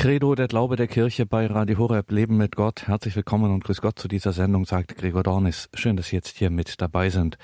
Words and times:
Credo, 0.00 0.34
der 0.34 0.48
Glaube 0.48 0.76
der 0.76 0.86
Kirche 0.86 1.26
bei 1.26 1.44
Radio 1.44 1.76
Horeb, 1.76 2.10
Leben 2.10 2.38
mit 2.38 2.56
Gott. 2.56 2.88
Herzlich 2.88 3.14
willkommen 3.16 3.52
und 3.52 3.62
grüß 3.62 3.82
Gott 3.82 3.98
zu 3.98 4.08
dieser 4.08 4.32
Sendung, 4.32 4.64
sagt 4.64 4.96
Gregor 4.96 5.22
Dornis. 5.22 5.68
Schön, 5.74 5.98
dass 5.98 6.06
Sie 6.06 6.16
jetzt 6.16 6.38
hier 6.38 6.48
mit 6.48 6.80
dabei 6.80 7.10
sind. 7.10 7.36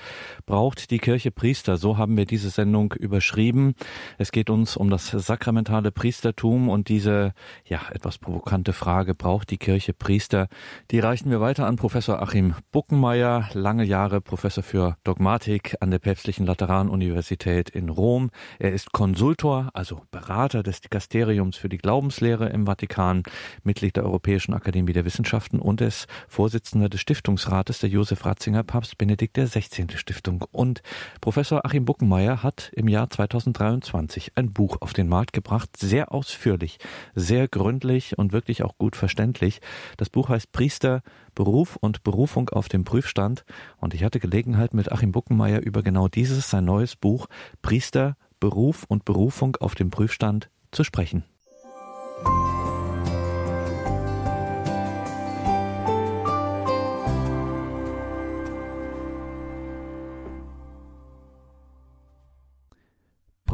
Braucht 0.47 0.89
die 0.89 0.97
Kirche 0.97 1.29
Priester? 1.29 1.77
So 1.77 1.99
haben 1.99 2.17
wir 2.17 2.25
diese 2.25 2.49
Sendung 2.49 2.93
überschrieben. 2.93 3.75
Es 4.17 4.31
geht 4.31 4.49
uns 4.49 4.75
um 4.75 4.89
das 4.89 5.09
sakramentale 5.09 5.91
Priestertum 5.91 6.67
und 6.67 6.89
diese, 6.89 7.33
ja, 7.63 7.79
etwas 7.91 8.17
provokante 8.17 8.73
Frage, 8.73 9.13
braucht 9.13 9.51
die 9.51 9.59
Kirche 9.59 9.93
Priester? 9.93 10.47
Die 10.89 10.97
reichen 10.97 11.29
wir 11.29 11.39
weiter 11.39 11.67
an 11.67 11.75
Professor 11.75 12.23
Achim 12.23 12.55
Buckenmeier, 12.71 13.49
lange 13.53 13.83
Jahre 13.83 14.19
Professor 14.19 14.63
für 14.63 14.97
Dogmatik 15.03 15.75
an 15.79 15.91
der 15.91 15.99
Päpstlichen 15.99 16.47
Lateranuniversität 16.47 17.69
in 17.69 17.89
Rom. 17.89 18.31
Er 18.57 18.73
ist 18.73 18.93
Konsultor, 18.93 19.69
also 19.75 20.01
Berater 20.09 20.63
des 20.63 20.81
Dikasteriums 20.81 21.55
für 21.55 21.69
die 21.69 21.77
Glaubenslehre 21.77 22.46
im 22.51 22.65
Vatikan, 22.65 23.23
Mitglied 23.63 23.95
der 23.95 24.05
Europäischen 24.05 24.53
Akademie 24.53 24.93
der 24.93 25.05
Wissenschaften 25.05 25.59
und 25.59 25.81
ist 25.81 26.07
Vorsitzender 26.27 26.89
des 26.89 27.01
Stiftungsrates 27.01 27.79
der 27.79 27.89
Josef 27.89 28.25
Ratzinger 28.25 28.63
Papst 28.63 28.97
Benedikt 28.97 29.37
XVI. 29.37 29.87
Stiftung. 29.95 30.45
Und 30.51 30.81
Professor 31.21 31.65
Achim 31.65 31.85
Buckenmeier 31.85 32.43
hat 32.43 32.71
im 32.73 32.87
Jahr 32.87 33.09
2023 33.09 34.33
ein 34.35 34.53
Buch 34.53 34.77
auf 34.81 34.93
den 34.93 35.07
Markt 35.07 35.33
gebracht, 35.33 35.69
sehr 35.77 36.11
ausführlich, 36.11 36.77
sehr 37.15 37.47
gründlich 37.47 38.17
und 38.17 38.31
wirklich 38.31 38.63
auch 38.63 38.77
gut 38.77 38.95
verständlich. 38.95 39.61
Das 39.97 40.09
Buch 40.09 40.29
heißt 40.29 40.51
Priester, 40.51 41.01
Beruf 41.35 41.75
und 41.75 42.03
Berufung 42.03 42.49
auf 42.49 42.67
dem 42.67 42.83
Prüfstand. 42.83 43.45
Und 43.77 43.93
ich 43.93 44.03
hatte 44.03 44.19
Gelegenheit, 44.19 44.73
mit 44.73 44.91
Achim 44.91 45.11
Buckenmeier 45.11 45.61
über 45.61 45.83
genau 45.83 46.07
dieses, 46.07 46.49
sein 46.49 46.65
neues 46.65 46.95
Buch 46.95 47.27
Priester, 47.61 48.15
Beruf 48.39 48.85
und 48.87 49.05
Berufung 49.05 49.55
auf 49.57 49.75
dem 49.75 49.89
Prüfstand 49.89 50.49
zu 50.71 50.83
sprechen. 50.83 51.23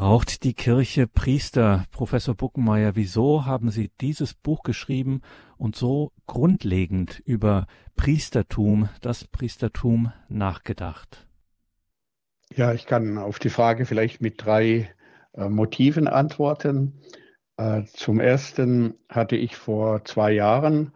Braucht 0.04 0.44
die 0.44 0.54
Kirche 0.54 1.08
Priester? 1.08 1.86
Professor 1.92 2.36
Buckenmeier, 2.36 2.98
wieso 2.98 3.46
haben 3.46 3.70
Sie 3.70 3.90
dieses 4.02 4.34
Buch 4.34 4.64
geschrieben 4.64 5.22
und 5.56 5.78
so 5.78 6.12
grundlegend 6.28 7.22
über 7.24 7.68
Priestertum, 7.96 8.90
das 9.00 9.24
Priestertum 9.24 10.12
nachgedacht? 10.28 11.26
Ja, 12.54 12.74
ich 12.74 12.86
kann 12.86 13.18
auf 13.18 13.40
die 13.40 13.48
Frage 13.48 13.86
vielleicht 13.86 14.20
mit 14.20 14.44
drei 14.44 14.94
äh, 15.36 15.48
Motiven 15.48 16.10
antworten. 16.10 17.00
Äh, 17.56 17.84
zum 17.86 18.20
ersten 18.20 18.96
hatte 19.08 19.38
ich 19.38 19.56
vor 19.56 20.04
zwei 20.04 20.34
Jahren 20.34 20.92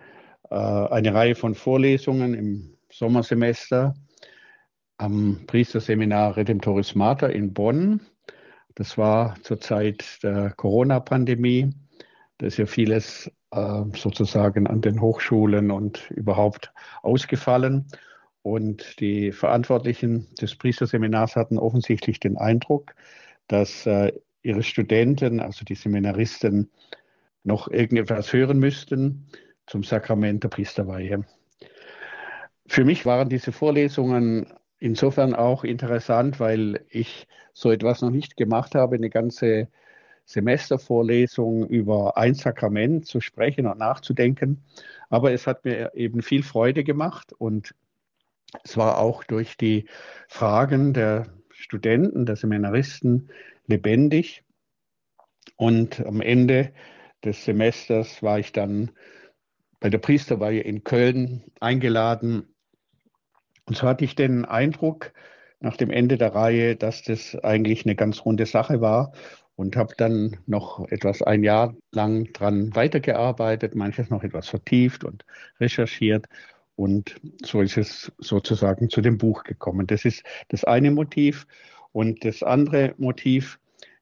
äh, 0.49 0.55
eine 0.55 1.13
Reihe 1.13 1.35
von 1.35 1.55
Vorlesungen 1.55 2.33
im 2.33 2.77
Sommersemester 2.91 3.93
am 4.97 5.45
Priesterseminar 5.47 6.35
Redemptoris 6.35 6.93
Mater 6.93 7.31
in 7.31 7.53
Bonn. 7.53 8.01
Das 8.77 8.95
war 8.95 9.35
zur 9.41 9.59
Zeit 9.59 10.19
der 10.21 10.51
Corona-Pandemie. 10.51 11.71
Da 12.37 12.45
ist 12.45 12.57
ja 12.57 12.67
vieles 12.67 13.31
äh, 13.49 13.83
sozusagen 13.95 14.67
an 14.67 14.81
den 14.81 15.01
Hochschulen 15.01 15.71
und 15.71 16.11
überhaupt 16.11 16.71
ausgefallen. 17.01 17.87
Und 18.43 18.99
die 18.99 19.31
Verantwortlichen 19.31 20.27
des 20.39 20.55
Priesterseminars 20.55 21.35
hatten 21.35 21.57
offensichtlich 21.57 22.19
den 22.19 22.37
Eindruck, 22.37 22.93
dass 23.47 23.87
ihre 24.43 24.63
Studenten, 24.63 25.39
also 25.39 25.65
die 25.65 25.75
Seminaristen, 25.75 26.69
noch 27.43 27.67
irgendetwas 27.69 28.31
hören 28.31 28.59
müssten 28.59 29.25
zum 29.65 29.83
Sakrament 29.83 30.43
der 30.43 30.49
Priesterweihe. 30.49 31.25
Für 32.67 32.85
mich 32.85 33.05
waren 33.05 33.29
diese 33.29 33.51
Vorlesungen 33.51 34.53
insofern 34.79 35.33
auch 35.33 35.63
interessant, 35.63 36.39
weil 36.39 36.85
ich 36.89 37.27
so 37.53 37.71
etwas 37.71 38.01
noch 38.01 38.11
nicht 38.11 38.37
gemacht 38.37 38.75
habe, 38.75 38.95
eine 38.95 39.09
ganze 39.09 39.67
Semestervorlesung 40.25 41.67
über 41.67 42.17
ein 42.17 42.35
Sakrament 42.35 43.07
zu 43.07 43.21
sprechen 43.21 43.65
und 43.65 43.79
nachzudenken. 43.79 44.63
Aber 45.09 45.31
es 45.31 45.47
hat 45.47 45.63
mir 45.63 45.93
eben 45.95 46.21
viel 46.21 46.43
Freude 46.43 46.83
gemacht 46.83 47.33
und 47.33 47.73
es 48.63 48.77
war 48.77 48.99
auch 48.99 49.23
durch 49.23 49.57
die 49.57 49.85
Fragen 50.27 50.93
der 50.93 51.27
Studenten, 51.49 52.25
der 52.25 52.35
Seminaristen 52.35 53.29
lebendig. 53.67 54.43
Und 55.55 56.05
am 56.05 56.21
Ende 56.21 56.73
des 57.23 57.45
Semesters 57.45 58.21
war 58.21 58.39
ich 58.39 58.51
dann 58.51 58.91
bei 59.79 59.89
der 59.89 59.97
Priesterweihe 59.97 60.61
in 60.61 60.83
Köln 60.83 61.43
eingeladen. 61.59 62.53
Und 63.67 63.77
so 63.77 63.87
hatte 63.87 64.05
ich 64.05 64.15
den 64.15 64.45
Eindruck 64.45 65.11
nach 65.59 65.77
dem 65.77 65.91
Ende 65.91 66.17
der 66.17 66.33
Reihe, 66.33 66.75
dass 66.75 67.03
das 67.03 67.35
eigentlich 67.35 67.85
eine 67.85 67.95
ganz 67.95 68.23
runde 68.25 68.45
Sache 68.45 68.79
war 68.81 69.11
und 69.55 69.75
habe 69.75 69.93
dann 69.97 70.37
noch 70.45 70.87
etwas 70.89 71.21
ein 71.21 71.43
Jahr 71.43 71.75
lang 71.91 72.31
dran 72.31 72.73
weitergearbeitet, 72.75 73.75
manches 73.75 74.09
noch 74.09 74.23
etwas 74.23 74.47
vertieft 74.47 75.03
und 75.03 75.25
recherchiert. 75.59 76.27
Und 76.75 77.19
so 77.43 77.61
ist 77.61 77.75
es 77.75 78.11
sozusagen 78.19 78.89
zu 78.89 79.01
dem 79.01 79.17
Buch 79.17 79.43
gekommen. 79.43 79.87
Das 79.87 80.05
ist 80.05 80.23
das 80.49 80.63
eine 80.63 80.91
Motiv. 80.91 81.47
Und 81.91 82.23
das 82.23 82.43
andere 82.43 82.93
Motiv 82.97 83.59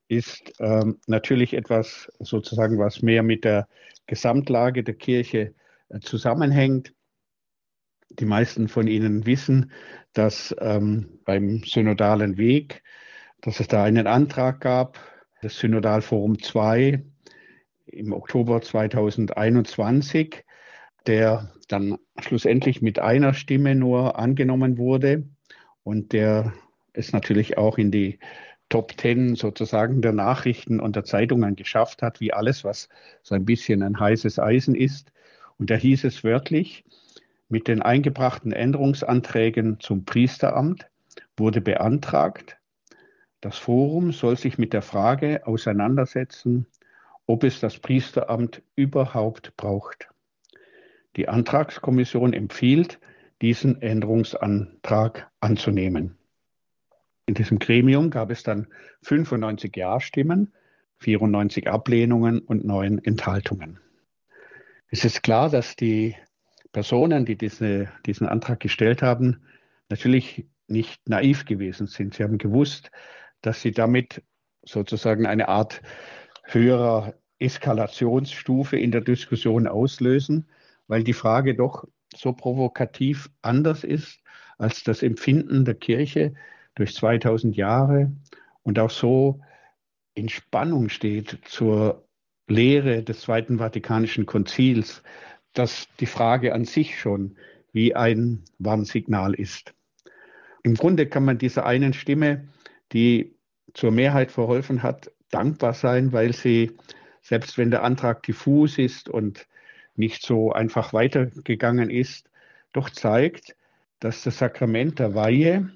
ist 0.10 0.54
ähm, 0.60 1.00
natürlich 1.08 1.54
etwas 1.54 2.12
sozusagen, 2.20 2.78
was 2.78 3.02
mehr 3.02 3.24
mit 3.24 3.46
der 3.46 3.68
Gesamtlage 4.06 4.84
der 4.84 4.96
Kirche 4.96 5.54
äh, 5.90 6.00
zusammenhängt. 6.02 6.94
Die 8.20 8.26
meisten 8.26 8.68
von 8.68 8.88
Ihnen 8.88 9.26
wissen, 9.26 9.72
dass 10.14 10.56
ähm, 10.60 11.20
beim 11.26 11.64
synodalen 11.64 12.38
Weg, 12.38 12.84
dass 13.42 13.60
es 13.60 13.68
da 13.68 13.84
einen 13.84 14.08
Antrag 14.08 14.62
gab, 14.62 15.00
das 15.42 15.60
Synodalforum 15.60 16.42
2 16.42 17.04
im 17.88 18.14
Oktober 18.14 18.62
2021, 18.62 20.44
der 21.06 21.52
dann 21.68 21.98
schlussendlich 22.20 22.82
mit 22.82 23.00
einer 23.00 23.34
Stimme 23.34 23.76
nur 23.76 24.18
angenommen 24.18 24.78
wurde 24.78 25.28
und 25.84 26.14
der 26.14 26.54
es 26.94 27.12
natürlich 27.12 27.58
auch 27.58 27.78
in 27.78 27.92
die 27.92 28.20
Top 28.70 28.98
Ten 28.98 29.36
sozusagen 29.36 30.02
der 30.02 30.14
Nachrichten 30.14 30.80
und 30.80 30.96
der 30.96 31.04
Zeitungen 31.04 31.56
geschafft 31.56 32.02
hat, 32.02 32.20
wie 32.20 32.34
alles, 32.34 32.64
was 32.64 32.90
so 33.22 33.36
ein 33.36 33.46
bisschen 33.46 33.84
ein 33.84 34.00
heißes 34.00 34.40
Eisen 34.40 34.74
ist. 34.74 35.12
Und 35.58 35.70
da 35.70 35.76
hieß 35.76 36.04
es 36.06 36.24
wörtlich, 36.24 36.84
mit 37.50 37.68
den 37.68 37.82
eingebrachten 37.82 38.52
Änderungsanträgen 38.52 39.80
zum 39.80 40.06
Priesteramt 40.06 40.88
wurde 41.38 41.62
beantragt, 41.62 42.58
das 43.42 43.58
Forum 43.58 44.12
soll 44.12 44.38
sich 44.38 44.58
mit 44.58 44.74
der 44.74 44.82
Frage 44.82 45.46
auseinandersetzen, 45.46 46.66
ob 47.28 47.44
es 47.44 47.60
das 47.60 47.78
Priesteramt 47.78 48.64
überhaupt 48.76 49.56
braucht. 49.56 50.10
Die 51.16 51.28
Antragskommission 51.28 52.34
empfiehlt, 52.34 53.00
diesen 53.42 53.82
Änderungsantrag 53.82 55.30
anzunehmen. 55.40 56.18
In 57.28 57.36
diesem 57.36 57.60
Gremium 57.60 58.10
gab 58.10 58.32
es 58.32 58.44
dann 58.44 58.68
95 59.04 59.76
Ja-Stimmen, 59.76 60.54
94 61.00 61.68
Ablehnungen 61.68 62.40
und 62.40 62.66
9 62.66 63.00
Enthaltungen. 63.04 63.80
Es 64.90 65.06
ist 65.06 65.24
klar, 65.24 65.50
dass 65.50 65.76
die 65.76 66.16
Personen, 66.76 67.24
die 67.24 67.38
diese, 67.38 67.88
diesen 68.06 68.28
Antrag 68.28 68.60
gestellt 68.60 69.02
haben, 69.02 69.42
natürlich 69.88 70.46
nicht 70.68 71.08
naiv 71.08 71.46
gewesen 71.46 71.88
sind. 71.88 72.16
Sie 72.16 72.22
haben 72.22 72.38
gewusst, 72.38 72.92
dass 73.42 73.62
sie 73.62 73.72
damit 73.72 74.22
sozusagen 74.62 75.26
eine 75.26 75.48
Art 75.48 75.82
höherer 76.44 77.14
Eskalationsstufe 77.40 78.78
in 78.78 78.92
der 78.92 79.00
Diskussion 79.00 79.68
auslösen, 79.68 80.50
weil 80.88 81.06
die 81.06 81.14
Frage 81.14 81.56
doch 81.56 81.86
so 82.14 82.34
provokativ 82.34 83.30
anders 83.42 83.86
ist 83.86 84.20
als 84.58 84.84
das 84.84 85.02
Empfinden 85.02 85.64
der 85.64 85.76
Kirche, 85.76 86.34
durch 86.76 86.94
2000 86.94 87.56
Jahre 87.56 88.12
und 88.64 88.80
auch 88.80 88.90
so 88.90 89.40
in 90.14 90.28
Spannung 90.28 90.90
steht 90.90 91.40
zur 91.46 92.06
Lehre 92.48 93.02
des 93.02 93.22
Zweiten 93.22 93.60
Vatikanischen 93.60 94.26
Konzils, 94.26 95.04
dass 95.56 95.88
die 96.00 96.06
Frage 96.06 96.54
an 96.54 96.66
sich 96.66 97.00
schon 97.00 97.36
wie 97.74 97.96
ein 97.96 98.44
Warnsignal 98.60 99.34
ist. 99.34 99.74
Im 100.64 100.76
Grunde 100.76 101.08
kann 101.08 101.26
man 101.26 101.38
dieser 101.38 101.66
einen 101.66 101.94
Stimme, 101.94 102.48
die 102.94 103.36
zur 103.74 103.92
Mehrheit 103.92 104.32
verholfen 104.32 104.84
hat, 104.84 105.12
dankbar 105.32 105.74
sein, 105.74 106.14
weil 106.14 106.34
sie, 106.34 106.72
selbst 107.22 107.58
wenn 107.58 107.72
der 107.72 107.84
Antrag 107.84 108.24
diffus 108.24 108.78
ist 108.78 109.10
und 109.10 109.48
nicht 109.96 110.26
so 110.26 110.52
einfach 110.52 110.94
weitergegangen 110.94 111.90
ist, 111.90 112.30
doch 112.74 112.90
zeigt, 112.90 113.56
dass 114.00 114.24
das 114.24 114.38
Sakrament 114.38 115.00
der 115.00 115.16
Weihe 115.16 115.70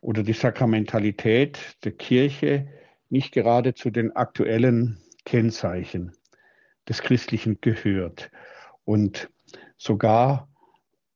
oder 0.00 0.22
die 0.22 0.32
Sakramentalität 0.32 1.58
der 1.84 1.92
Kirche 1.92 2.68
nicht 3.10 3.32
gerade 3.32 3.74
zu 3.74 3.90
den 3.90 4.14
aktuellen 4.14 4.98
Kennzeichen 5.24 6.12
des 6.88 7.02
Christlichen 7.02 7.58
gehört. 7.60 8.30
Und 8.88 9.28
sogar 9.76 10.48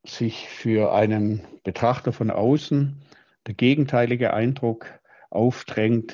sich 0.04 0.46
für 0.46 0.92
einen 0.92 1.40
Betrachter 1.64 2.12
von 2.12 2.30
außen 2.30 3.02
der 3.46 3.54
gegenteilige 3.54 4.34
Eindruck 4.34 5.00
aufdrängt, 5.30 6.12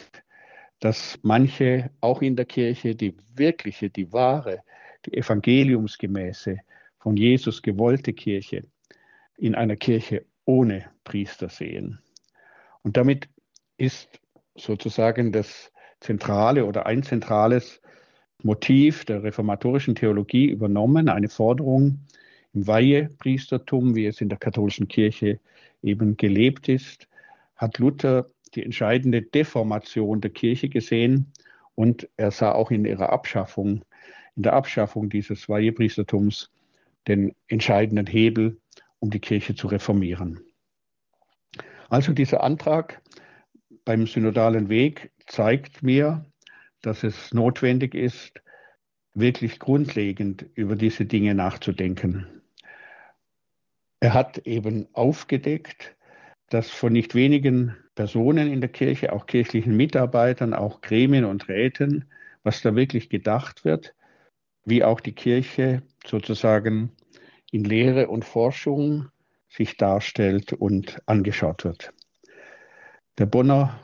dass 0.78 1.18
manche 1.22 1.90
auch 2.00 2.22
in 2.22 2.36
der 2.36 2.44
Kirche 2.44 2.94
die 2.94 3.16
wirkliche, 3.34 3.90
die 3.90 4.12
wahre, 4.12 4.62
die 5.04 5.14
evangeliumsgemäße, 5.14 6.58
von 7.00 7.16
Jesus 7.16 7.60
gewollte 7.60 8.12
Kirche 8.12 8.62
in 9.36 9.56
einer 9.56 9.74
Kirche 9.74 10.26
ohne 10.44 10.84
Priester 11.02 11.48
sehen. 11.48 11.98
Und 12.82 12.96
damit 12.96 13.28
ist 13.78 14.20
sozusagen 14.54 15.32
das 15.32 15.72
zentrale 15.98 16.66
oder 16.66 16.86
ein 16.86 17.02
zentrales 17.02 17.80
Motiv 18.42 19.04
der 19.04 19.22
reformatorischen 19.22 19.94
Theologie 19.94 20.46
übernommen, 20.46 21.08
eine 21.08 21.28
Forderung 21.28 21.98
im 22.54 22.66
Weihepriestertum, 22.66 23.94
wie 23.94 24.06
es 24.06 24.20
in 24.20 24.28
der 24.28 24.38
katholischen 24.38 24.88
Kirche 24.88 25.40
eben 25.82 26.16
gelebt 26.16 26.68
ist, 26.68 27.08
hat 27.56 27.78
Luther 27.78 28.30
die 28.54 28.64
entscheidende 28.64 29.22
Deformation 29.22 30.20
der 30.20 30.30
Kirche 30.30 30.68
gesehen 30.68 31.32
und 31.74 32.08
er 32.16 32.30
sah 32.30 32.52
auch 32.52 32.70
in 32.70 32.84
ihrer 32.84 33.12
Abschaffung, 33.12 33.84
in 34.36 34.42
der 34.44 34.52
Abschaffung 34.52 35.10
dieses 35.10 35.48
Weihepriestertums 35.48 36.50
den 37.08 37.34
entscheidenden 37.48 38.06
Hebel, 38.06 38.58
um 39.00 39.10
die 39.10 39.20
Kirche 39.20 39.54
zu 39.54 39.66
reformieren. 39.66 40.40
Also 41.88 42.12
dieser 42.12 42.42
Antrag 42.42 43.00
beim 43.84 44.06
synodalen 44.06 44.68
Weg 44.68 45.10
zeigt 45.26 45.82
mir, 45.82 46.24
dass 46.82 47.02
es 47.02 47.32
notwendig 47.32 47.94
ist, 47.94 48.40
wirklich 49.14 49.58
grundlegend 49.58 50.46
über 50.54 50.76
diese 50.76 51.04
Dinge 51.04 51.34
nachzudenken. 51.34 52.26
Er 54.00 54.14
hat 54.14 54.38
eben 54.38 54.86
aufgedeckt, 54.92 55.96
dass 56.50 56.70
von 56.70 56.92
nicht 56.92 57.14
wenigen 57.14 57.76
Personen 57.94 58.50
in 58.50 58.60
der 58.60 58.70
Kirche, 58.70 59.12
auch 59.12 59.26
kirchlichen 59.26 59.76
Mitarbeitern, 59.76 60.54
auch 60.54 60.80
Gremien 60.80 61.24
und 61.24 61.48
Räten, 61.48 62.04
was 62.44 62.62
da 62.62 62.76
wirklich 62.76 63.10
gedacht 63.10 63.64
wird, 63.64 63.94
wie 64.64 64.84
auch 64.84 65.00
die 65.00 65.12
Kirche 65.12 65.82
sozusagen 66.06 66.92
in 67.50 67.64
Lehre 67.64 68.08
und 68.08 68.24
Forschung 68.24 69.08
sich 69.48 69.76
darstellt 69.76 70.52
und 70.52 71.02
angeschaut 71.06 71.64
wird. 71.64 71.92
Der 73.18 73.26
Bonner 73.26 73.80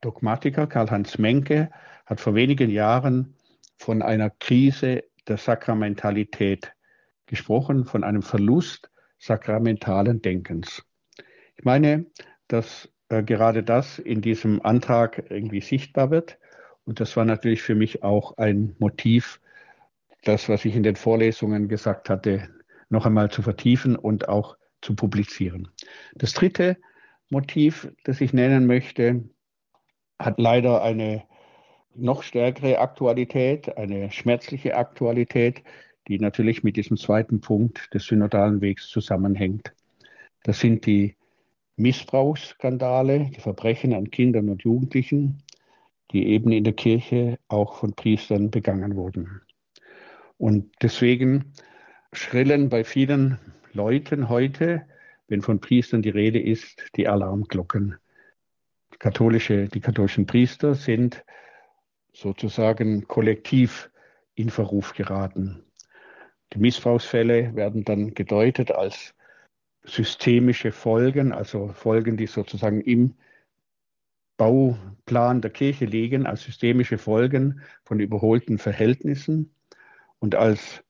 Dogmatiker 0.00 0.66
Karl-Heinz 0.66 1.16
Menke 1.16 1.70
hat 2.06 2.20
vor 2.20 2.34
wenigen 2.34 2.70
Jahren 2.70 3.34
von 3.76 4.02
einer 4.02 4.30
Krise 4.30 5.04
der 5.28 5.36
Sakramentalität 5.36 6.72
gesprochen, 7.26 7.84
von 7.84 8.04
einem 8.04 8.22
Verlust 8.22 8.90
sakramentalen 9.18 10.20
Denkens. 10.20 10.84
Ich 11.56 11.64
meine, 11.64 12.06
dass 12.48 12.90
äh, 13.08 13.22
gerade 13.22 13.62
das 13.62 13.98
in 13.98 14.20
diesem 14.20 14.60
Antrag 14.62 15.30
irgendwie 15.30 15.60
sichtbar 15.60 16.10
wird. 16.10 16.38
Und 16.84 17.00
das 17.00 17.16
war 17.16 17.24
natürlich 17.24 17.62
für 17.62 17.74
mich 17.74 18.02
auch 18.02 18.36
ein 18.36 18.76
Motiv, 18.78 19.40
das, 20.24 20.48
was 20.48 20.64
ich 20.64 20.74
in 20.74 20.82
den 20.82 20.96
Vorlesungen 20.96 21.68
gesagt 21.68 22.10
hatte, 22.10 22.48
noch 22.88 23.06
einmal 23.06 23.30
zu 23.30 23.42
vertiefen 23.42 23.96
und 23.96 24.28
auch 24.28 24.56
zu 24.82 24.94
publizieren. 24.94 25.68
Das 26.14 26.32
dritte 26.32 26.76
Motiv, 27.30 27.90
das 28.04 28.20
ich 28.20 28.32
nennen 28.32 28.66
möchte, 28.66 29.24
hat 30.18 30.38
leider 30.38 30.82
eine 30.82 31.24
noch 31.94 32.22
stärkere 32.22 32.78
Aktualität, 32.78 33.76
eine 33.76 34.10
schmerzliche 34.10 34.76
Aktualität, 34.76 35.62
die 36.08 36.18
natürlich 36.18 36.62
mit 36.62 36.76
diesem 36.76 36.96
zweiten 36.96 37.40
Punkt 37.40 37.92
des 37.94 38.06
synodalen 38.06 38.60
Wegs 38.60 38.88
zusammenhängt. 38.88 39.72
Das 40.42 40.60
sind 40.60 40.86
die 40.86 41.16
Missbrauchsskandale, 41.76 43.30
die 43.34 43.40
Verbrechen 43.40 43.94
an 43.94 44.10
Kindern 44.10 44.48
und 44.48 44.62
Jugendlichen, 44.62 45.42
die 46.12 46.28
eben 46.28 46.52
in 46.52 46.64
der 46.64 46.74
Kirche 46.74 47.38
auch 47.48 47.76
von 47.76 47.94
Priestern 47.94 48.50
begangen 48.50 48.96
wurden. 48.96 49.40
Und 50.38 50.70
deswegen 50.82 51.52
schrillen 52.12 52.68
bei 52.68 52.84
vielen 52.84 53.38
Leuten 53.72 54.28
heute, 54.28 54.82
wenn 55.26 55.42
von 55.42 55.60
Priestern 55.60 56.02
die 56.02 56.10
Rede 56.10 56.40
ist, 56.40 56.82
die 56.96 57.08
Alarmglocken. 57.08 57.96
Katholische, 58.98 59.68
die 59.68 59.80
katholischen 59.80 60.26
Priester 60.26 60.74
sind 60.74 61.24
sozusagen 62.14 63.06
kollektiv 63.06 63.90
in 64.34 64.48
Verruf 64.48 64.94
geraten. 64.94 65.64
Die 66.52 66.58
Missbrauchsfälle 66.58 67.54
werden 67.54 67.84
dann 67.84 68.14
gedeutet 68.14 68.70
als 68.70 69.14
systemische 69.82 70.72
Folgen, 70.72 71.32
also 71.32 71.68
Folgen, 71.68 72.16
die 72.16 72.26
sozusagen 72.26 72.80
im 72.80 73.14
Bauplan 74.36 75.42
der 75.42 75.50
Kirche 75.50 75.84
liegen, 75.84 76.26
als 76.26 76.42
systemische 76.42 76.98
Folgen 76.98 77.60
von 77.84 78.00
überholten 78.00 78.58
Verhältnissen 78.58 79.54
und 80.18 80.34
als 80.34 80.82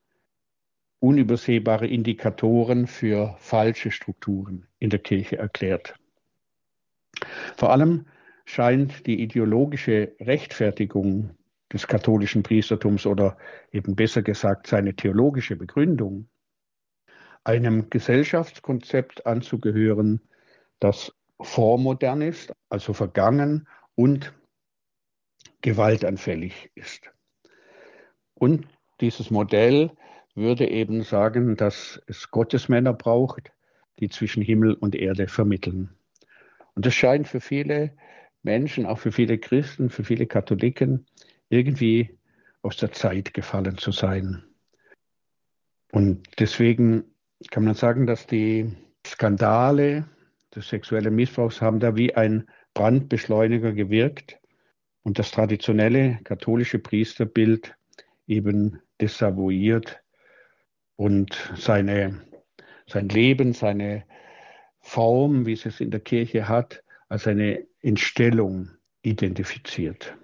unübersehbare 0.99 1.87
Indikatoren 1.87 2.87
für 2.87 3.35
falsche 3.39 3.91
Strukturen 3.91 4.67
in 4.79 4.89
der 4.89 4.99
Kirche 4.99 5.37
erklärt. 5.37 5.95
Vor 7.57 7.71
allem 7.71 8.05
scheint 8.45 9.05
die 9.05 9.21
ideologische 9.21 10.15
Rechtfertigung 10.19 11.31
des 11.73 11.87
katholischen 11.87 12.43
Priestertums 12.43 13.05
oder 13.05 13.37
eben 13.71 13.95
besser 13.95 14.21
gesagt 14.21 14.67
seine 14.67 14.95
theologische 14.95 15.55
Begründung 15.55 16.29
einem 17.43 17.89
Gesellschaftskonzept 17.89 19.25
anzugehören, 19.25 20.21
das 20.79 21.13
vormodern 21.39 22.21
ist, 22.21 22.53
also 22.69 22.93
vergangen 22.93 23.67
und 23.95 24.33
gewaltanfällig 25.61 26.71
ist. 26.75 27.11
Und 28.33 28.67
dieses 28.99 29.31
Modell 29.31 29.91
würde 30.33 30.69
eben 30.69 31.03
sagen, 31.03 31.55
dass 31.55 32.01
es 32.07 32.29
Gottesmänner 32.31 32.93
braucht, 32.93 33.51
die 33.99 34.09
zwischen 34.09 34.43
Himmel 34.43 34.73
und 34.73 34.95
Erde 34.95 35.27
vermitteln. 35.27 35.89
Und 36.75 36.85
das 36.85 36.93
scheint 36.93 37.27
für 37.27 37.39
viele 37.39 37.95
Menschen, 38.45 38.85
auch 38.85 38.99
für 38.99 39.11
viele 39.11 39.37
Christen, 39.37 39.89
für 39.89 40.03
viele 40.03 40.27
Katholiken 40.27 41.05
irgendwie 41.49 42.17
aus 42.61 42.77
der 42.77 42.91
Zeit 42.91 43.33
gefallen 43.33 43.77
zu 43.77 43.91
sein. 43.91 44.43
Und 45.91 46.23
deswegen 46.39 47.03
kann 47.51 47.65
man 47.65 47.73
sagen, 47.73 48.05
dass 48.07 48.27
die 48.27 48.71
Skandale 49.05 50.05
des 50.55 50.69
sexuellen 50.69 51.15
Missbrauchs 51.15 51.61
haben 51.61 51.79
da 51.79 51.95
wie 51.95 52.15
ein 52.15 52.47
Brandbeschleuniger 52.73 53.73
gewirkt 53.73 54.39
und 55.03 55.19
das 55.19 55.31
traditionelle 55.31 56.19
katholische 56.23 56.79
Priesterbild 56.79 57.75
eben 58.27 58.81
desavouiert 59.01 60.01
und 60.95 61.35
seine, 61.55 62.21
sein 62.87 63.09
Leben, 63.09 63.53
seine 63.53 64.05
Form, 64.79 65.45
wie 65.45 65.53
es 65.53 65.65
es 65.65 65.79
in 65.79 65.91
der 65.91 65.99
Kirche 65.99 66.47
hat, 66.47 66.83
als 67.15 67.27
eine 67.27 67.65
Entstellung 67.81 68.71
identifiziert. 69.01 70.17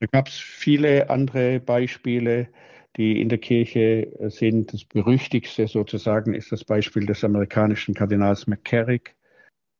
Da 0.00 0.06
gab 0.06 0.28
es 0.28 0.34
viele 0.38 1.10
andere 1.10 1.60
Beispiele, 1.60 2.48
die 2.96 3.20
in 3.20 3.28
der 3.28 3.36
Kirche 3.36 4.10
sind. 4.30 4.72
Das 4.72 4.82
berüchtigste 4.86 5.68
sozusagen 5.68 6.32
ist 6.32 6.52
das 6.52 6.64
Beispiel 6.64 7.04
des 7.04 7.22
amerikanischen 7.22 7.92
Kardinals 7.92 8.46
McCarrick, 8.46 9.14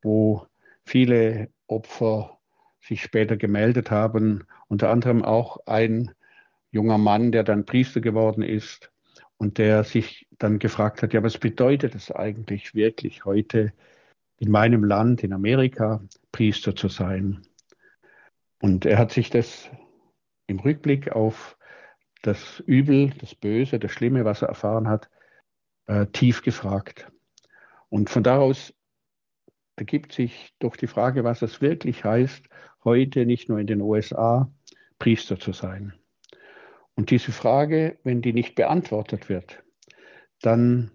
wo 0.03 0.47
viele 0.85 1.49
Opfer 1.69 2.39
sich 2.83 3.01
später 3.01 3.39
gemeldet 3.39 3.91
haben, 3.91 4.45
unter 4.69 4.91
anderem 4.91 5.25
auch 5.25 5.57
ein 5.65 6.11
junger 6.71 6.99
Mann, 6.99 7.33
der 7.33 7.45
dann 7.45 7.65
Priester 7.65 8.03
geworden 8.03 8.43
ist 8.43 8.93
und 9.39 9.57
der 9.57 9.85
sich 9.85 10.27
dann 10.39 10.59
gefragt 10.59 11.01
hat, 11.01 11.15
ja, 11.15 11.23
was 11.23 11.39
bedeutet 11.39 11.95
es 11.95 12.13
eigentlich 12.13 12.75
wirklich 12.75 13.25
heute 13.25 13.73
in 14.39 14.51
meinem 14.51 14.85
Land, 14.85 15.23
in 15.23 15.33
Amerika, 15.33 16.03
Priester 16.33 16.75
zu 16.75 16.89
sein? 16.89 17.43
Und 18.61 18.87
er 18.87 18.99
hat 18.99 19.13
sich 19.13 19.31
das 19.31 19.71
im 20.47 20.59
Rückblick 20.61 21.13
auf 21.13 21.57
das 22.23 22.61
Übel, 22.61 23.11
das 23.19 23.35
Böse, 23.35 23.79
das 23.79 23.93
Schlimme, 23.93 24.25
was 24.25 24.43
er 24.43 24.49
erfahren 24.49 24.89
hat, 24.89 25.11
äh, 25.87 26.07
tief 26.07 26.43
gefragt. 26.43 27.11
Und 27.91 28.11
von 28.11 28.23
daraus 28.23 28.75
ergibt 29.77 30.13
sich 30.13 30.55
doch 30.59 30.77
die 30.77 30.87
Frage, 30.87 31.25
was 31.25 31.43
es 31.43 31.61
wirklich 31.61 32.05
heißt, 32.05 32.49
heute 32.85 33.27
nicht 33.27 33.49
nur 33.49 33.59
in 33.59 33.67
den 33.67 33.81
USA 33.81 34.51
Priester 34.99 35.39
zu 35.39 35.53
sein. 35.53 35.93
Und 36.95 37.11
diese 37.11 37.33
Frage, 37.33 37.99
wenn 38.05 38.23
die 38.23 38.33
nicht 38.33 38.55
beantwortet 38.55 39.29
wird, 39.29 39.63
dann 40.41 40.93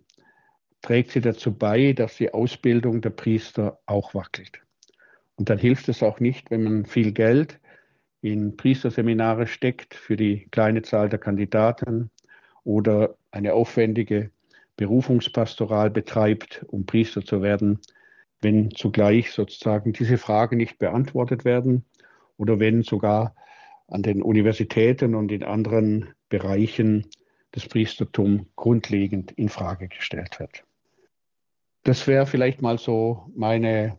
trägt 0.81 1.11
sie 1.11 1.21
dazu 1.21 1.53
bei, 1.53 1.93
dass 1.93 2.17
die 2.17 2.33
Ausbildung 2.33 3.01
der 3.01 3.11
Priester 3.11 3.79
auch 3.85 4.13
wackelt. 4.13 4.61
Und 5.35 5.49
dann 5.49 5.57
hilft 5.57 5.89
es 5.89 6.03
auch 6.03 6.19
nicht, 6.19 6.51
wenn 6.51 6.63
man 6.63 6.85
viel 6.85 7.11
Geld 7.11 7.59
in 8.21 8.57
Priesterseminare 8.57 9.47
steckt 9.47 9.93
für 9.93 10.17
die 10.17 10.47
kleine 10.51 10.81
Zahl 10.81 11.09
der 11.09 11.19
Kandidaten, 11.19 12.11
oder 12.63 13.15
eine 13.31 13.53
aufwendige 13.53 14.29
Berufungspastoral 14.77 15.89
betreibt, 15.89 16.63
um 16.67 16.85
Priester 16.85 17.25
zu 17.25 17.41
werden, 17.41 17.79
wenn 18.41 18.71
zugleich 18.71 19.31
sozusagen 19.31 19.91
diese 19.91 20.17
Fragen 20.17 20.57
nicht 20.57 20.77
beantwortet 20.77 21.45
werden 21.45 21.83
oder 22.37 22.59
wenn 22.59 22.83
sogar 22.83 23.35
an 23.87 24.03
den 24.03 24.21
Universitäten 24.21 25.15
und 25.15 25.31
in 25.31 25.43
anderen 25.43 26.09
Bereichen 26.29 27.07
das 27.51 27.67
Priestertum 27.67 28.47
grundlegend 28.55 29.31
in 29.31 29.49
Frage 29.49 29.87
gestellt 29.87 30.39
wird. 30.39 30.63
Das 31.83 32.07
wäre 32.07 32.25
vielleicht 32.25 32.61
mal 32.61 32.77
so 32.77 33.29
meine 33.35 33.97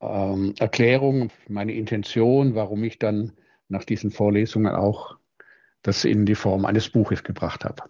ähm, 0.00 0.54
Erklärung, 0.58 1.30
meine 1.48 1.72
Intention, 1.72 2.54
warum 2.54 2.84
ich 2.84 2.98
dann 2.98 3.32
nach 3.68 3.84
diesen 3.84 4.10
Vorlesungen 4.10 4.74
auch 4.74 5.16
das 5.82 6.04
in 6.04 6.26
die 6.26 6.34
Form 6.34 6.64
eines 6.64 6.88
Buches 6.90 7.22
gebracht 7.22 7.64
habe. 7.64 7.84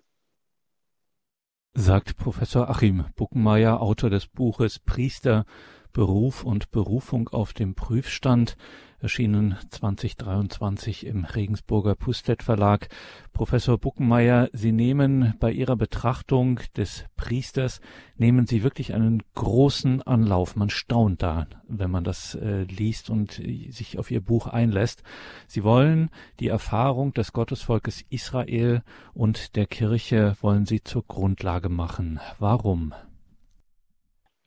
Sagt 1.74 2.16
Professor 2.16 2.68
Achim 2.68 3.04
Buckenmeier, 3.14 3.80
Autor 3.80 4.10
des 4.10 4.26
Buches 4.26 4.78
Priester, 4.78 5.44
Beruf 5.92 6.44
und 6.44 6.70
Berufung 6.70 7.28
auf 7.28 7.52
dem 7.52 7.74
Prüfstand 7.74 8.56
erschienen 9.00 9.56
2023 9.70 11.06
im 11.06 11.24
Regensburger 11.24 11.94
Pustet 11.94 12.42
Verlag. 12.42 12.88
Professor 13.32 13.78
Buckenmeier, 13.78 14.48
Sie 14.52 14.72
nehmen 14.72 15.34
bei 15.38 15.52
Ihrer 15.52 15.76
Betrachtung 15.76 16.60
des 16.76 17.04
Priesters, 17.16 17.80
nehmen 18.16 18.46
Sie 18.46 18.64
wirklich 18.64 18.94
einen 18.94 19.22
großen 19.34 20.02
Anlauf. 20.02 20.56
Man 20.56 20.70
staunt 20.70 21.22
da, 21.22 21.46
wenn 21.68 21.90
man 21.90 22.02
das 22.02 22.34
äh, 22.34 22.64
liest 22.64 23.08
und 23.08 23.32
sich 23.32 23.98
auf 23.98 24.10
Ihr 24.10 24.20
Buch 24.20 24.48
einlässt. 24.48 25.02
Sie 25.46 25.62
wollen 25.62 26.10
die 26.40 26.48
Erfahrung 26.48 27.14
des 27.14 27.32
Gottesvolkes 27.32 28.04
Israel 28.10 28.82
und 29.14 29.54
der 29.54 29.66
Kirche 29.66 30.36
wollen 30.40 30.66
Sie 30.66 30.82
zur 30.82 31.04
Grundlage 31.06 31.68
machen. 31.68 32.18
Warum? 32.38 32.94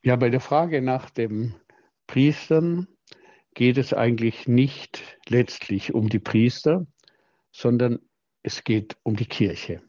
Ja, 0.03 0.15
bei 0.15 0.31
der 0.31 0.39
Frage 0.39 0.81
nach 0.81 1.11
dem 1.11 1.53
Priestern 2.07 2.87
geht 3.53 3.77
es 3.77 3.93
eigentlich 3.93 4.47
nicht 4.47 5.19
letztlich 5.29 5.93
um 5.93 6.09
die 6.09 6.17
Priester, 6.17 6.87
sondern 7.51 7.99
es 8.41 8.63
geht 8.63 8.97
um 9.03 9.15
die 9.15 9.27
Kirche. 9.27 9.83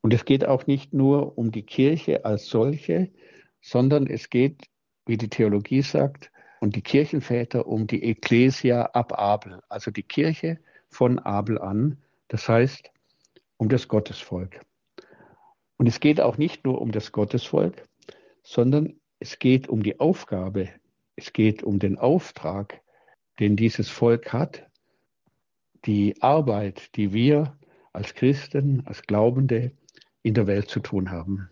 Und 0.00 0.12
es 0.12 0.24
geht 0.24 0.44
auch 0.44 0.66
nicht 0.66 0.92
nur 0.92 1.38
um 1.38 1.52
die 1.52 1.62
Kirche 1.62 2.24
als 2.24 2.46
solche, 2.46 3.12
sondern 3.60 4.08
es 4.08 4.28
geht, 4.28 4.64
wie 5.06 5.16
die 5.16 5.28
Theologie 5.28 5.82
sagt, 5.82 6.32
und 6.58 6.74
die 6.74 6.82
Kirchenväter 6.82 7.68
um 7.68 7.86
die 7.86 8.02
Ecclesia 8.02 8.86
ab 8.86 9.16
Abel, 9.16 9.62
also 9.68 9.92
die 9.92 10.02
Kirche 10.02 10.58
von 10.88 11.20
Abel 11.20 11.60
an, 11.60 12.02
das 12.26 12.48
heißt 12.48 12.90
um 13.56 13.68
das 13.68 13.86
Gottesvolk. 13.86 14.60
Und 15.76 15.86
es 15.86 16.00
geht 16.00 16.20
auch 16.20 16.38
nicht 16.38 16.64
nur 16.64 16.80
um 16.80 16.90
das 16.90 17.12
Gottesvolk, 17.12 17.84
sondern 18.42 18.97
es 19.20 19.38
geht 19.38 19.68
um 19.68 19.82
die 19.82 20.00
Aufgabe, 20.00 20.68
es 21.16 21.32
geht 21.32 21.62
um 21.62 21.78
den 21.78 21.98
Auftrag, 21.98 22.80
den 23.40 23.56
dieses 23.56 23.88
Volk 23.88 24.32
hat, 24.32 24.66
die 25.84 26.20
Arbeit, 26.22 26.96
die 26.96 27.12
wir 27.12 27.56
als 27.92 28.14
Christen, 28.14 28.82
als 28.86 29.02
Glaubende 29.02 29.72
in 30.22 30.34
der 30.34 30.46
Welt 30.46 30.68
zu 30.68 30.80
tun 30.80 31.10
haben, 31.10 31.48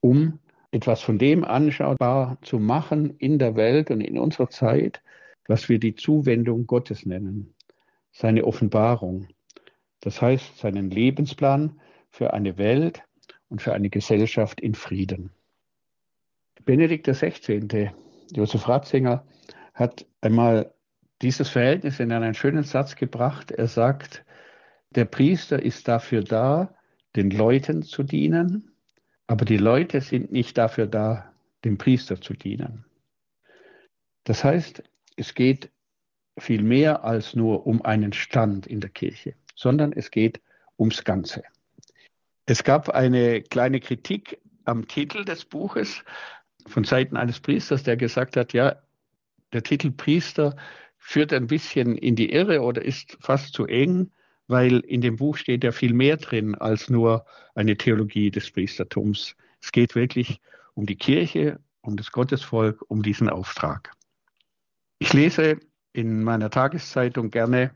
um 0.00 0.38
etwas 0.70 1.00
von 1.00 1.18
dem 1.18 1.44
anschaubar 1.44 2.38
zu 2.42 2.58
machen 2.58 3.16
in 3.18 3.38
der 3.38 3.54
Welt 3.54 3.90
und 3.90 4.00
in 4.00 4.18
unserer 4.18 4.50
Zeit, 4.50 5.02
was 5.46 5.68
wir 5.68 5.78
die 5.78 5.94
Zuwendung 5.94 6.66
Gottes 6.66 7.06
nennen, 7.06 7.54
seine 8.10 8.44
Offenbarung, 8.44 9.28
das 10.00 10.20
heißt 10.20 10.58
seinen 10.58 10.90
Lebensplan 10.90 11.80
für 12.10 12.32
eine 12.32 12.58
Welt 12.58 13.02
und 13.48 13.62
für 13.62 13.72
eine 13.72 13.90
Gesellschaft 13.90 14.60
in 14.60 14.74
Frieden. 14.74 15.30
Benedikt 16.64 17.06
XVI., 17.06 17.90
Josef 18.32 18.68
Ratzinger, 18.68 19.26
hat 19.74 20.06
einmal 20.20 20.72
dieses 21.22 21.48
Verhältnis 21.48 22.00
in 22.00 22.12
einen 22.12 22.34
schönen 22.34 22.64
Satz 22.64 22.96
gebracht. 22.96 23.50
Er 23.50 23.68
sagt, 23.68 24.24
der 24.90 25.04
Priester 25.04 25.62
ist 25.62 25.88
dafür 25.88 26.22
da, 26.22 26.74
den 27.16 27.30
Leuten 27.30 27.82
zu 27.82 28.02
dienen, 28.02 28.70
aber 29.26 29.44
die 29.44 29.56
Leute 29.56 30.00
sind 30.00 30.32
nicht 30.32 30.58
dafür 30.58 30.86
da, 30.86 31.32
dem 31.64 31.78
Priester 31.78 32.20
zu 32.20 32.34
dienen. 32.34 32.84
Das 34.24 34.44
heißt, 34.44 34.82
es 35.16 35.34
geht 35.34 35.70
viel 36.38 36.62
mehr 36.62 37.04
als 37.04 37.34
nur 37.34 37.66
um 37.66 37.82
einen 37.82 38.12
Stand 38.12 38.66
in 38.66 38.80
der 38.80 38.90
Kirche, 38.90 39.34
sondern 39.54 39.92
es 39.92 40.10
geht 40.10 40.40
ums 40.78 41.04
Ganze. 41.04 41.42
Es 42.46 42.64
gab 42.64 42.90
eine 42.90 43.42
kleine 43.42 43.80
Kritik 43.80 44.40
am 44.64 44.88
Titel 44.88 45.24
des 45.24 45.44
Buches 45.44 46.04
von 46.66 46.84
Seiten 46.84 47.16
eines 47.16 47.40
Priesters, 47.40 47.82
der 47.82 47.96
gesagt 47.96 48.36
hat, 48.36 48.52
ja, 48.52 48.76
der 49.52 49.62
Titel 49.62 49.90
Priester 49.90 50.56
führt 50.98 51.32
ein 51.32 51.46
bisschen 51.46 51.96
in 51.96 52.16
die 52.16 52.32
Irre 52.32 52.62
oder 52.62 52.82
ist 52.82 53.16
fast 53.20 53.54
zu 53.54 53.66
eng, 53.66 54.10
weil 54.46 54.80
in 54.80 55.00
dem 55.00 55.16
Buch 55.16 55.36
steht 55.36 55.64
ja 55.64 55.72
viel 55.72 55.92
mehr 55.92 56.16
drin 56.16 56.54
als 56.54 56.90
nur 56.90 57.24
eine 57.54 57.76
Theologie 57.76 58.30
des 58.30 58.50
Priestertums. 58.50 59.36
Es 59.62 59.72
geht 59.72 59.94
wirklich 59.94 60.40
um 60.74 60.86
die 60.86 60.96
Kirche, 60.96 61.60
um 61.82 61.96
das 61.96 62.10
Gottesvolk, 62.10 62.82
um 62.88 63.02
diesen 63.02 63.28
Auftrag. 63.28 63.92
Ich 64.98 65.12
lese 65.12 65.58
in 65.92 66.22
meiner 66.22 66.50
Tageszeitung 66.50 67.30
gerne 67.30 67.70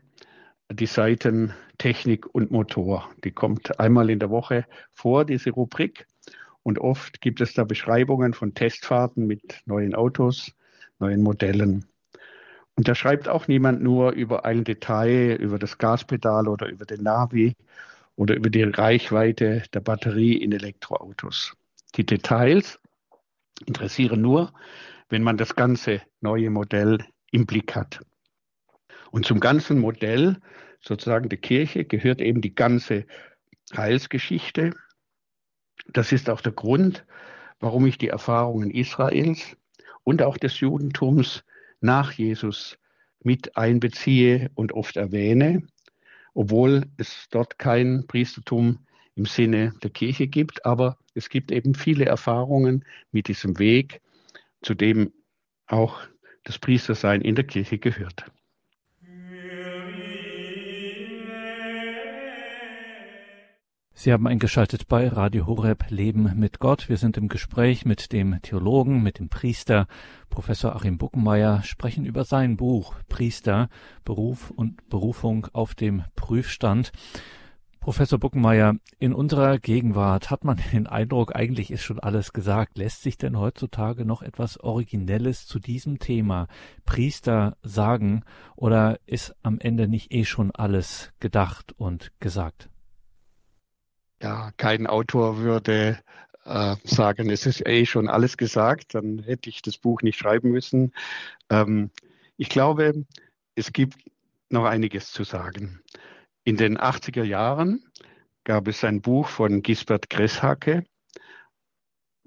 die 0.71 0.85
Seiten 0.85 1.53
Technik 1.77 2.27
und 2.33 2.51
Motor. 2.51 3.09
Die 3.23 3.31
kommt 3.31 3.79
einmal 3.79 4.09
in 4.09 4.19
der 4.19 4.29
Woche 4.29 4.65
vor, 4.93 5.25
diese 5.25 5.51
Rubrik. 5.51 6.07
Und 6.69 6.77
oft 6.77 7.19
gibt 7.19 7.41
es 7.41 7.55
da 7.55 7.63
Beschreibungen 7.63 8.35
von 8.35 8.53
Testfahrten 8.53 9.25
mit 9.25 9.63
neuen 9.65 9.95
Autos, 9.95 10.51
neuen 10.99 11.23
Modellen. 11.23 11.87
Und 12.75 12.87
da 12.87 12.93
schreibt 12.93 13.27
auch 13.27 13.47
niemand 13.47 13.81
nur 13.81 14.11
über 14.11 14.45
ein 14.45 14.63
Detail, 14.65 15.35
über 15.41 15.57
das 15.57 15.79
Gaspedal 15.79 16.47
oder 16.47 16.67
über 16.67 16.85
den 16.85 17.01
Navi 17.01 17.55
oder 18.15 18.35
über 18.35 18.51
die 18.51 18.61
Reichweite 18.61 19.63
der 19.73 19.79
Batterie 19.79 20.37
in 20.37 20.51
Elektroautos. 20.51 21.57
Die 21.95 22.05
Details 22.05 22.79
interessieren 23.65 24.21
nur, 24.21 24.53
wenn 25.09 25.23
man 25.23 25.37
das 25.37 25.55
ganze 25.55 26.03
neue 26.21 26.51
Modell 26.51 26.99
im 27.31 27.47
Blick 27.47 27.75
hat. 27.75 27.99
Und 29.09 29.25
zum 29.25 29.39
ganzen 29.39 29.79
Modell, 29.79 30.37
sozusagen 30.81 31.29
der 31.29 31.39
Kirche, 31.39 31.83
gehört 31.83 32.21
eben 32.21 32.41
die 32.41 32.53
ganze 32.53 33.07
Heilsgeschichte. 33.75 34.75
Das 35.87 36.11
ist 36.11 36.29
auch 36.29 36.41
der 36.41 36.51
Grund, 36.51 37.05
warum 37.59 37.85
ich 37.85 37.97
die 37.97 38.09
Erfahrungen 38.09 38.71
Israels 38.71 39.57
und 40.03 40.21
auch 40.21 40.37
des 40.37 40.59
Judentums 40.59 41.43
nach 41.81 42.11
Jesus 42.11 42.77
mit 43.23 43.57
einbeziehe 43.57 44.49
und 44.55 44.71
oft 44.71 44.97
erwähne, 44.97 45.63
obwohl 46.33 46.85
es 46.97 47.27
dort 47.31 47.59
kein 47.59 48.05
Priestertum 48.07 48.79
im 49.15 49.25
Sinne 49.25 49.73
der 49.83 49.89
Kirche 49.89 50.27
gibt, 50.27 50.65
aber 50.65 50.97
es 51.13 51.29
gibt 51.29 51.51
eben 51.51 51.75
viele 51.75 52.05
Erfahrungen 52.05 52.85
mit 53.11 53.27
diesem 53.27 53.59
Weg, 53.59 54.01
zu 54.61 54.73
dem 54.73 55.11
auch 55.67 55.99
das 56.43 56.57
Priestersein 56.57 57.21
in 57.21 57.35
der 57.35 57.45
Kirche 57.45 57.77
gehört. 57.77 58.31
Sie 64.01 64.13
haben 64.13 64.27
eingeschaltet 64.27 64.87
bei 64.87 65.09
Radio 65.09 65.45
Horeb 65.45 65.89
Leben 65.89 66.31
mit 66.39 66.59
Gott. 66.59 66.87
Wir 66.87 66.95
sind 66.95 67.17
im 67.17 67.27
Gespräch 67.27 67.83
mit 67.83 68.13
dem 68.13 68.41
Theologen, 68.41 69.03
mit 69.03 69.19
dem 69.19 69.27
Priester, 69.27 69.87
Professor 70.29 70.73
Achim 70.73 70.97
Buckenmeier, 70.97 71.63
sprechen 71.63 72.05
über 72.05 72.23
sein 72.23 72.55
Buch 72.55 72.95
Priester, 73.09 73.67
Beruf 74.05 74.51
und 74.51 74.87
Berufung 74.87 75.47
auf 75.51 75.75
dem 75.75 76.03
Prüfstand. 76.15 76.93
Professor 77.81 78.17
Buckenmeier, 78.17 78.75
in 78.99 79.13
unserer 79.13 79.59
Gegenwart 79.59 80.29
hat 80.29 80.45
man 80.45 80.61
den 80.71 80.87
Eindruck, 80.87 81.35
eigentlich 81.35 81.69
ist 81.69 81.83
schon 81.83 81.99
alles 81.99 82.31
gesagt. 82.31 82.77
Lässt 82.77 83.03
sich 83.03 83.17
denn 83.17 83.37
heutzutage 83.37 84.05
noch 84.05 84.21
etwas 84.21 84.61
Originelles 84.61 85.45
zu 85.45 85.59
diesem 85.59 85.99
Thema 85.99 86.47
Priester 86.85 87.57
sagen 87.63 88.23
oder 88.55 88.97
ist 89.07 89.35
am 89.43 89.59
Ende 89.59 89.89
nicht 89.89 90.13
eh 90.13 90.23
schon 90.23 90.51
alles 90.51 91.11
gedacht 91.19 91.73
und 91.77 92.13
gesagt? 92.21 92.69
Ja, 94.21 94.51
kein 94.57 94.87
Autor 94.87 95.37
würde 95.37 95.99
äh, 96.45 96.75
sagen, 96.83 97.29
es 97.29 97.45
ist 97.45 97.65
eh 97.67 97.85
schon 97.85 98.09
alles 98.09 98.37
gesagt, 98.37 98.95
dann 98.95 99.19
hätte 99.19 99.49
ich 99.49 99.61
das 99.61 99.77
Buch 99.77 100.01
nicht 100.01 100.17
schreiben 100.17 100.51
müssen. 100.51 100.93
Ähm, 101.49 101.91
ich 102.37 102.49
glaube, 102.49 103.05
es 103.55 103.73
gibt 103.73 103.97
noch 104.49 104.65
einiges 104.65 105.11
zu 105.11 105.23
sagen. 105.23 105.81
In 106.43 106.57
den 106.57 106.77
80er 106.77 107.23
Jahren 107.23 107.83
gab 108.43 108.67
es 108.67 108.83
ein 108.83 109.01
Buch 109.01 109.27
von 109.27 109.61
Gisbert 109.61 110.09
Gresshacke, 110.09 110.83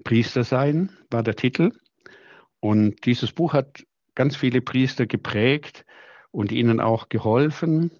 Priester 0.03 0.43
sein 0.43 0.91
war 1.09 1.23
der 1.23 1.35
Titel. 1.35 1.71
Und 2.59 3.05
dieses 3.05 3.31
Buch 3.31 3.53
hat 3.53 3.83
ganz 4.15 4.35
viele 4.35 4.61
Priester 4.61 5.05
geprägt 5.05 5.85
und 6.31 6.51
ihnen 6.51 6.79
auch 6.79 7.09
geholfen, 7.09 7.91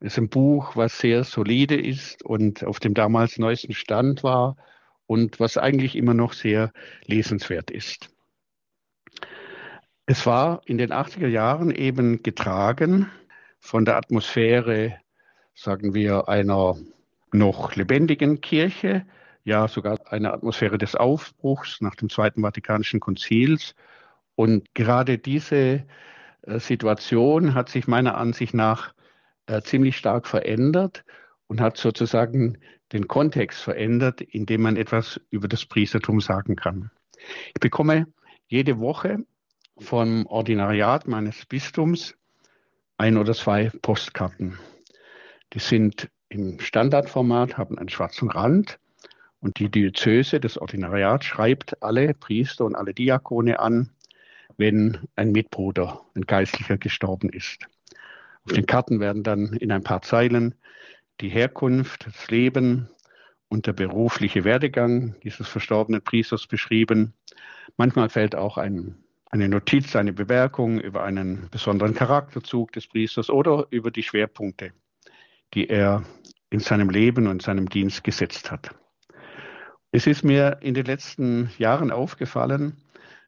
ist 0.00 0.18
ein 0.18 0.28
Buch, 0.28 0.76
was 0.76 0.98
sehr 0.98 1.24
solide 1.24 1.76
ist 1.80 2.22
und 2.22 2.64
auf 2.64 2.80
dem 2.80 2.94
damals 2.94 3.38
neuesten 3.38 3.72
Stand 3.72 4.22
war 4.22 4.56
und 5.06 5.40
was 5.40 5.56
eigentlich 5.56 5.96
immer 5.96 6.14
noch 6.14 6.32
sehr 6.32 6.72
lesenswert 7.06 7.70
ist. 7.70 8.10
Es 10.06 10.26
war 10.26 10.60
in 10.66 10.78
den 10.78 10.92
80er 10.92 11.28
Jahren 11.28 11.70
eben 11.70 12.22
getragen 12.22 13.10
von 13.58 13.84
der 13.84 13.96
Atmosphäre, 13.96 14.96
sagen 15.54 15.94
wir, 15.94 16.28
einer 16.28 16.76
noch 17.32 17.74
lebendigen 17.74 18.40
Kirche, 18.40 19.06
ja 19.44 19.68
sogar 19.68 19.98
einer 20.12 20.34
Atmosphäre 20.34 20.78
des 20.78 20.94
Aufbruchs 20.94 21.80
nach 21.80 21.94
dem 21.94 22.10
Zweiten 22.10 22.42
Vatikanischen 22.42 23.00
Konzils. 23.00 23.74
Und 24.34 24.74
gerade 24.74 25.18
diese 25.18 25.84
äh, 26.42 26.58
Situation 26.58 27.54
hat 27.54 27.68
sich 27.68 27.86
meiner 27.86 28.16
Ansicht 28.16 28.54
nach 28.54 28.92
äh, 29.46 29.62
ziemlich 29.62 29.96
stark 29.96 30.26
verändert 30.26 31.04
und 31.46 31.60
hat 31.60 31.76
sozusagen 31.76 32.58
den 32.92 33.08
Kontext 33.08 33.62
verändert, 33.62 34.20
in 34.20 34.46
dem 34.46 34.62
man 34.62 34.76
etwas 34.76 35.20
über 35.30 35.48
das 35.48 35.66
Priestertum 35.66 36.20
sagen 36.20 36.56
kann. 36.56 36.90
Ich 37.48 37.60
bekomme 37.60 38.06
jede 38.48 38.78
Woche 38.78 39.24
vom 39.78 40.26
Ordinariat 40.26 41.06
meines 41.06 41.44
Bistums 41.46 42.14
ein 42.98 43.16
oder 43.16 43.34
zwei 43.34 43.70
Postkarten. 43.82 44.58
Die 45.52 45.58
sind 45.58 46.08
im 46.28 46.58
Standardformat, 46.60 47.58
haben 47.58 47.78
einen 47.78 47.88
schwarzen 47.88 48.30
Rand 48.30 48.78
und 49.40 49.58
die 49.58 49.68
Diözese, 49.68 50.40
das 50.40 50.58
Ordinariat, 50.58 51.24
schreibt 51.24 51.82
alle 51.82 52.14
Priester 52.14 52.64
und 52.64 52.74
alle 52.74 52.94
Diakone 52.94 53.58
an, 53.60 53.90
wenn 54.56 54.98
ein 55.14 55.32
Mitbruder, 55.32 56.04
ein 56.14 56.22
Geistlicher 56.22 56.78
gestorben 56.78 57.28
ist. 57.28 57.66
Auf 58.46 58.52
den 58.52 58.66
Karten 58.66 59.00
werden 59.00 59.22
dann 59.22 59.54
in 59.54 59.72
ein 59.72 59.82
paar 59.82 60.02
Zeilen 60.02 60.54
die 61.20 61.28
Herkunft, 61.28 62.06
das 62.06 62.30
Leben 62.30 62.88
und 63.48 63.66
der 63.66 63.72
berufliche 63.72 64.44
Werdegang 64.44 65.16
dieses 65.22 65.48
verstorbenen 65.48 66.02
Priesters 66.02 66.46
beschrieben. 66.46 67.14
Manchmal 67.76 68.08
fällt 68.08 68.34
auch 68.34 68.58
ein 68.58 68.96
eine 69.30 69.48
Notiz, 69.48 69.96
eine 69.96 70.12
Bemerkung 70.12 70.80
über 70.80 71.02
einen 71.02 71.48
besonderen 71.50 71.94
Charakterzug 71.94 72.72
des 72.72 72.86
Priesters 72.86 73.28
oder 73.28 73.66
über 73.70 73.90
die 73.90 74.02
Schwerpunkte, 74.02 74.72
die 75.54 75.68
er 75.68 76.04
in 76.50 76.60
seinem 76.60 76.90
Leben 76.90 77.26
und 77.26 77.42
seinem 77.42 77.68
Dienst 77.68 78.04
gesetzt 78.04 78.50
hat. 78.50 78.70
Es 79.90 80.06
ist 80.06 80.22
mir 80.22 80.58
in 80.60 80.74
den 80.74 80.86
letzten 80.86 81.50
Jahren 81.58 81.90
aufgefallen, 81.90 82.76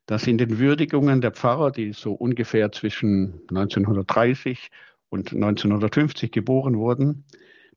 dass 0.06 0.26
in 0.26 0.38
den 0.38 0.58
Würdigungen 0.58 1.20
der 1.20 1.32
Pfarrer, 1.32 1.70
die 1.70 1.92
so 1.92 2.14
ungefähr 2.14 2.72
zwischen 2.72 3.42
1930 3.50 4.70
und 5.08 5.32
1950 5.32 6.30
geboren 6.30 6.76
wurden, 6.76 7.24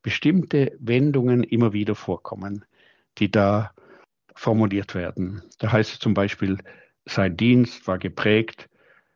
bestimmte 0.01 0.75
Wendungen 0.79 1.43
immer 1.43 1.73
wieder 1.73 1.95
vorkommen, 1.95 2.65
die 3.17 3.29
da 3.29 3.71
formuliert 4.35 4.95
werden. 4.95 5.41
Da 5.59 5.71
heißt 5.71 5.93
es 5.93 6.00
zum 6.00 6.13
Beispiel, 6.13 6.57
sein 7.05 7.38
Dienst 7.38 7.88
war 7.88 8.00
geprägt 8.00 8.69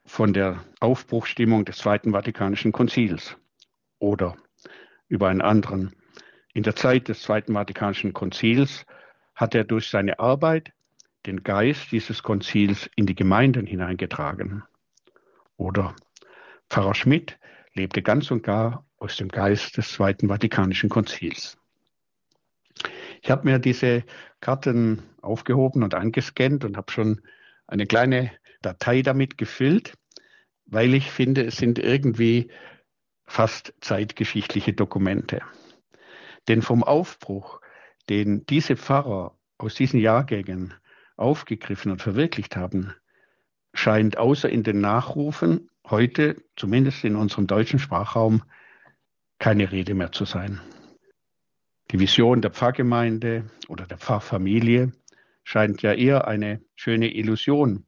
von 0.06 0.34
der 0.34 0.64
Aufbruchstimmung 0.80 1.66
des 1.66 1.78
Zweiten 1.78 2.12
Vatikanischen 2.12 2.72
Konzils 2.72 3.38
oder 4.00 4.36
über 5.08 5.30
einen 5.30 5.42
anderen. 5.42 5.96
In 6.54 6.64
der 6.64 6.76
Zeit 6.76 7.08
des 7.08 7.22
Zweiten 7.22 7.54
Vatikanischen 7.54 8.14
Konzils 8.14 8.86
hat 9.34 9.56
er 9.56 9.64
durch 9.64 9.90
seine 9.90 10.20
Arbeit 10.20 10.72
den 11.26 11.44
Geist 11.44 11.92
dieses 11.92 12.24
Konzils 12.24 12.90
in 12.96 13.06
die 13.06 13.16
Gemeinden 13.16 13.66
hineingetragen. 13.66 14.64
Oder 15.58 15.96
Pfarrer 16.70 16.96
Schmidt 16.96 17.38
lebte 17.76 18.02
ganz 18.02 18.32
und 18.32 18.42
gar 18.42 18.86
aus 18.98 19.18
dem 19.18 19.28
Geist 19.28 19.78
des 19.78 19.92
Zweiten 19.92 20.30
Vatikanischen 20.30 20.90
Konzils. 20.90 21.58
Ich 23.22 23.30
habe 23.30 23.50
mir 23.50 23.60
diese 23.60 24.04
Karten 24.40 25.04
aufgehoben 25.22 25.84
und 25.84 25.94
angescannt 25.94 26.64
und 26.64 26.78
habe 26.78 26.92
schon 26.92 27.22
eine 27.68 27.86
kleine 27.86 28.32
Datei 28.62 29.02
damit 29.02 29.38
gefüllt, 29.38 29.94
weil 30.66 30.94
ich 30.94 31.12
finde, 31.12 31.46
es 31.46 31.58
sind 31.58 31.80
irgendwie 31.80 32.50
fast 33.26 33.74
zeitgeschichtliche 33.82 34.74
Dokumente. 34.74 35.42
Denn 36.48 36.62
vom 36.62 36.84
Aufbruch, 36.84 37.62
den 38.10 38.46
diese 38.46 38.78
Pfarrer 38.78 39.38
aus 39.58 39.76
diesen 39.76 40.00
Jahrgängen 40.00 40.74
aufgegriffen 41.18 41.92
und 41.92 42.02
verwirklicht 42.02 42.56
haben, 42.56 42.94
scheint 43.76 44.18
außer 44.18 44.50
in 44.50 44.64
den 44.64 44.82
Nachrufen 44.82 45.70
heute, 45.88 46.42
zumindest 46.56 47.04
in 47.04 47.16
unserem 47.16 47.46
deutschen 47.46 47.78
Sprachraum, 47.78 48.42
keine 49.38 49.72
Rede 49.72 49.94
mehr 49.94 50.12
zu 50.12 50.26
sein. 50.26 50.62
Die 51.92 52.00
Vision 52.00 52.42
der 52.42 52.52
Pfarrgemeinde 52.52 53.46
oder 53.68 53.86
der 53.86 53.98
Pfarrfamilie 53.98 54.92
scheint 55.44 55.82
ja 55.84 55.94
eher 55.94 56.28
eine 56.28 56.62
schöne 56.76 57.14
Illusion 57.14 57.86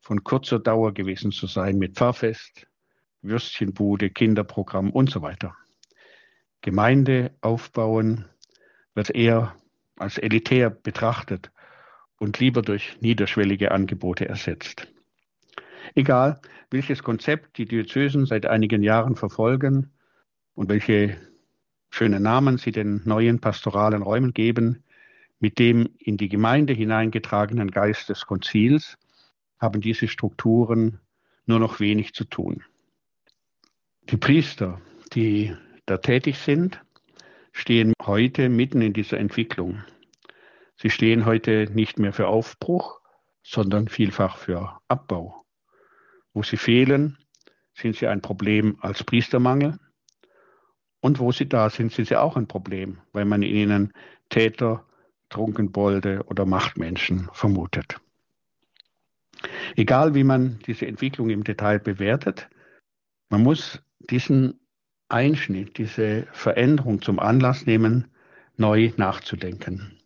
von 0.00 0.22
kurzer 0.22 0.60
Dauer 0.60 0.94
gewesen 0.94 1.32
zu 1.32 1.46
sein 1.46 1.78
mit 1.78 1.96
Pfarrfest, 1.96 2.66
Würstchenbude, 3.22 4.10
Kinderprogramm 4.10 4.90
und 4.90 5.10
so 5.10 5.22
weiter. 5.22 5.56
Gemeinde 6.60 7.34
aufbauen 7.40 8.26
wird 8.94 9.10
eher 9.10 9.56
als 9.96 10.18
elitär 10.18 10.70
betrachtet 10.70 11.50
und 12.18 12.38
lieber 12.38 12.62
durch 12.62 13.00
niederschwellige 13.00 13.72
Angebote 13.72 14.28
ersetzt. 14.28 14.89
Egal, 15.94 16.40
welches 16.70 17.02
Konzept 17.02 17.58
die 17.58 17.66
Diözesen 17.66 18.26
seit 18.26 18.46
einigen 18.46 18.82
Jahren 18.82 19.16
verfolgen 19.16 19.92
und 20.54 20.68
welche 20.68 21.16
schönen 21.90 22.22
Namen 22.22 22.58
sie 22.58 22.72
den 22.72 23.02
neuen 23.04 23.40
pastoralen 23.40 24.02
Räumen 24.02 24.32
geben, 24.32 24.84
mit 25.40 25.58
dem 25.58 25.88
in 25.98 26.16
die 26.16 26.28
Gemeinde 26.28 26.72
hineingetragenen 26.72 27.70
Geist 27.70 28.08
des 28.08 28.26
Konzils 28.26 28.98
haben 29.58 29.80
diese 29.80 30.06
Strukturen 30.06 31.00
nur 31.46 31.58
noch 31.58 31.80
wenig 31.80 32.14
zu 32.14 32.24
tun. 32.24 32.62
Die 34.10 34.16
Priester, 34.16 34.80
die 35.14 35.54
da 35.86 35.98
tätig 35.98 36.38
sind, 36.38 36.80
stehen 37.52 37.92
heute 38.02 38.48
mitten 38.48 38.80
in 38.80 38.92
dieser 38.92 39.18
Entwicklung. 39.18 39.82
Sie 40.76 40.90
stehen 40.90 41.26
heute 41.26 41.68
nicht 41.72 41.98
mehr 41.98 42.12
für 42.12 42.28
Aufbruch, 42.28 43.00
sondern 43.42 43.88
vielfach 43.88 44.36
für 44.36 44.78
Abbau. 44.88 45.44
Wo 46.32 46.42
sie 46.42 46.56
fehlen, 46.56 47.18
sind 47.74 47.96
sie 47.96 48.06
ein 48.06 48.20
Problem 48.20 48.76
als 48.80 49.04
Priestermangel. 49.04 49.78
Und 51.00 51.18
wo 51.18 51.32
sie 51.32 51.48
da 51.48 51.70
sind, 51.70 51.92
sind 51.92 52.08
sie 52.08 52.16
auch 52.16 52.36
ein 52.36 52.46
Problem, 52.46 53.00
weil 53.12 53.24
man 53.24 53.42
in 53.42 53.54
ihnen 53.54 53.92
Täter 54.28 54.84
Trunkenbolde 55.30 56.24
oder 56.26 56.44
Machtmenschen 56.44 57.28
vermutet. 57.32 58.00
Egal 59.76 60.14
wie 60.14 60.24
man 60.24 60.58
diese 60.66 60.86
Entwicklung 60.86 61.30
im 61.30 61.44
Detail 61.44 61.78
bewertet, 61.78 62.48
man 63.30 63.42
muss 63.42 63.80
diesen 63.98 64.60
Einschnitt, 65.08 65.78
diese 65.78 66.26
Veränderung 66.32 67.00
zum 67.00 67.18
Anlass 67.18 67.64
nehmen, 67.64 68.08
neu 68.56 68.92
nachzudenken. 68.96 69.98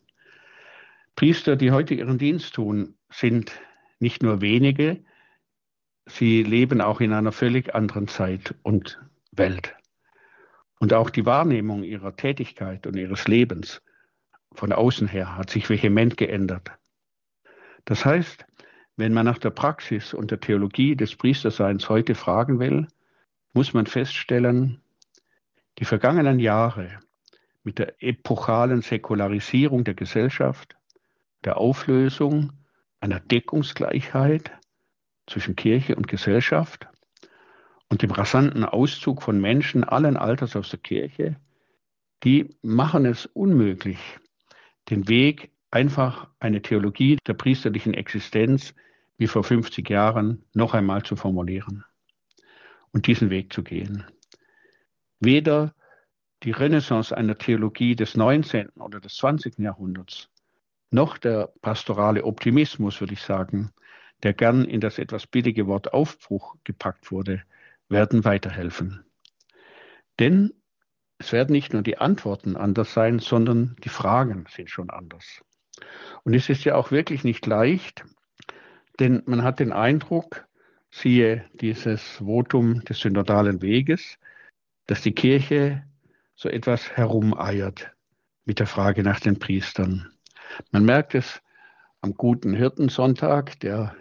Priester, 1.15 1.55
die 1.55 1.71
heute 1.71 1.93
ihren 1.93 2.17
Dienst 2.17 2.53
tun, 2.55 2.95
sind 3.09 3.51
nicht 3.99 4.23
nur 4.23 4.41
wenige, 4.41 5.03
sie 6.05 6.43
leben 6.43 6.81
auch 6.81 7.01
in 7.01 7.13
einer 7.13 7.31
völlig 7.31 7.73
anderen 7.75 8.07
Zeit 8.07 8.55
und 8.63 8.99
Welt. 9.31 9.75
Und 10.79 10.93
auch 10.93 11.09
die 11.09 11.25
Wahrnehmung 11.25 11.83
ihrer 11.83 12.15
Tätigkeit 12.15 12.85
und 12.85 12.95
ihres 12.95 13.27
Lebens 13.27 13.81
von 14.53 14.71
außen 14.71 15.07
her 15.07 15.37
hat 15.37 15.49
sich 15.49 15.69
vehement 15.69 16.17
geändert. 16.17 16.71
Das 17.85 18.05
heißt, 18.05 18.45
wenn 18.97 19.13
man 19.13 19.25
nach 19.25 19.37
der 19.37 19.49
Praxis 19.49 20.13
und 20.13 20.31
der 20.31 20.39
Theologie 20.39 20.95
des 20.95 21.15
Priesterseins 21.15 21.89
heute 21.89 22.15
fragen 22.15 22.59
will, 22.59 22.87
muss 23.53 23.73
man 23.73 23.85
feststellen, 23.85 24.81
die 25.79 25.85
vergangenen 25.85 26.39
Jahre 26.39 26.99
mit 27.63 27.79
der 27.79 28.01
epochalen 28.01 28.81
Säkularisierung 28.81 29.83
der 29.83 29.95
Gesellschaft, 29.95 30.75
der 31.43 31.57
Auflösung 31.57 32.53
einer 32.99 33.19
Deckungsgleichheit 33.19 34.51
zwischen 35.27 35.55
Kirche 35.55 35.95
und 35.95 36.07
Gesellschaft 36.07 36.87
und 37.89 38.01
dem 38.01 38.11
rasanten 38.11 38.63
Auszug 38.63 39.21
von 39.21 39.39
Menschen 39.39 39.83
allen 39.83 40.17
Alters 40.17 40.55
aus 40.55 40.69
der 40.69 40.79
Kirche, 40.79 41.37
die 42.23 42.55
machen 42.61 43.05
es 43.05 43.25
unmöglich, 43.27 43.99
den 44.89 45.07
Weg, 45.07 45.51
einfach 45.71 46.27
eine 46.39 46.61
Theologie 46.61 47.17
der 47.27 47.33
priesterlichen 47.33 47.93
Existenz 47.93 48.73
wie 49.17 49.27
vor 49.27 49.43
50 49.43 49.89
Jahren 49.89 50.43
noch 50.53 50.73
einmal 50.73 51.03
zu 51.03 51.15
formulieren 51.15 51.83
und 52.91 53.07
diesen 53.07 53.29
Weg 53.29 53.51
zu 53.51 53.63
gehen. 53.63 54.05
Weder 55.19 55.73
die 56.43 56.51
Renaissance 56.51 57.15
einer 57.15 57.37
Theologie 57.37 57.95
des 57.95 58.15
19. 58.15 58.69
oder 58.79 58.99
des 58.99 59.15
20. 59.15 59.59
Jahrhunderts, 59.59 60.29
noch 60.91 61.17
der 61.17 61.51
pastorale 61.61 62.23
Optimismus, 62.23 62.99
würde 63.01 63.13
ich 63.13 63.21
sagen, 63.21 63.71
der 64.25 64.33
gern 64.33 64.65
in 64.65 64.81
das 64.81 64.97
etwas 64.97 65.27
billige 65.27 65.67
Wort 65.67 65.93
Aufbruch 65.93 66.55
gepackt 66.63 67.11
wurde, 67.11 67.43
werden 67.89 68.25
weiterhelfen. 68.25 69.05
Denn 70.19 70.51
es 71.19 71.31
werden 71.31 71.51
nicht 71.51 71.73
nur 71.73 71.83
die 71.83 71.99
Antworten 71.99 72.57
anders 72.57 72.91
sein, 72.91 73.19
sondern 73.19 73.75
die 73.83 73.89
Fragen 73.89 74.45
sind 74.49 74.71
schon 74.71 74.89
anders. 74.89 75.43
Und 76.23 76.33
es 76.33 76.49
ist 76.49 76.63
ja 76.63 76.73
auch 76.73 76.89
wirklich 76.89 77.23
nicht 77.23 77.45
leicht, 77.45 78.03
denn 78.99 79.21
man 79.27 79.43
hat 79.43 79.59
den 79.59 79.71
Eindruck, 79.71 80.47
siehe 80.89 81.45
dieses 81.53 82.01
Votum 82.17 82.83
des 82.83 83.01
synodalen 83.01 83.61
Weges, 83.61 84.17
dass 84.87 85.01
die 85.01 85.13
Kirche 85.13 85.83
so 86.35 86.49
etwas 86.49 86.91
herumeiert 86.97 87.91
mit 88.45 88.57
der 88.57 88.67
Frage 88.67 89.03
nach 89.03 89.19
den 89.19 89.37
Priestern. 89.37 90.11
Man 90.71 90.83
merkt 90.83 91.13
es 91.13 91.43
am 92.01 92.15
guten 92.15 92.53
Hirtensonntag, 92.53 93.59
der 93.59 93.95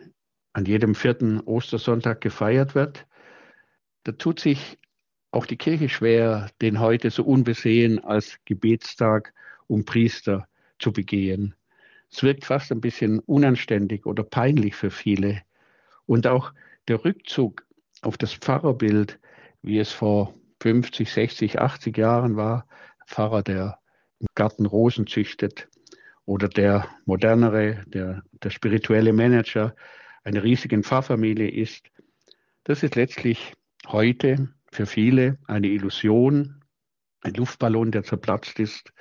an 0.54 0.64
jedem 0.64 0.94
vierten 0.94 1.40
Ostersonntag 1.40 2.20
gefeiert 2.20 2.74
wird. 2.74 3.06
Da 4.04 4.12
tut 4.12 4.40
sich 4.40 4.78
auch 5.30 5.46
die 5.46 5.56
Kirche 5.56 5.88
schwer, 5.88 6.48
den 6.62 6.80
heute 6.80 7.10
so 7.10 7.24
unbesehen 7.24 8.02
als 8.02 8.38
Gebetstag 8.44 9.34
um 9.66 9.84
Priester 9.84 10.48
zu 10.78 10.92
begehen. 10.92 11.54
Es 12.10 12.22
wirkt 12.22 12.44
fast 12.44 12.70
ein 12.70 12.80
bisschen 12.80 13.18
unanständig 13.18 14.06
oder 14.06 14.22
peinlich 14.22 14.76
für 14.76 14.90
viele. 14.90 15.42
Und 16.06 16.26
auch 16.26 16.52
der 16.86 17.04
Rückzug 17.04 17.66
auf 18.02 18.16
das 18.16 18.32
Pfarrerbild, 18.32 19.18
wie 19.62 19.78
es 19.78 19.90
vor 19.90 20.34
50, 20.60 21.10
60, 21.10 21.60
80 21.60 21.98
Jahren 21.98 22.36
war, 22.36 22.66
Pfarrer, 23.06 23.42
der 23.42 23.78
im 24.20 24.28
Garten 24.34 24.66
Rosen 24.66 25.06
züchtet, 25.06 25.68
oder 26.26 26.48
der 26.48 26.88
modernere, 27.04 27.84
der, 27.86 28.22
der 28.42 28.50
spirituelle 28.50 29.12
Manager 29.12 29.74
einer 30.24 30.42
riesigen 30.42 30.82
Pfarrfamilie 30.82 31.48
ist, 31.48 31.90
das 32.64 32.82
ist 32.82 32.96
letztlich 32.96 33.52
heute 33.86 34.48
für 34.72 34.86
viele 34.86 35.38
eine 35.46 35.68
Illusion, 35.68 36.64
ein 37.20 37.34
Luftballon, 37.34 37.92
der 37.92 38.02
zerplatzt 38.02 38.58
ist. 38.58 38.92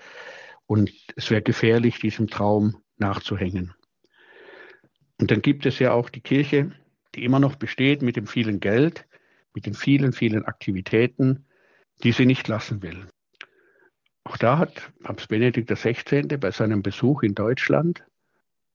Und 0.66 0.92
es 1.16 1.30
wäre 1.30 1.42
gefährlich, 1.42 2.00
diesem 2.00 2.28
Traum 2.28 2.84
nachzuhängen. 2.98 3.74
Und 5.20 5.32
dann 5.32 5.42
gibt 5.42 5.66
es 5.66 5.80
ja 5.80 5.94
auch 5.94 6.10
die 6.10 6.22
Kirche, 6.22 6.72
die 7.16 7.24
immer 7.24 7.40
noch 7.40 7.56
besteht 7.56 8.02
mit 8.02 8.16
dem 8.16 8.28
vielen 8.28 8.60
Geld, 8.60 9.06
mit 9.54 9.66
den 9.66 9.74
vielen, 9.74 10.14
vielen 10.14 10.46
Aktivitäten, 10.46 11.46
die 12.04 12.12
sie 12.12 12.26
nicht 12.26 12.48
lassen 12.48 12.82
will. 12.82 13.08
Auch 14.24 14.38
da 14.38 14.58
hat 14.58 14.92
Papst 15.04 15.28
Benedikt 15.28 15.70
XVI. 15.70 16.24
bei 16.38 16.52
seinem 16.52 16.82
Besuch 16.82 17.24
in 17.24 17.36
Deutschland, 17.36 18.04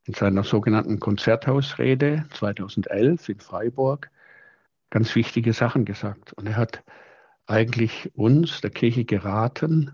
in 0.05 0.13
seiner 0.13 0.43
sogenannten 0.43 0.99
Konzerthausrede 0.99 2.25
2011 2.31 3.29
in 3.29 3.39
Freiburg, 3.39 4.09
ganz 4.89 5.15
wichtige 5.15 5.53
Sachen 5.53 5.85
gesagt. 5.85 6.33
Und 6.33 6.47
er 6.47 6.55
hat 6.55 6.83
eigentlich 7.45 8.11
uns, 8.15 8.61
der 8.61 8.69
Kirche, 8.69 9.05
geraten, 9.05 9.91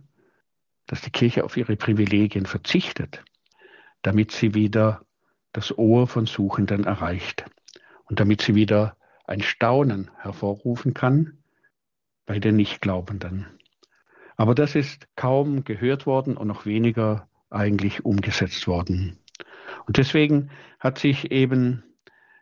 dass 0.88 1.02
die 1.02 1.12
Kirche 1.12 1.44
auf 1.44 1.58
ihre 1.58 1.76
Privilegien 1.76 2.46
verzichtet, 2.46 3.24
damit 4.02 4.32
sie 4.32 4.54
wieder 4.54 5.06
das 5.52 5.78
Ohr 5.78 6.08
von 6.08 6.26
Suchenden 6.26 6.84
erreicht 6.84 7.46
und 8.06 8.20
damit 8.20 8.42
sie 8.42 8.56
wieder 8.56 8.98
ein 9.26 9.42
Staunen 9.42 10.12
hervorrufen 10.18 10.94
kann 10.94 11.38
bei 12.26 12.40
den 12.40 12.56
Nichtglaubenden. 12.56 13.48
Aber 14.38 14.54
das 14.54 14.76
ist 14.76 15.08
kaum 15.16 15.64
gehört 15.64 16.06
worden 16.06 16.38
und 16.38 16.48
noch 16.48 16.66
weniger 16.66 17.28
eigentlich 17.50 18.04
umgesetzt 18.04 18.68
worden. 18.68 19.18
Und 19.88 19.98
deswegen 19.98 20.50
hat 20.80 21.00
sich 21.00 21.32
eben 21.32 21.84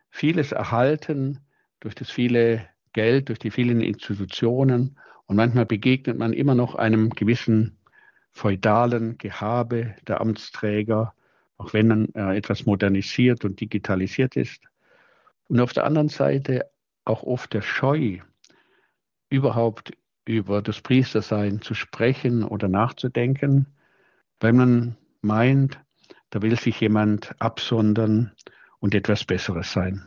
vieles 0.10 0.52
erhalten 0.52 1.40
durch 1.80 1.96
das 1.96 2.10
viele 2.10 2.68
Geld, 2.94 3.30
durch 3.30 3.40
die 3.40 3.52
vielen 3.52 3.82
Institutionen. 3.82 4.98
Und 5.26 5.36
manchmal 5.36 5.66
begegnet 5.66 6.18
man 6.18 6.34
immer 6.34 6.56
noch 6.56 6.76
einem 6.76 7.10
gewissen 7.10 7.78
feudalen 8.32 9.18
Gehabe 9.18 9.96
der 10.08 10.22
Amtsträger, 10.22 11.14
auch 11.58 11.74
wenn 11.74 12.14
er 12.14 12.32
etwas 12.32 12.66
modernisiert 12.66 13.46
und 13.46 13.60
digitalisiert 13.60 14.36
ist. 14.36 14.64
Und 15.48 15.60
auf 15.60 15.74
der 15.74 15.86
anderen 15.86 16.10
Seite 16.10 16.70
auch 17.06 17.24
oft 17.24 17.54
der 17.54 17.62
Scheu, 17.62 18.20
überhaupt 19.30 19.94
über 20.26 20.62
das 20.62 20.82
Priestersein 20.82 21.62
zu 21.62 21.74
sprechen 21.74 22.44
oder 22.44 22.68
nachzudenken, 22.68 23.68
weil 24.40 24.54
man 24.54 24.98
meint, 25.22 25.80
da 26.34 26.42
will 26.42 26.60
sich 26.60 26.80
jemand 26.80 27.36
absondern 27.38 28.32
und 28.80 28.96
etwas 28.96 29.24
Besseres 29.24 29.72
sein. 29.72 30.02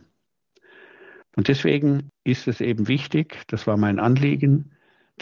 Und 1.36 1.46
deswegen 1.46 2.10
ist 2.24 2.48
es 2.48 2.60
eben 2.60 2.88
wichtig, 2.88 3.44
das 3.46 3.68
war 3.68 3.76
mein 3.76 4.00
Anliegen, 4.00 4.72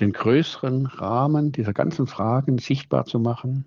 den 0.00 0.14
größeren 0.14 0.86
Rahmen 0.86 1.52
dieser 1.52 1.74
ganzen 1.74 2.06
Fragen 2.06 2.56
sichtbar 2.56 3.04
zu 3.04 3.18
machen. 3.18 3.66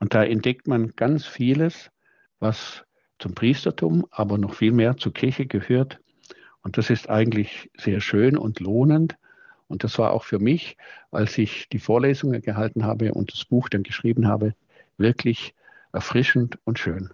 Und 0.00 0.14
da 0.14 0.24
entdeckt 0.24 0.66
man 0.66 0.96
ganz 0.96 1.24
vieles, 1.24 1.92
was 2.40 2.84
zum 3.20 3.36
Priestertum, 3.36 4.04
aber 4.10 4.36
noch 4.36 4.54
viel 4.54 4.72
mehr 4.72 4.96
zur 4.96 5.12
Kirche 5.12 5.46
gehört. 5.46 6.00
Und 6.62 6.76
das 6.76 6.90
ist 6.90 7.08
eigentlich 7.08 7.70
sehr 7.78 8.00
schön 8.00 8.36
und 8.36 8.58
lohnend. 8.58 9.16
Und 9.68 9.84
das 9.84 9.96
war 10.00 10.12
auch 10.12 10.24
für 10.24 10.40
mich, 10.40 10.76
als 11.12 11.38
ich 11.38 11.68
die 11.68 11.78
Vorlesungen 11.78 12.42
gehalten 12.42 12.84
habe 12.84 13.14
und 13.14 13.32
das 13.32 13.44
Buch 13.44 13.68
dann 13.68 13.84
geschrieben 13.84 14.26
habe, 14.26 14.56
wirklich 14.98 15.54
erfrischend 15.94 16.58
und 16.64 16.78
schön. 16.78 17.10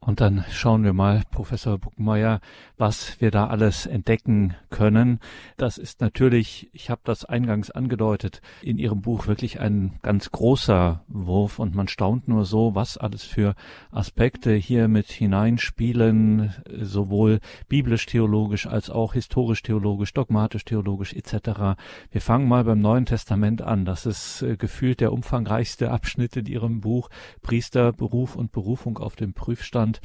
Und 0.00 0.20
dann 0.20 0.44
schauen 0.50 0.84
wir 0.84 0.92
mal, 0.92 1.22
Professor 1.32 1.76
Buckmeier, 1.76 2.40
was 2.76 3.20
wir 3.20 3.32
da 3.32 3.48
alles 3.48 3.84
entdecken 3.84 4.54
können. 4.70 5.18
Das 5.56 5.76
ist 5.76 6.00
natürlich, 6.00 6.70
ich 6.72 6.88
habe 6.88 7.00
das 7.04 7.24
eingangs 7.24 7.70
angedeutet, 7.72 8.40
in 8.62 8.78
Ihrem 8.78 9.02
Buch 9.02 9.26
wirklich 9.26 9.60
ein 9.60 9.98
ganz 10.02 10.30
großer 10.30 11.02
Wurf 11.08 11.58
und 11.58 11.74
man 11.74 11.88
staunt 11.88 12.28
nur 12.28 12.44
so, 12.44 12.76
was 12.76 12.96
alles 12.96 13.24
für 13.24 13.56
Aspekte 13.90 14.54
hier 14.54 14.86
mit 14.86 15.10
hineinspielen, 15.10 16.54
sowohl 16.80 17.40
biblisch-theologisch 17.68 18.68
als 18.68 18.90
auch 18.90 19.14
historisch-theologisch, 19.14 20.14
dogmatisch-theologisch 20.14 21.12
etc. 21.12 21.76
Wir 22.12 22.20
fangen 22.20 22.46
mal 22.46 22.62
beim 22.62 22.80
Neuen 22.80 23.04
Testament 23.04 23.62
an. 23.62 23.84
Das 23.84 24.06
ist 24.06 24.42
äh, 24.42 24.56
gefühlt 24.56 25.00
der 25.00 25.12
umfangreichste 25.12 25.90
Abschnitt 25.90 26.36
in 26.36 26.46
Ihrem 26.46 26.80
Buch 26.80 27.10
Priester, 27.42 27.92
Beruf 27.92 28.36
und 28.36 28.52
Berufung 28.52 28.98
auf 28.98 29.16
dem 29.16 29.32
Prüfstand. 29.32 29.87
Deutschland. 29.88 30.00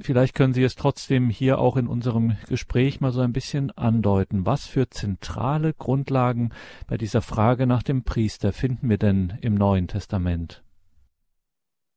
Vielleicht 0.00 0.34
können 0.34 0.54
Sie 0.54 0.64
es 0.64 0.74
trotzdem 0.74 1.30
hier 1.30 1.58
auch 1.58 1.76
in 1.76 1.86
unserem 1.86 2.36
Gespräch 2.48 3.00
mal 3.00 3.12
so 3.12 3.20
ein 3.20 3.32
bisschen 3.32 3.70
andeuten. 3.70 4.44
Was 4.44 4.66
für 4.66 4.90
zentrale 4.90 5.72
Grundlagen 5.72 6.50
bei 6.88 6.96
dieser 6.96 7.22
Frage 7.22 7.66
nach 7.66 7.82
dem 7.82 8.02
Priester 8.02 8.52
finden 8.52 8.88
wir 8.88 8.98
denn 8.98 9.38
im 9.40 9.54
Neuen 9.54 9.86
Testament? 9.86 10.62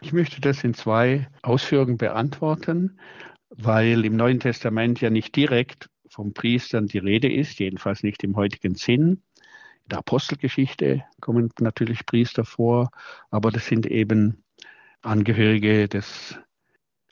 Ich 0.02 0.14
möchte 0.14 0.42
das 0.42 0.64
in 0.64 0.76
zwei 0.76 1.28
Ausführungen 1.42 1.98
beantworten, 1.98 3.00
weil 3.50 4.06
im 4.06 4.16
Neuen 4.16 4.40
Testament 4.40 5.02
ja 5.02 5.10
nicht 5.10 5.36
direkt 5.36 5.90
vom 6.08 6.34
Priestern 6.34 6.86
die 6.86 7.00
Rede 7.00 7.32
ist, 7.32 7.60
jedenfalls 7.60 8.04
nicht 8.04 8.24
im 8.24 8.36
heutigen 8.36 8.76
Sinn. 8.76 9.24
In 9.84 9.90
der 9.90 10.00
Apostelgeschichte 10.00 11.04
kommen 11.20 11.50
natürlich 11.60 12.06
Priester 12.06 12.46
vor, 12.46 12.92
aber 13.32 13.50
das 13.50 13.66
sind 13.66 13.88
eben 13.88 14.44
Angehörige 15.02 15.88
des 15.88 16.38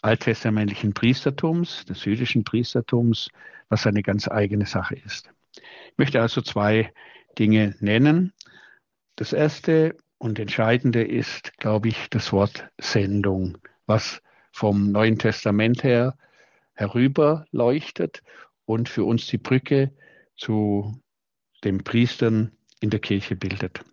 alttestamentlichen 0.05 0.93
Priestertums, 0.93 1.83
des 1.85 2.05
jüdischen 2.05 2.43
Priestertums, 2.43 3.29
was 3.69 3.87
eine 3.87 4.03
ganz 4.03 4.27
eigene 4.27 4.67
Sache 4.67 4.95
ist. 4.95 5.31
Ich 5.55 5.97
möchte 5.97 6.21
also 6.21 6.41
zwei 6.41 6.93
Dinge 7.39 7.75
nennen. 7.79 8.31
Das 9.15 9.33
erste 9.33 9.97
und 10.19 10.37
entscheidende 10.37 11.03
ist, 11.03 11.57
glaube 11.57 11.87
ich, 11.87 12.09
das 12.11 12.31
Wort 12.31 12.69
Sendung, 12.79 13.57
was 13.87 14.21
vom 14.51 14.91
Neuen 14.91 15.17
Testament 15.17 15.83
her 15.83 16.15
herüber 16.73 17.45
leuchtet 17.51 18.21
und 18.65 18.89
für 18.89 19.05
uns 19.05 19.25
die 19.25 19.39
Brücke 19.39 19.91
zu 20.37 21.01
den 21.63 21.83
Priestern 21.83 22.51
in 22.79 22.91
der 22.91 22.99
Kirche 22.99 23.35
bildet. 23.35 23.83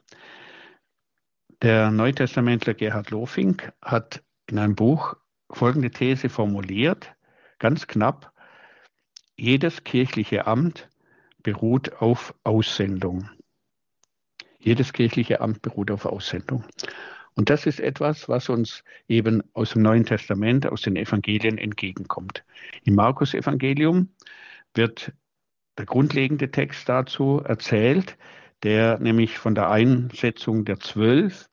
Der 1.62 1.90
Neutestamentler 1.90 2.75
Gerhard 2.75 3.11
Lofink 3.11 3.72
hat 3.81 4.22
in 4.46 4.59
einem 4.59 4.75
Buch 4.75 5.14
folgende 5.57 5.91
These 5.91 6.29
formuliert, 6.29 7.15
ganz 7.59 7.87
knapp, 7.87 8.33
jedes 9.37 9.85
kirchliche 9.85 10.47
Amt 10.47 10.88
beruht 11.43 12.01
auf 12.01 12.35
Aussendung. 12.45 13.29
Jedes 14.59 14.93
kirchliche 14.93 15.41
Amt 15.41 15.62
beruht 15.62 15.91
auf 15.91 16.07
Aussendung. 16.07 16.65
Und 17.35 17.51
das 17.51 17.67
ist 17.67 17.81
etwas, 17.81 18.29
was 18.29 18.49
uns 18.49 18.85
eben 19.09 19.43
aus 19.55 19.71
dem 19.71 19.83
Neuen 19.83 20.05
Testament, 20.05 20.67
aus 20.67 20.83
den 20.83 20.97
Evangelien 20.97 21.59
entgegenkommt. 21.59 22.45
Im 22.85 22.95
Markus-Evangelium 22.95 24.11
wird 24.75 25.12
der 25.79 25.87
grundlegende 25.87 26.51
Text 26.51 26.88
dazu 26.88 27.41
erzählt, 27.45 28.19
der 28.62 28.99
nämlich 28.99 29.38
von 29.38 29.55
der 29.55 29.71
Einsetzung 29.71 30.65
der 30.65 30.79
Zwölf 30.79 31.49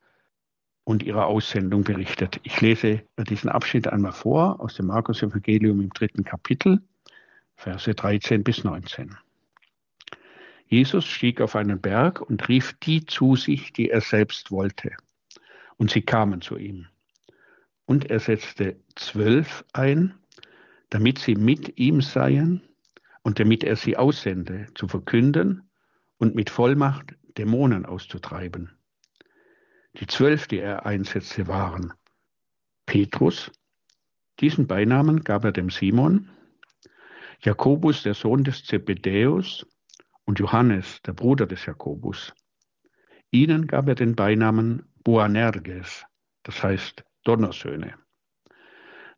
und 0.90 1.04
ihrer 1.04 1.28
Aussendung 1.28 1.84
berichtet. 1.84 2.40
Ich 2.42 2.60
lese 2.60 3.02
diesen 3.16 3.48
Abschnitt 3.48 3.86
einmal 3.86 4.10
vor 4.10 4.58
aus 4.58 4.74
dem 4.74 4.86
Markus-Evangelium 4.86 5.80
im 5.80 5.90
dritten 5.90 6.24
Kapitel, 6.24 6.82
Verse 7.54 7.94
13 7.94 8.42
bis 8.42 8.64
19. 8.64 9.16
Jesus 10.66 11.06
stieg 11.06 11.40
auf 11.40 11.54
einen 11.54 11.80
Berg 11.80 12.20
und 12.20 12.48
rief 12.48 12.72
die 12.82 13.06
zu 13.06 13.36
sich, 13.36 13.72
die 13.72 13.88
er 13.88 14.00
selbst 14.00 14.50
wollte. 14.50 14.90
Und 15.76 15.92
sie 15.92 16.02
kamen 16.02 16.40
zu 16.40 16.56
ihm. 16.56 16.88
Und 17.84 18.10
er 18.10 18.18
setzte 18.18 18.74
zwölf 18.96 19.64
ein, 19.72 20.14
damit 20.88 21.20
sie 21.20 21.36
mit 21.36 21.78
ihm 21.78 22.00
seien 22.00 22.62
und 23.22 23.38
damit 23.38 23.62
er 23.62 23.76
sie 23.76 23.96
aussende, 23.96 24.66
zu 24.74 24.88
verkünden 24.88 25.70
und 26.18 26.34
mit 26.34 26.50
Vollmacht 26.50 27.14
Dämonen 27.38 27.86
auszutreiben. 27.86 28.72
Die 29.94 30.06
zwölf, 30.06 30.46
die 30.46 30.58
er 30.58 30.86
einsetzte, 30.86 31.48
waren 31.48 31.92
Petrus, 32.86 33.50
diesen 34.40 34.66
Beinamen 34.66 35.22
gab 35.22 35.44
er 35.44 35.52
dem 35.52 35.70
Simon, 35.70 36.30
Jakobus, 37.40 38.02
der 38.02 38.14
Sohn 38.14 38.44
des 38.44 38.64
Zebedäus, 38.64 39.66
und 40.30 40.38
Johannes, 40.38 41.02
der 41.02 41.12
Bruder 41.12 41.44
des 41.44 41.66
Jakobus. 41.66 42.32
Ihnen 43.32 43.66
gab 43.66 43.88
er 43.88 43.96
den 43.96 44.14
Beinamen 44.14 44.88
Boanerges, 45.02 46.04
das 46.44 46.62
heißt 46.62 47.04
Donnersöhne. 47.24 47.94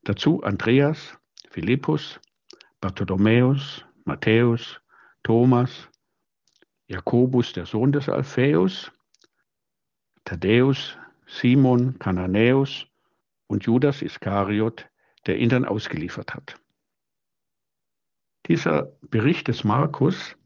Dazu 0.04 0.42
Andreas, 0.42 1.18
Philippus, 1.50 2.18
Bartholomäus, 2.80 3.84
Matthäus, 4.06 4.80
Thomas, 5.22 5.88
Jakobus, 6.86 7.52
der 7.52 7.66
Sohn 7.66 7.92
des 7.92 8.08
Alphaeus, 8.08 8.90
Thaddäus, 10.24 10.96
Simon, 11.26 11.98
Kananäus 11.98 12.86
und 13.46 13.64
Judas 13.64 14.02
Iskariot, 14.02 14.86
der 15.26 15.38
ihn 15.38 15.48
dann 15.48 15.64
ausgeliefert 15.64 16.34
hat. 16.34 16.56
Dieser 18.46 18.92
Bericht 19.02 19.48
des 19.48 19.64
Markus 19.64 20.36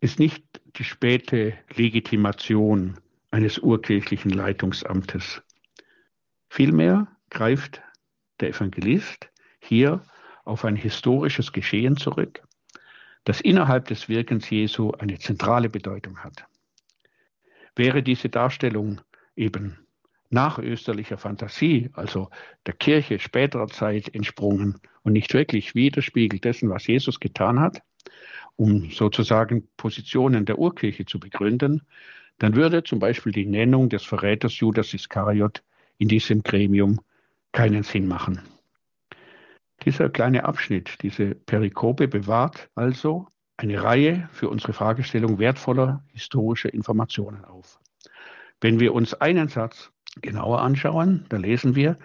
ist 0.00 0.18
nicht 0.18 0.44
die 0.76 0.84
späte 0.84 1.54
Legitimation 1.74 2.98
eines 3.30 3.58
urkirchlichen 3.58 4.30
Leitungsamtes. 4.30 5.42
Vielmehr 6.48 7.08
greift 7.30 7.82
der 8.40 8.50
Evangelist 8.50 9.28
hier 9.60 10.02
auf 10.44 10.64
ein 10.64 10.76
historisches 10.76 11.52
Geschehen 11.52 11.96
zurück, 11.96 12.42
das 13.24 13.40
innerhalb 13.40 13.86
des 13.86 14.08
Wirkens 14.08 14.50
Jesu 14.50 14.90
eine 14.92 15.18
zentrale 15.18 15.68
Bedeutung 15.68 16.18
hat. 16.18 16.44
Wäre 17.76 18.02
diese 18.02 18.28
Darstellung 18.28 19.00
eben 19.36 19.78
nach 20.30 20.58
österlicher 20.58 21.16
Fantasie, 21.16 21.90
also 21.92 22.28
der 22.66 22.74
Kirche 22.74 23.18
späterer 23.18 23.68
Zeit 23.68 24.14
entsprungen 24.14 24.80
und 25.02 25.12
nicht 25.12 25.32
wirklich 25.32 25.74
widerspiegelt 25.74 26.44
dessen, 26.44 26.70
was 26.70 26.86
Jesus 26.86 27.20
getan 27.20 27.60
hat, 27.60 27.82
um 28.56 28.90
sozusagen 28.90 29.68
Positionen 29.76 30.44
der 30.44 30.58
Urkirche 30.58 31.06
zu 31.06 31.20
begründen, 31.20 31.82
dann 32.38 32.56
würde 32.56 32.82
zum 32.82 32.98
Beispiel 32.98 33.32
die 33.32 33.46
Nennung 33.46 33.88
des 33.88 34.04
Verräters 34.04 34.58
Judas 34.58 34.92
Iskariot 34.92 35.62
in 35.98 36.08
diesem 36.08 36.42
Gremium 36.42 37.00
keinen 37.52 37.84
Sinn 37.84 38.08
machen. 38.08 38.40
Dieser 39.84 40.08
kleine 40.08 40.44
Abschnitt, 40.44 40.96
diese 41.02 41.34
Perikope 41.34 42.08
bewahrt 42.08 42.70
also 42.74 43.28
eine 43.56 43.82
Reihe 43.82 44.28
für 44.32 44.48
unsere 44.48 44.72
Fragestellung 44.72 45.38
wertvoller 45.38 46.02
historischer 46.12 46.72
Informationen 46.74 47.44
auf. 47.44 47.78
Wenn 48.64 48.80
wir 48.80 48.94
uns 48.94 49.12
einen 49.12 49.48
Satz 49.48 49.92
genauer 50.22 50.62
anschauen, 50.62 51.26
da 51.28 51.36
lesen 51.36 51.76
wir, 51.76 51.98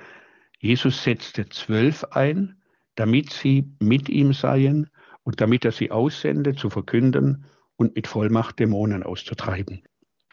Jesus 0.60 1.06
setzte 1.06 1.48
zwölf 1.48 2.04
ein, 2.12 2.62
damit 2.96 3.32
sie 3.32 3.72
mit 3.80 4.10
ihm 4.10 4.34
seien 4.34 4.90
und 5.24 5.40
damit 5.40 5.64
er 5.64 5.72
sie 5.72 5.90
aussende, 5.90 6.56
zu 6.56 6.70
verkünden 6.70 7.46
und 7.78 7.96
mit 7.96 8.08
Vollmacht 8.08 8.60
Dämonen 8.60 9.04
auszutreiben. 9.04 9.84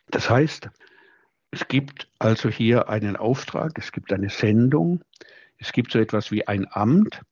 Das 0.09 0.29
heißt, 0.29 0.69
es 1.53 1.69
gibt 1.69 2.09
also 2.19 2.49
hier 2.49 2.89
einen 2.89 3.15
Auftrag, 3.15 3.79
es 3.79 3.93
gibt 3.93 4.13
eine 4.13 4.29
Sendung, 4.29 5.05
es 5.59 5.71
gibt 5.71 5.93
so 5.93 6.01
etwas 6.01 6.33
wie 6.33 6.45
ein 6.49 6.67
Amt 6.69 7.23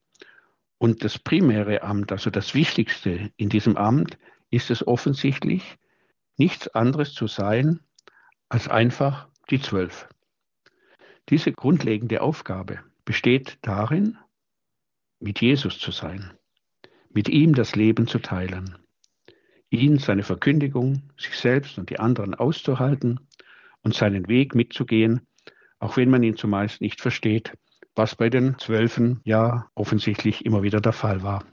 und 0.77 1.03
das 1.03 1.19
primäre 1.19 1.81
Amt, 1.81 2.13
also 2.13 2.29
das 2.29 2.55
Wichtigste 2.55 3.29
in 3.35 3.49
diesem 3.49 3.75
Amt, 3.75 4.17
ist 4.51 4.71
es 4.71 4.87
offensichtlich, 4.87 5.75
nichts 6.37 6.69
anderes 6.69 7.13
zu 7.13 7.27
sein 7.27 7.81
als 8.55 8.69
einfach 8.69 9.27
die 9.49 9.59
Zwölf. 9.59 10.07
Diese 11.27 11.51
grundlegende 11.51 12.21
Aufgabe 12.21 12.79
besteht 13.03 13.57
darin, 13.61 14.17
mit 15.19 15.41
Jesus 15.41 15.77
zu 15.77 15.91
sein 15.91 16.31
mit 17.15 17.27
ihm 17.27 17.53
das 17.53 17.75
Leben 17.75 18.07
zu 18.07 18.19
teilen, 18.19 18.77
ihn, 19.69 19.97
seine 19.99 20.23
Verkündigung, 20.23 21.03
sich 21.17 21.37
selbst 21.37 21.77
und 21.77 21.89
die 21.89 21.99
anderen 21.99 22.33
auszuhalten 22.33 23.19
und 23.83 23.93
seinen 23.93 24.29
Weg 24.29 24.55
mitzugehen, 24.55 25.27
auch 25.79 25.97
wenn 25.97 26.09
man 26.09 26.23
ihn 26.23 26.37
zumeist 26.37 26.79
nicht 26.79 27.01
versteht, 27.01 27.53
was 27.93 28.15
bei 28.15 28.29
den 28.29 28.57
Zwölfen 28.57 29.19
ja 29.25 29.69
offensichtlich 29.75 30.45
immer 30.45 30.63
wieder 30.63 30.79
der 30.79 30.93
Fall 30.93 31.23
war. 31.23 31.43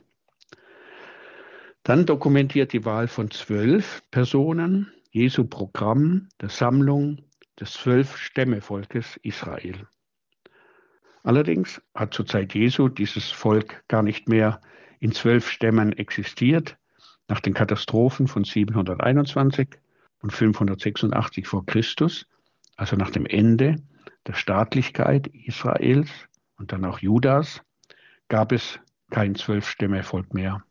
Dann 1.83 2.05
dokumentiert 2.05 2.71
die 2.71 2.85
Wahl 2.85 3.09
von 3.09 3.29
zwölf 3.29 4.03
Personen 4.09 4.91
Jesu 5.13 5.45
Programm 5.45 6.27
der 6.41 6.49
Sammlung 6.49 7.19
des 7.59 7.73
zwölf 7.73 8.17
Stämmevolkes 8.17 9.17
Israel. 9.17 9.87
Allerdings 11.21 11.79
hat 11.93 12.15
zur 12.15 12.25
Zeit 12.25 12.55
Jesu 12.55 12.89
dieses 12.89 13.29
Volk 13.29 13.87
gar 13.87 14.01
nicht 14.01 14.27
mehr 14.27 14.59
in 14.99 15.11
zwölf 15.11 15.47
Stämmen 15.47 15.93
existiert, 15.93 16.77
nach 17.27 17.41
den 17.41 17.53
Katastrophen 17.53 18.27
von 18.27 18.43
721 18.43 19.69
und 20.23 20.33
586 20.33 21.47
vor 21.47 21.63
Christus, 21.67 22.25
also 22.75 22.95
nach 22.95 23.11
dem 23.11 23.27
Ende 23.27 23.75
der 24.25 24.33
Staatlichkeit 24.33 25.27
Israels 25.27 26.09
und 26.57 26.71
dann 26.71 26.85
auch 26.85 26.97
Judas, 26.97 27.61
gab 28.29 28.51
es 28.51 28.79
kein 29.11 29.35
Zwölfstämmevolk 29.35 30.33
mehr. 30.33 30.63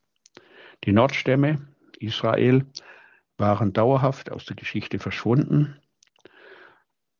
Die 0.82 0.92
Nordstämme 0.92 1.68
Israel 2.00 2.66
waren 3.38 3.72
dauerhaft 3.72 4.30
aus 4.30 4.44
der 4.44 4.56
Geschichte 4.56 4.98
verschwunden, 4.98 5.76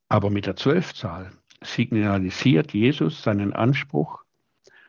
aber 0.08 0.30
mit 0.30 0.46
der 0.46 0.56
Zwölfzahl 0.56 1.32
signalisiert 1.62 2.72
Jesus 2.72 3.22
seinen 3.22 3.52
Anspruch, 3.52 4.22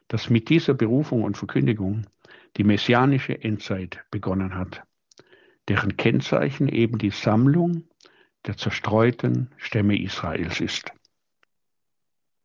dass 0.08 0.30
mit 0.30 0.50
dieser 0.50 0.74
Berufung 0.74 1.24
und 1.24 1.38
Verkündigung 1.38 2.06
die 2.58 2.64
messianische 2.64 3.42
Endzeit 3.42 4.04
begonnen 4.12 4.56
hat, 4.56 4.84
deren 5.70 5.98
Kennzeichen 5.98 6.68
eben 6.68 6.98
die 6.98 7.10
Sammlung 7.10 7.84
der 8.46 8.58
zerstreuten 8.58 9.50
Stämme 9.58 10.00
Israels 10.00 10.60
ist. 10.60 10.92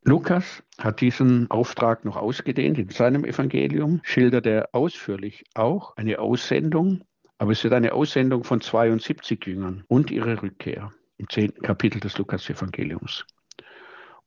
Lukas 0.05 0.63
hat 0.79 1.01
diesen 1.01 1.51
Auftrag 1.51 2.05
noch 2.05 2.17
ausgedehnt 2.17 2.79
in 2.79 2.89
seinem 2.91 3.25
Evangelium, 3.25 4.01
schildert 4.05 4.47
er 4.47 4.69
ausführlich 4.73 5.45
auch 5.55 5.97
eine 5.97 6.21
Aussendung, 6.21 7.05
aber 7.39 7.53
es 7.53 7.63
wird 7.65 7.75
eine 7.75 7.93
Aussendung 7.93 8.45
von 8.45 8.61
72 8.61 9.47
Jüngern 9.47 9.85
und 9.89 10.11
ihre 10.11 10.43
Rückkehr 10.43 10.93
im 11.17 11.29
zehnten 11.29 11.63
Kapitel 11.63 12.01
des 12.01 12.19
Lukas-Evangeliums. 12.19 13.27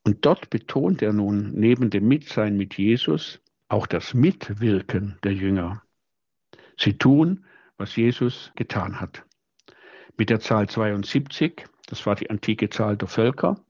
Und 0.03 0.25
dort 0.25 0.49
betont 0.49 1.01
er 1.01 1.13
nun 1.13 1.51
neben 1.53 1.89
dem 1.89 2.07
Mitsein 2.07 2.57
mit 2.57 2.77
Jesus 2.77 3.39
auch 3.67 3.85
das 3.85 4.13
Mitwirken 4.13 5.17
der 5.23 5.33
Jünger. 5.33 5.83
Sie 6.77 6.97
tun, 6.97 7.45
was 7.77 7.95
Jesus 7.95 8.51
getan 8.55 8.99
hat. 8.99 9.23
Mit 10.17 10.29
der 10.29 10.39
Zahl 10.39 10.67
72, 10.67 11.65
das 11.87 12.05
war 12.05 12.15
die 12.15 12.29
antike 12.29 12.69
Zahl 12.69 12.97
der 12.97 13.07
Völker, 13.07 13.63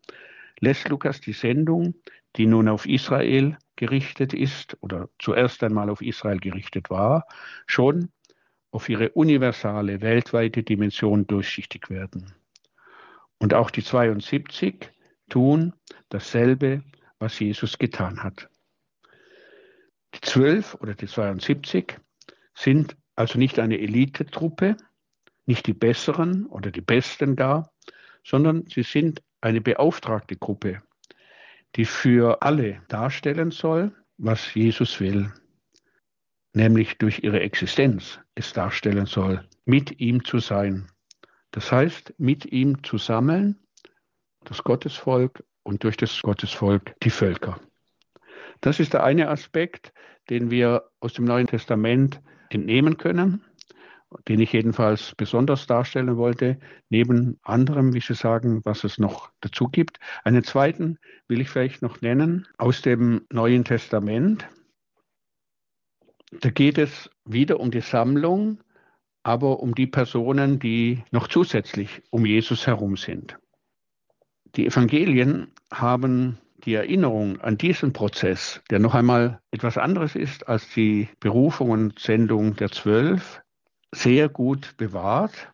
lässt 0.60 0.90
Lukas 0.90 1.22
die 1.22 1.34
Sendung, 1.34 1.96
die 2.38 2.46
nun 2.46 2.70
auf 2.70 2.86
Israel 2.86 3.58
gerichtet 3.76 4.34
ist 4.34 4.78
oder 4.82 5.10
zuerst 5.20 5.64
einmal 5.64 5.90
auf 5.90 6.02
Israel 6.02 6.40
gerichtet 6.40 6.90
war, 6.90 7.26
schon 7.66 8.10
auf 8.72 8.88
ihre 8.90 9.10
universale, 9.10 10.02
weltweite 10.02 10.64
Dimension 10.64 11.28
durchsichtig 11.28 11.90
werden. 11.90 12.34
Und 13.38 13.54
auch 13.54 13.70
die 13.70 13.84
72 13.84 14.90
tun 15.30 15.74
dasselbe, 16.10 16.84
was 17.20 17.40
Jesus 17.40 17.78
getan 17.78 18.24
hat. 18.24 18.50
Die 20.16 20.22
zwölf 20.22 20.76
oder 20.76 20.94
die 20.94 21.08
72 21.08 21.98
sind 22.54 22.96
also 23.16 23.38
nicht 23.38 23.60
eine 23.60 23.80
Elitetruppe, 23.80 24.78
nicht 25.46 25.68
die 25.68 25.74
Besseren 25.74 26.46
oder 26.48 26.72
die 26.72 26.82
Besten 26.82 27.36
da, 27.36 27.72
sondern 28.24 28.66
sie 28.68 28.84
sind 28.84 29.22
eine 29.42 29.62
beauftragte 29.62 30.36
Gruppe, 30.36 30.82
die 31.76 31.86
für 31.86 32.42
alle 32.42 32.82
darstellen 32.88 33.52
soll, 33.52 33.92
was 34.18 34.54
Jesus 34.54 35.00
will, 35.00 35.32
nämlich 36.54 36.98
durch 36.98 37.24
ihre 37.24 37.40
Existenz 37.40 38.20
es 38.36 38.54
darstellen 38.54 39.06
soll, 39.06 39.44
mit 39.66 40.00
ihm 40.00 40.24
zu 40.24 40.40
sein. 40.40 40.88
Das 41.52 41.72
heißt, 41.72 42.14
mit 42.18 42.46
ihm 42.46 42.84
zu 42.84 42.98
sammeln, 42.98 43.58
das 44.44 44.64
Gottesvolk 44.64 45.44
und 45.64 45.84
durch 45.84 45.98
das 45.98 46.22
Gottesvolk 46.22 46.96
die 47.04 47.10
Völker. 47.10 47.60
Das 48.62 48.80
ist 48.80 48.94
der 48.94 49.04
eine 49.04 49.30
Aspekt, 49.30 49.94
den 50.30 50.52
wir 50.52 50.90
aus 51.00 51.14
dem 51.14 51.26
Neuen 51.26 51.48
Testament 51.48 52.22
entnehmen 52.50 52.98
können. 52.98 53.44
den 54.28 54.42
ich 54.42 54.52
jedenfalls 54.52 55.16
besonders 55.16 55.68
darstellen 55.68 56.18
wollte, 56.18 56.60
neben 56.90 57.40
anderem, 57.44 57.94
wie 57.94 58.02
Sie 58.02 58.14
sagen, 58.14 58.60
was 58.66 58.84
es 58.84 58.98
noch 58.98 59.32
dazu 59.40 59.70
gibt. 59.70 60.00
Einen 60.26 60.44
zweiten 60.44 61.00
will 61.30 61.40
ich 61.40 61.50
vielleicht 61.50 61.82
noch 61.82 62.02
nennen 62.02 62.46
aus 62.58 62.82
dem 62.82 63.22
Neuen 63.32 63.64
Testament. 63.64 64.46
Da 66.40 66.50
geht 66.50 66.78
es 66.78 67.10
wieder 67.26 67.60
um 67.60 67.72
die 67.72 67.82
Sammlung, 67.82 68.60
aber 69.24 69.60
um 69.60 69.76
die 69.76 69.88
Personen, 69.88 70.60
die 70.60 71.04
noch 71.12 71.28
zusätzlich 71.28 72.02
um 72.10 72.26
Jesus 72.26 72.68
herum 72.68 72.96
sind. 72.96 73.38
Die 74.56 74.66
Evangelien 74.66 75.52
haben 75.72 76.38
die 76.64 76.74
Erinnerung 76.74 77.40
an 77.42 77.58
diesen 77.58 77.94
Prozess, 77.94 78.62
der 78.70 78.80
noch 78.80 78.96
einmal 78.96 79.42
etwas 79.52 79.78
anderes 79.78 80.16
ist 80.16 80.48
als 80.48 80.70
die 80.70 81.10
Berufung 81.20 81.70
und 81.70 82.00
Sendung 82.00 82.56
der 82.56 82.72
Zwölf, 82.72 83.42
sehr 83.94 84.30
gut 84.30 84.78
bewahrt 84.78 85.52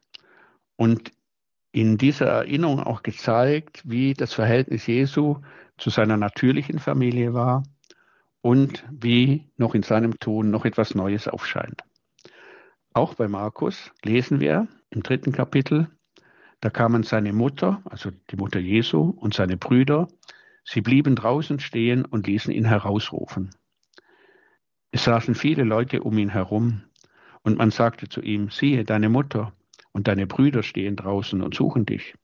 und 0.76 1.12
in 1.72 1.98
dieser 1.98 2.28
Erinnerung 2.28 2.82
auch 2.82 3.04
gezeigt, 3.04 3.82
wie 3.86 4.14
das 4.14 4.34
Verhältnis 4.34 4.88
Jesu 4.88 5.42
zu 5.78 5.90
seiner 5.90 6.18
natürlichen 6.18 6.80
Familie 6.80 7.34
war 7.34 7.64
und 8.42 8.86
wie 8.92 9.50
noch 9.58 9.76
in 9.76 9.84
seinem 9.84 10.20
Tun 10.20 10.52
noch 10.52 10.66
etwas 10.66 10.96
Neues 10.96 11.28
aufscheint. 11.28 11.84
Auch 12.94 13.14
bei 13.14 13.28
Markus 13.28 13.92
lesen 14.04 14.40
wir 14.40 14.68
im 14.90 15.04
dritten 15.04 15.32
Kapitel, 15.32 15.90
da 16.62 16.70
kamen 16.70 17.04
seine 17.04 17.34
Mutter, 17.34 17.82
also 17.86 18.10
die 18.32 18.36
Mutter 18.36 18.60
Jesu 18.60 19.14
und 19.16 19.34
seine 19.34 19.58
Brüder, 19.58 20.08
sie 20.64 20.82
blieben 20.82 21.16
draußen 21.16 21.60
stehen 21.60 22.06
und 22.06 22.26
ließen 22.26 22.52
ihn 22.52 22.66
herausrufen. 22.66 23.52
Es 24.92 25.04
saßen 25.04 25.36
viele 25.36 25.64
Leute 25.64 26.02
um 26.02 26.18
ihn 26.18 26.30
herum, 26.30 26.84
und 27.44 27.58
man 27.58 27.72
sagte 27.72 28.10
zu 28.10 28.22
ihm, 28.22 28.50
siehe, 28.50 28.84
deine 28.84 29.10
Mutter 29.10 29.54
und 29.92 30.08
deine 30.08 30.28
Brüder 30.28 30.64
stehen 30.64 30.96
draußen 30.96 31.42
und 31.42 31.56
suchen 31.56 31.86
dich. 31.86 32.16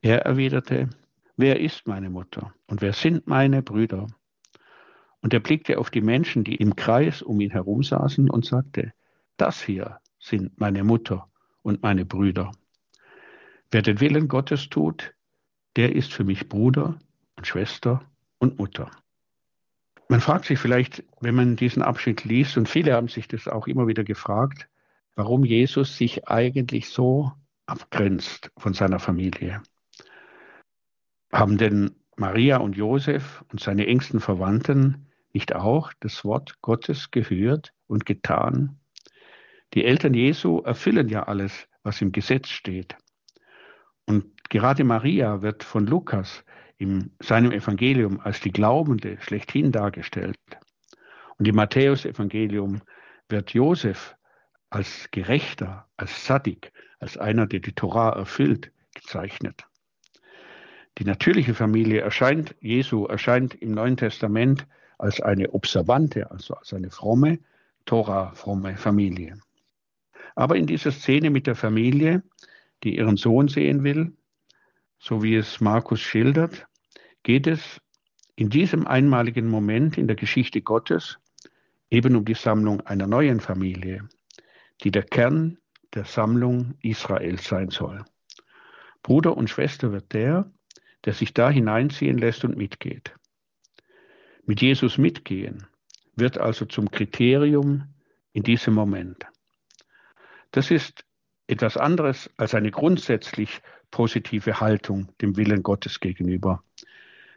Er 0.00 0.22
erwiderte, 0.22 0.88
wer 1.36 1.60
ist 1.60 1.86
meine 1.86 2.10
Mutter 2.10 2.54
und 2.66 2.80
wer 2.80 2.92
sind 2.92 3.26
meine 3.26 3.62
Brüder? 3.62 4.06
Und 5.26 5.34
er 5.34 5.40
blickte 5.40 5.78
auf 5.78 5.90
die 5.90 6.02
Menschen, 6.02 6.44
die 6.44 6.54
im 6.54 6.76
Kreis 6.76 7.20
um 7.20 7.40
ihn 7.40 7.50
herum 7.50 7.82
saßen 7.82 8.30
und 8.30 8.46
sagte, 8.46 8.92
das 9.36 9.60
hier 9.60 9.98
sind 10.20 10.60
meine 10.60 10.84
Mutter 10.84 11.28
und 11.62 11.82
meine 11.82 12.04
Brüder. 12.04 12.52
Wer 13.72 13.82
den 13.82 13.98
Willen 13.98 14.28
Gottes 14.28 14.68
tut, 14.68 15.14
der 15.74 15.96
ist 15.96 16.12
für 16.12 16.22
mich 16.22 16.48
Bruder 16.48 16.96
und 17.34 17.44
Schwester 17.44 18.08
und 18.38 18.60
Mutter. 18.60 18.88
Man 20.08 20.20
fragt 20.20 20.44
sich 20.44 20.60
vielleicht, 20.60 21.02
wenn 21.20 21.34
man 21.34 21.56
diesen 21.56 21.82
Abschnitt 21.82 22.22
liest, 22.22 22.56
und 22.56 22.68
viele 22.68 22.92
haben 22.92 23.08
sich 23.08 23.26
das 23.26 23.48
auch 23.48 23.66
immer 23.66 23.88
wieder 23.88 24.04
gefragt, 24.04 24.68
warum 25.16 25.44
Jesus 25.44 25.96
sich 25.96 26.28
eigentlich 26.28 26.88
so 26.90 27.32
abgrenzt 27.66 28.52
von 28.56 28.74
seiner 28.74 29.00
Familie. 29.00 29.60
Haben 31.32 31.58
denn 31.58 31.96
Maria 32.14 32.58
und 32.58 32.76
Josef 32.76 33.44
und 33.50 33.58
seine 33.58 33.88
engsten 33.88 34.20
Verwandten 34.20 35.05
nicht 35.36 35.54
auch 35.54 35.92
das 36.00 36.24
Wort 36.24 36.62
Gottes 36.62 37.10
gehört 37.10 37.74
und 37.88 38.06
getan? 38.06 38.78
Die 39.74 39.84
Eltern 39.84 40.14
Jesu 40.14 40.60
erfüllen 40.60 41.10
ja 41.10 41.24
alles, 41.24 41.68
was 41.82 42.00
im 42.00 42.10
Gesetz 42.10 42.48
steht. 42.48 42.96
Und 44.06 44.48
gerade 44.48 44.82
Maria 44.82 45.42
wird 45.42 45.62
von 45.62 45.86
Lukas 45.86 46.42
in 46.78 47.10
seinem 47.20 47.52
Evangelium 47.52 48.18
als 48.18 48.40
die 48.40 48.50
Glaubende 48.50 49.18
schlechthin 49.20 49.72
dargestellt. 49.72 50.38
Und 51.36 51.46
im 51.46 51.56
Matthäus-Evangelium 51.56 52.80
wird 53.28 53.52
Josef 53.52 54.16
als 54.70 55.10
Gerechter, 55.10 55.86
als 55.98 56.24
Sadik, 56.24 56.72
als 56.98 57.18
einer, 57.18 57.46
der 57.46 57.60
die 57.60 57.74
Torah 57.74 58.16
erfüllt, 58.16 58.72
gezeichnet. 58.94 59.66
Die 60.96 61.04
natürliche 61.04 61.52
Familie 61.52 62.00
erscheint, 62.00 62.54
Jesu 62.60 63.04
erscheint 63.04 63.54
im 63.54 63.72
Neuen 63.72 63.98
Testament 63.98 64.66
als 64.98 65.20
eine 65.20 65.50
observante, 65.50 66.30
also 66.30 66.54
als 66.54 66.72
eine 66.72 66.90
fromme, 66.90 67.38
Tora-fromme 67.84 68.76
Familie. 68.76 69.38
Aber 70.34 70.56
in 70.56 70.66
dieser 70.66 70.92
Szene 70.92 71.30
mit 71.30 71.46
der 71.46 71.54
Familie, 71.54 72.22
die 72.82 72.96
ihren 72.96 73.16
Sohn 73.16 73.48
sehen 73.48 73.84
will, 73.84 74.12
so 74.98 75.22
wie 75.22 75.36
es 75.36 75.60
Markus 75.60 76.00
schildert, 76.00 76.66
geht 77.22 77.46
es 77.46 77.80
in 78.34 78.50
diesem 78.50 78.86
einmaligen 78.86 79.48
Moment 79.48 79.96
in 79.96 80.06
der 80.06 80.16
Geschichte 80.16 80.60
Gottes 80.60 81.18
eben 81.90 82.16
um 82.16 82.24
die 82.24 82.34
Sammlung 82.34 82.80
einer 82.82 83.06
neuen 83.06 83.40
Familie, 83.40 84.08
die 84.82 84.90
der 84.90 85.04
Kern 85.04 85.58
der 85.94 86.04
Sammlung 86.04 86.74
Israels 86.82 87.44
sein 87.44 87.70
soll. 87.70 88.04
Bruder 89.02 89.36
und 89.36 89.48
Schwester 89.48 89.92
wird 89.92 90.12
der, 90.12 90.50
der 91.04 91.14
sich 91.14 91.32
da 91.32 91.48
hineinziehen 91.48 92.18
lässt 92.18 92.44
und 92.44 92.56
mitgeht. 92.56 93.14
Mit 94.46 94.62
Jesus 94.62 94.96
mitgehen 94.96 95.66
wird 96.14 96.38
also 96.38 96.64
zum 96.64 96.90
Kriterium 96.90 97.92
in 98.32 98.44
diesem 98.44 98.74
Moment. 98.74 99.26
Das 100.52 100.70
ist 100.70 101.04
etwas 101.48 101.76
anderes 101.76 102.30
als 102.36 102.54
eine 102.54 102.70
grundsätzlich 102.70 103.60
positive 103.90 104.60
Haltung 104.60 105.08
dem 105.20 105.36
Willen 105.36 105.62
Gottes 105.62 105.98
gegenüber. 106.00 106.62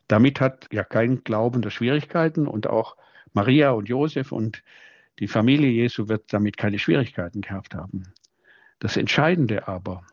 Damit 0.08 0.40
hat 0.40 0.68
ja 0.72 0.84
kein 0.84 1.24
Glaubender 1.24 1.72
Schwierigkeiten 1.72 2.48
und 2.48 2.68
auch 2.68 2.96
Maria 3.34 3.72
und 3.72 3.90
Josef 3.90 4.32
und 4.32 4.64
die 5.20 5.28
Familie 5.28 5.70
Jesu 5.70 6.08
wird 6.08 6.32
damit 6.32 6.58
keine 6.58 6.80
Schwierigkeiten 6.80 7.42
gehabt 7.42 7.76
haben. 7.76 8.04
Das 8.80 8.98
Entscheidende 8.98 9.68
aber, 9.68 10.06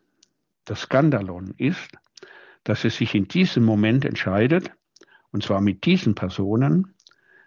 das 0.65 0.81
Skandalon 0.81 1.55
ist, 1.59 1.93
dass 2.65 2.85
es 2.85 2.97
sich 2.97 3.15
in 3.15 3.29
diesem 3.29 3.65
Moment 3.65 4.05
entscheidet, 4.05 4.73
und 5.37 5.43
zwar 5.43 5.61
mit 5.61 5.85
diesen 5.85 6.15
Personen, 6.15 6.95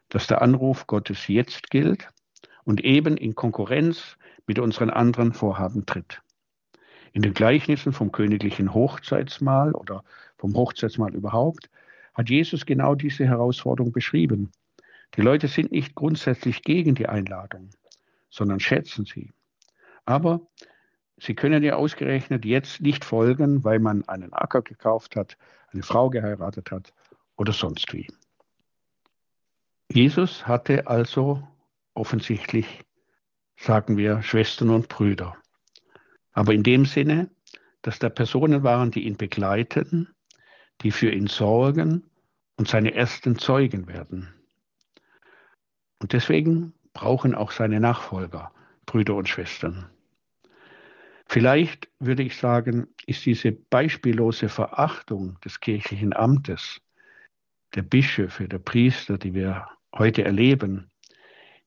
dass 0.10 0.28
der 0.28 0.44
Anruf 0.44 0.86
Gottes 0.86 1.28
jetzt 1.28 1.72
gilt 1.72 2.08
und 2.64 2.84
eben 2.84 3.18
in 3.18 3.34
Konkurrenz 3.34 4.16
mit 4.46 4.60
unseren 4.60 4.92
anderen 4.92 5.34
Vorhaben 5.34 5.88
tritt. 5.88 6.22
In 7.14 7.24
den 7.24 7.34
Gleichnissen 7.34 7.92
vom 7.92 8.12
königlichen 8.12 8.76
Hochzeitsmahl 8.76 9.72
oder 9.72 10.04
vom 10.38 10.54
Hochzeitsmahl 10.54 11.16
überhaupt 11.16 11.72
hat 12.14 12.30
Jesus 12.30 12.68
genau 12.68 12.94
diese 12.94 13.26
Herausforderung 13.26 13.92
beschrieben. 13.92 14.52
Die 15.16 15.22
Leute 15.22 15.48
sind 15.48 15.72
nicht 15.72 15.96
grundsätzlich 15.96 16.62
gegen 16.62 16.94
die 16.94 17.10
Einladung, 17.10 17.72
sondern 18.30 18.60
schätzen 18.60 19.06
sie. 19.06 19.32
Aber 20.06 20.42
sie 21.18 21.34
können 21.34 21.64
ja 21.64 21.74
ausgerechnet 21.74 22.46
jetzt 22.46 22.82
nicht 22.82 23.04
folgen, 23.04 23.64
weil 23.64 23.80
man 23.80 24.08
einen 24.08 24.32
Acker 24.32 24.62
gekauft 24.62 25.16
hat, 25.16 25.38
eine 25.74 25.82
Frau 25.82 26.12
geheiratet 26.12 26.70
hat 26.70 26.94
oder 27.40 27.54
sonst 27.54 27.92
wie. 27.94 28.08
Jesus 29.92 30.46
hatte 30.46 30.86
also 30.86 31.42
offensichtlich, 31.96 32.68
sagen 33.58 33.98
wir, 33.98 34.22
Schwestern 34.22 34.70
und 34.70 34.88
Brüder 34.88 35.36
aber 36.40 36.54
in 36.54 36.64
dem 36.64 36.86
Sinne, 36.86 37.30
dass 37.82 38.00
da 38.00 38.08
Personen 38.08 38.64
waren, 38.64 38.92
die 38.92 39.06
ihn 39.06 39.18
begleiten, 39.18 40.08
die 40.82 40.92
für 40.92 41.12
ihn 41.12 41.28
sorgen 41.28 42.10
und 42.56 42.70
seine 42.70 42.94
ersten 42.94 43.38
Zeugen 43.38 43.88
werden. 43.88 44.34
Und 46.00 46.14
deswegen 46.14 46.74
brauchen 46.94 47.36
auch 47.36 47.52
seine 47.52 47.82
Nachfolger 47.82 48.54
Brüder 48.86 49.16
und 49.16 49.28
Schwestern. 49.28 49.90
Vielleicht 51.26 51.90
würde 52.00 52.24
ich 52.24 52.38
sagen, 52.38 52.88
ist 53.06 53.26
diese 53.26 53.52
beispiellose 53.52 54.48
Verachtung 54.48 55.38
des 55.42 55.60
kirchlichen 55.60 56.16
Amtes, 56.16 56.80
der 57.76 57.84
Bischöfe, 57.84 58.48
der 58.48 58.60
Priester, 58.60 59.18
die 59.18 59.34
wir 59.34 59.68
heute 59.96 60.24
erleben, 60.24 60.90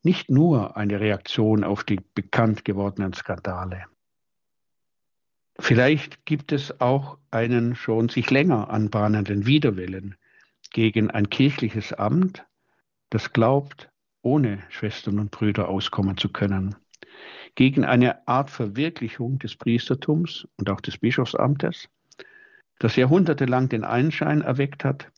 nicht 0.03 0.31
nur 0.31 0.77
eine 0.77 1.01
Reaktion 1.01 1.65
auf 1.65 1.85
die 1.85 2.01
bekannt 2.15 2.65
gewordenen 2.65 3.12
Skandale. 3.12 3.85
Vielleicht 5.59 6.25
gibt 6.25 6.50
es 6.53 6.81
auch 6.81 7.19
einen 7.31 7.77
schon 7.77 8.09
sich 8.09 8.31
länger 8.31 8.71
anbahnenden 8.71 9.46
Widerwillen 9.46 10.17
gegen 10.71 11.11
ein 11.11 11.31
kirchliches 11.31 11.92
Amt, 11.92 12.44
das 13.11 13.33
glaubt, 13.33 13.90
ohne 14.23 14.63
Schwestern 14.71 15.19
und 15.19 15.31
Brüder 15.31 15.69
auskommen 15.69 16.17
zu 16.17 16.31
können, 16.31 16.75
gegen 17.55 17.85
eine 17.85 18.27
Art 18.27 18.50
Verwirklichung 18.50 19.38
des 19.38 19.57
Priestertums 19.57 20.48
und 20.57 20.71
auch 20.71 20.81
des 20.81 20.98
Bischofsamtes, 20.98 21.88
das 22.79 22.96
jahrhundertelang 22.96 23.69
den 23.69 23.85
Einschein 23.85 24.40
erweckt 24.40 24.85
hat, 24.85 25.13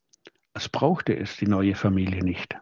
als 0.55 0.69
brauchte 0.69 1.17
es 1.17 1.37
die 1.37 1.47
neue 1.47 1.75
Familie 1.75 2.23
nicht, 2.25 2.57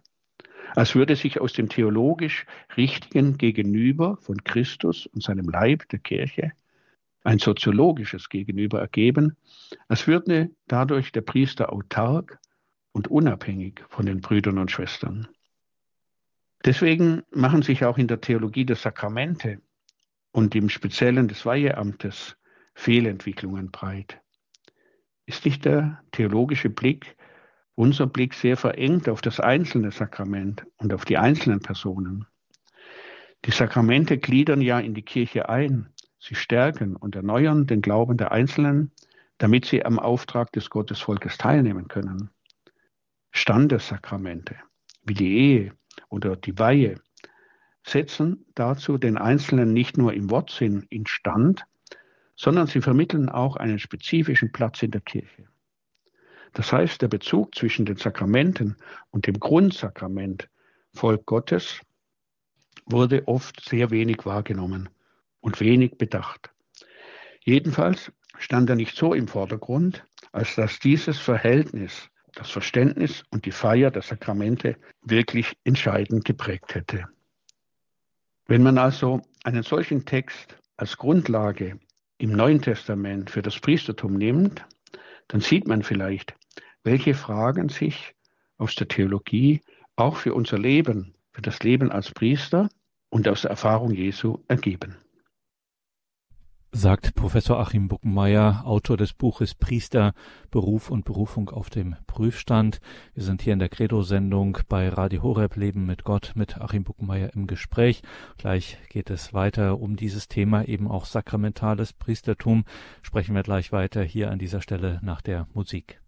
als 0.74 0.94
würde 0.94 1.14
sich 1.14 1.40
aus 1.40 1.52
dem 1.52 1.68
theologisch 1.68 2.46
Richtigen 2.76 3.38
gegenüber 3.38 4.16
von 4.16 4.42
Christus 4.42 5.06
und 5.06 5.22
seinem 5.22 5.48
Leib, 5.48 5.88
der 5.90 5.98
Kirche, 5.98 6.52
ein 7.22 7.38
soziologisches 7.38 8.28
Gegenüber 8.28 8.80
ergeben, 8.80 9.36
als 9.88 10.06
würde 10.06 10.50
dadurch 10.66 11.12
der 11.12 11.20
Priester 11.20 11.72
autark 11.72 12.40
und 12.92 13.08
unabhängig 13.08 13.84
von 13.88 14.06
den 14.06 14.20
Brüdern 14.20 14.58
und 14.58 14.70
Schwestern. 14.70 15.28
Deswegen 16.64 17.22
machen 17.30 17.62
sich 17.62 17.84
auch 17.84 17.98
in 17.98 18.08
der 18.08 18.20
Theologie 18.20 18.64
der 18.64 18.76
Sakramente 18.76 19.60
und 20.32 20.54
im 20.54 20.68
Speziellen 20.68 21.28
des 21.28 21.44
Weiheamtes 21.44 22.36
Fehlentwicklungen 22.74 23.70
breit. 23.70 24.20
Ist 25.26 25.44
nicht 25.44 25.64
der 25.64 26.02
theologische 26.12 26.70
Blick, 26.70 27.16
unser 27.82 28.06
Blick 28.06 28.32
sehr 28.32 28.56
verengt 28.56 29.08
auf 29.08 29.22
das 29.22 29.40
einzelne 29.40 29.90
Sakrament 29.90 30.64
und 30.76 30.94
auf 30.94 31.04
die 31.04 31.18
einzelnen 31.18 31.58
Personen? 31.58 32.26
Die 33.44 33.50
Sakramente 33.50 34.18
gliedern 34.18 34.60
ja 34.60 34.78
in 34.78 34.94
die 34.94 35.02
Kirche 35.02 35.48
ein. 35.48 35.88
Sie 36.20 36.36
stärken 36.36 36.94
und 36.94 37.16
erneuern 37.16 37.66
den 37.66 37.82
Glauben 37.82 38.16
der 38.16 38.30
Einzelnen, 38.30 38.92
damit 39.38 39.64
sie 39.64 39.84
am 39.84 39.98
Auftrag 39.98 40.52
des 40.52 40.70
Gottesvolkes 40.70 41.38
teilnehmen 41.38 41.88
können. 41.88 42.30
Standessakramente 43.32 44.54
wie 45.04 45.14
die 45.14 45.36
Ehe 45.36 45.72
oder 46.08 46.36
die 46.36 46.56
Weihe 46.60 47.00
setzen 47.84 48.46
dazu 48.54 48.96
den 48.96 49.18
Einzelnen 49.18 49.72
nicht 49.72 49.98
nur 49.98 50.14
im 50.14 50.30
Wortsinn 50.30 50.86
instand, 50.88 51.64
sondern 52.36 52.68
sie 52.68 52.80
vermitteln 52.80 53.28
auch 53.28 53.56
einen 53.56 53.80
spezifischen 53.80 54.52
Platz 54.52 54.84
in 54.84 54.92
der 54.92 55.00
Kirche. 55.00 55.48
Das 56.52 56.72
heißt, 56.72 57.00
der 57.00 57.08
Bezug 57.08 57.54
zwischen 57.54 57.86
den 57.86 57.96
Sakramenten 57.96 58.76
und 59.10 59.26
dem 59.26 59.38
Grundsakrament 59.40 60.48
Volk 60.92 61.24
Gottes 61.26 61.80
wurde 62.84 63.26
oft 63.26 63.60
sehr 63.66 63.90
wenig 63.90 64.24
wahrgenommen 64.24 64.88
und 65.40 65.60
wenig 65.60 65.96
bedacht. 65.96 66.50
Jedenfalls 67.44 68.12
stand 68.38 68.68
er 68.70 68.76
nicht 68.76 68.96
so 68.96 69.14
im 69.14 69.28
Vordergrund, 69.28 70.04
als 70.32 70.54
dass 70.54 70.78
dieses 70.78 71.18
Verhältnis, 71.18 72.08
das 72.34 72.50
Verständnis 72.50 73.24
und 73.30 73.44
die 73.44 73.50
Feier 73.50 73.90
der 73.90 74.02
Sakramente 74.02 74.76
wirklich 75.02 75.54
entscheidend 75.64 76.24
geprägt 76.24 76.74
hätte. 76.74 77.06
Wenn 78.46 78.62
man 78.62 78.78
also 78.78 79.22
einen 79.44 79.62
solchen 79.62 80.04
Text 80.04 80.56
als 80.76 80.96
Grundlage 80.96 81.78
im 82.18 82.32
Neuen 82.32 82.62
Testament 82.62 83.30
für 83.30 83.42
das 83.42 83.58
Priestertum 83.58 84.14
nimmt, 84.14 84.64
dann 85.28 85.40
sieht 85.40 85.66
man 85.66 85.82
vielleicht, 85.82 86.34
welche 86.84 87.14
Fragen 87.14 87.68
sich 87.68 88.14
aus 88.58 88.74
der 88.74 88.88
Theologie 88.88 89.60
auch 89.96 90.16
für 90.16 90.34
unser 90.34 90.58
Leben, 90.58 91.14
für 91.32 91.42
das 91.42 91.60
Leben 91.62 91.90
als 91.90 92.10
Priester 92.10 92.68
und 93.08 93.28
aus 93.28 93.42
der 93.42 93.50
Erfahrung 93.50 93.92
Jesu 93.92 94.38
ergeben 94.48 94.96
sagt 96.74 97.14
Professor 97.14 97.60
Achim 97.60 97.88
Buckenmeier, 97.88 98.62
Autor 98.64 98.96
des 98.96 99.12
Buches 99.12 99.54
Priester, 99.54 100.14
Beruf 100.50 100.90
und 100.90 101.04
Berufung 101.04 101.50
auf 101.50 101.68
dem 101.68 101.96
Prüfstand. 102.06 102.80
Wir 103.14 103.22
sind 103.22 103.42
hier 103.42 103.52
in 103.52 103.58
der 103.58 103.68
Credo-Sendung 103.68 104.58
bei 104.68 104.88
Radio 104.88 105.22
Horeb 105.22 105.56
Leben 105.56 105.84
mit 105.84 106.02
Gott 106.02 106.32
mit 106.34 106.58
Achim 106.58 106.82
Buckenmeier 106.82 107.34
im 107.34 107.46
Gespräch. 107.46 108.02
Gleich 108.38 108.78
geht 108.88 109.10
es 109.10 109.34
weiter 109.34 109.80
um 109.80 109.96
dieses 109.96 110.28
Thema, 110.28 110.64
eben 110.64 110.88
auch 110.88 111.04
sakramentales 111.04 111.92
Priestertum. 111.92 112.64
Sprechen 113.02 113.34
wir 113.34 113.42
gleich 113.42 113.70
weiter 113.70 114.02
hier 114.02 114.30
an 114.30 114.38
dieser 114.38 114.62
Stelle 114.62 114.98
nach 115.02 115.20
der 115.20 115.46
Musik. 115.52 116.01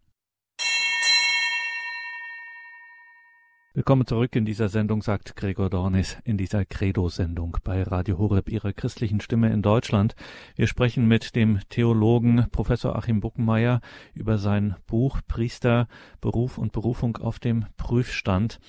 Willkommen 3.76 4.06
zurück 4.06 4.36
in 4.36 4.44
dieser 4.44 4.68
Sendung, 4.68 5.02
sagt 5.02 5.34
Gregor 5.34 5.68
Dornis, 5.68 6.16
in 6.22 6.38
dieser 6.38 6.64
Credo-Sendung 6.64 7.56
bei 7.64 7.82
Radio 7.82 8.18
Horeb, 8.18 8.48
Ihrer 8.48 8.72
christlichen 8.72 9.20
Stimme 9.20 9.52
in 9.52 9.62
Deutschland. 9.62 10.14
Wir 10.54 10.68
sprechen 10.68 11.08
mit 11.08 11.34
dem 11.34 11.58
Theologen 11.70 12.46
Professor 12.52 12.94
Achim 12.94 13.18
Buckenmeier 13.18 13.80
über 14.14 14.38
sein 14.38 14.76
Buch 14.86 15.18
Priester, 15.26 15.88
Beruf 16.20 16.56
und 16.56 16.70
Berufung 16.70 17.16
auf 17.16 17.40
dem 17.40 17.66
Prüfstand. 17.76 18.60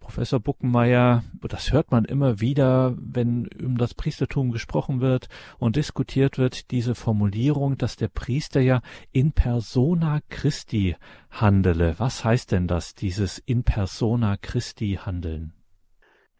Professor 0.00 0.40
Buckenmeier, 0.40 1.22
das 1.42 1.70
hört 1.72 1.92
man 1.92 2.04
immer 2.04 2.40
wieder, 2.40 2.96
wenn 2.98 3.48
um 3.62 3.78
das 3.78 3.94
Priestertum 3.94 4.50
gesprochen 4.50 5.00
wird 5.00 5.28
und 5.58 5.76
diskutiert 5.76 6.38
wird, 6.38 6.72
diese 6.72 6.94
Formulierung, 6.96 7.78
dass 7.78 7.94
der 7.96 8.08
Priester 8.08 8.60
ja 8.60 8.80
in 9.12 9.32
persona 9.32 10.20
Christi 10.28 10.96
handele. 11.30 11.94
Was 11.98 12.24
heißt 12.24 12.50
denn 12.50 12.66
das, 12.66 12.94
dieses 12.94 13.38
in 13.38 13.62
persona 13.62 14.36
Christi 14.36 14.98
handeln? 15.00 15.52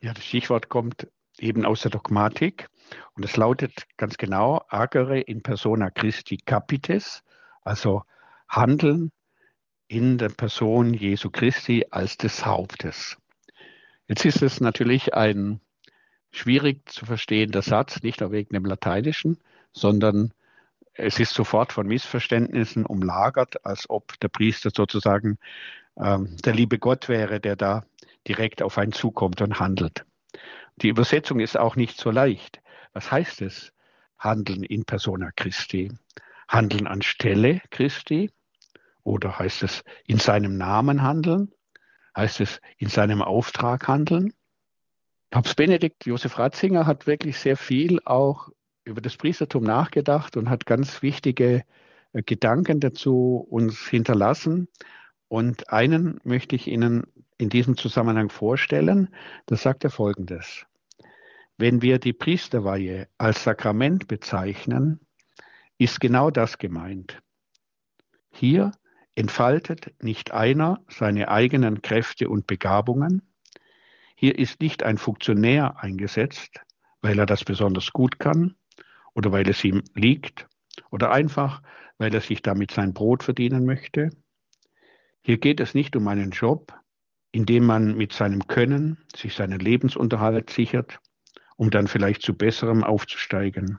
Ja, 0.00 0.14
das 0.14 0.24
Stichwort 0.24 0.68
kommt 0.68 1.06
eben 1.38 1.64
aus 1.64 1.82
der 1.82 1.90
Dogmatik 1.90 2.68
und 3.14 3.24
es 3.24 3.36
lautet 3.36 3.86
ganz 3.96 4.16
genau 4.16 4.62
agere 4.68 5.20
in 5.20 5.42
persona 5.42 5.90
Christi 5.90 6.38
capitis, 6.38 7.22
also 7.62 8.02
handeln 8.48 9.12
in 9.86 10.18
der 10.18 10.30
Person 10.30 10.94
Jesu 10.94 11.30
Christi 11.30 11.86
als 11.90 12.16
des 12.16 12.46
Hauptes. 12.46 13.19
Jetzt 14.10 14.24
ist 14.24 14.42
es 14.42 14.60
natürlich 14.60 15.14
ein 15.14 15.60
schwierig 16.32 16.88
zu 16.88 17.06
verstehender 17.06 17.62
Satz, 17.62 18.02
nicht 18.02 18.20
nur 18.20 18.32
wegen 18.32 18.52
dem 18.52 18.64
Lateinischen, 18.64 19.38
sondern 19.70 20.34
es 20.94 21.20
ist 21.20 21.32
sofort 21.32 21.72
von 21.72 21.86
Missverständnissen 21.86 22.86
umlagert, 22.86 23.64
als 23.64 23.88
ob 23.88 24.18
der 24.18 24.26
Priester 24.26 24.70
sozusagen 24.74 25.38
ähm, 25.96 26.36
der 26.44 26.54
liebe 26.54 26.80
Gott 26.80 27.08
wäre, 27.08 27.38
der 27.38 27.54
da 27.54 27.84
direkt 28.26 28.62
auf 28.62 28.78
einen 28.78 28.90
zukommt 28.90 29.42
und 29.42 29.60
handelt. 29.60 30.04
Die 30.82 30.88
Übersetzung 30.88 31.38
ist 31.38 31.56
auch 31.56 31.76
nicht 31.76 31.96
so 31.96 32.10
leicht. 32.10 32.60
Was 32.92 33.12
heißt 33.12 33.42
es? 33.42 33.72
Handeln 34.18 34.64
in 34.64 34.86
persona 34.86 35.30
Christi. 35.36 35.92
Handeln 36.48 36.88
anstelle 36.88 37.60
Christi? 37.70 38.32
Oder 39.04 39.38
heißt 39.38 39.62
es 39.62 39.84
in 40.04 40.18
seinem 40.18 40.58
Namen 40.58 41.00
handeln? 41.00 41.52
Heißt 42.16 42.40
es 42.40 42.60
in 42.78 42.88
seinem 42.88 43.22
Auftrag 43.22 43.88
handeln. 43.88 44.32
Papst 45.30 45.56
Benedikt 45.56 46.06
Josef 46.06 46.38
Ratzinger 46.38 46.86
hat 46.86 47.06
wirklich 47.06 47.38
sehr 47.38 47.56
viel 47.56 48.00
auch 48.04 48.50
über 48.84 49.00
das 49.00 49.16
Priestertum 49.16 49.62
nachgedacht 49.62 50.36
und 50.36 50.50
hat 50.50 50.66
ganz 50.66 51.02
wichtige 51.02 51.64
äh, 52.12 52.22
Gedanken 52.22 52.80
dazu 52.80 53.46
uns 53.48 53.78
hinterlassen. 53.86 54.68
Und 55.28 55.72
einen 55.72 56.20
möchte 56.24 56.56
ich 56.56 56.66
Ihnen 56.66 57.04
in 57.38 57.48
diesem 57.48 57.76
Zusammenhang 57.76 58.30
vorstellen. 58.30 59.08
Das 59.46 59.62
sagt 59.62 59.84
er 59.84 59.90
folgendes. 59.90 60.66
Wenn 61.56 61.82
wir 61.82 61.98
die 61.98 62.12
Priesterweihe 62.12 63.08
als 63.18 63.44
Sakrament 63.44 64.08
bezeichnen, 64.08 65.00
ist 65.78 66.00
genau 66.00 66.30
das 66.30 66.58
gemeint. 66.58 67.22
Hier 68.32 68.72
entfaltet 69.14 69.92
nicht 70.02 70.32
einer 70.32 70.84
seine 70.88 71.28
eigenen 71.28 71.82
Kräfte 71.82 72.28
und 72.28 72.46
Begabungen. 72.46 73.22
Hier 74.16 74.38
ist 74.38 74.60
nicht 74.60 74.82
ein 74.82 74.98
Funktionär 74.98 75.82
eingesetzt, 75.82 76.60
weil 77.02 77.18
er 77.18 77.26
das 77.26 77.44
besonders 77.44 77.92
gut 77.92 78.18
kann 78.18 78.54
oder 79.14 79.32
weil 79.32 79.48
es 79.48 79.64
ihm 79.64 79.82
liegt 79.94 80.46
oder 80.90 81.10
einfach, 81.10 81.62
weil 81.98 82.14
er 82.14 82.20
sich 82.20 82.42
damit 82.42 82.70
sein 82.70 82.94
Brot 82.94 83.22
verdienen 83.22 83.64
möchte. 83.64 84.10
Hier 85.22 85.38
geht 85.38 85.60
es 85.60 85.74
nicht 85.74 85.96
um 85.96 86.08
einen 86.08 86.30
Job, 86.30 86.74
in 87.32 87.46
dem 87.46 87.64
man 87.64 87.96
mit 87.96 88.12
seinem 88.12 88.46
Können 88.46 88.98
sich 89.14 89.34
seinen 89.34 89.60
Lebensunterhalt 89.60 90.50
sichert, 90.50 91.00
um 91.56 91.70
dann 91.70 91.86
vielleicht 91.86 92.22
zu 92.22 92.34
besserem 92.34 92.82
aufzusteigen. 92.84 93.78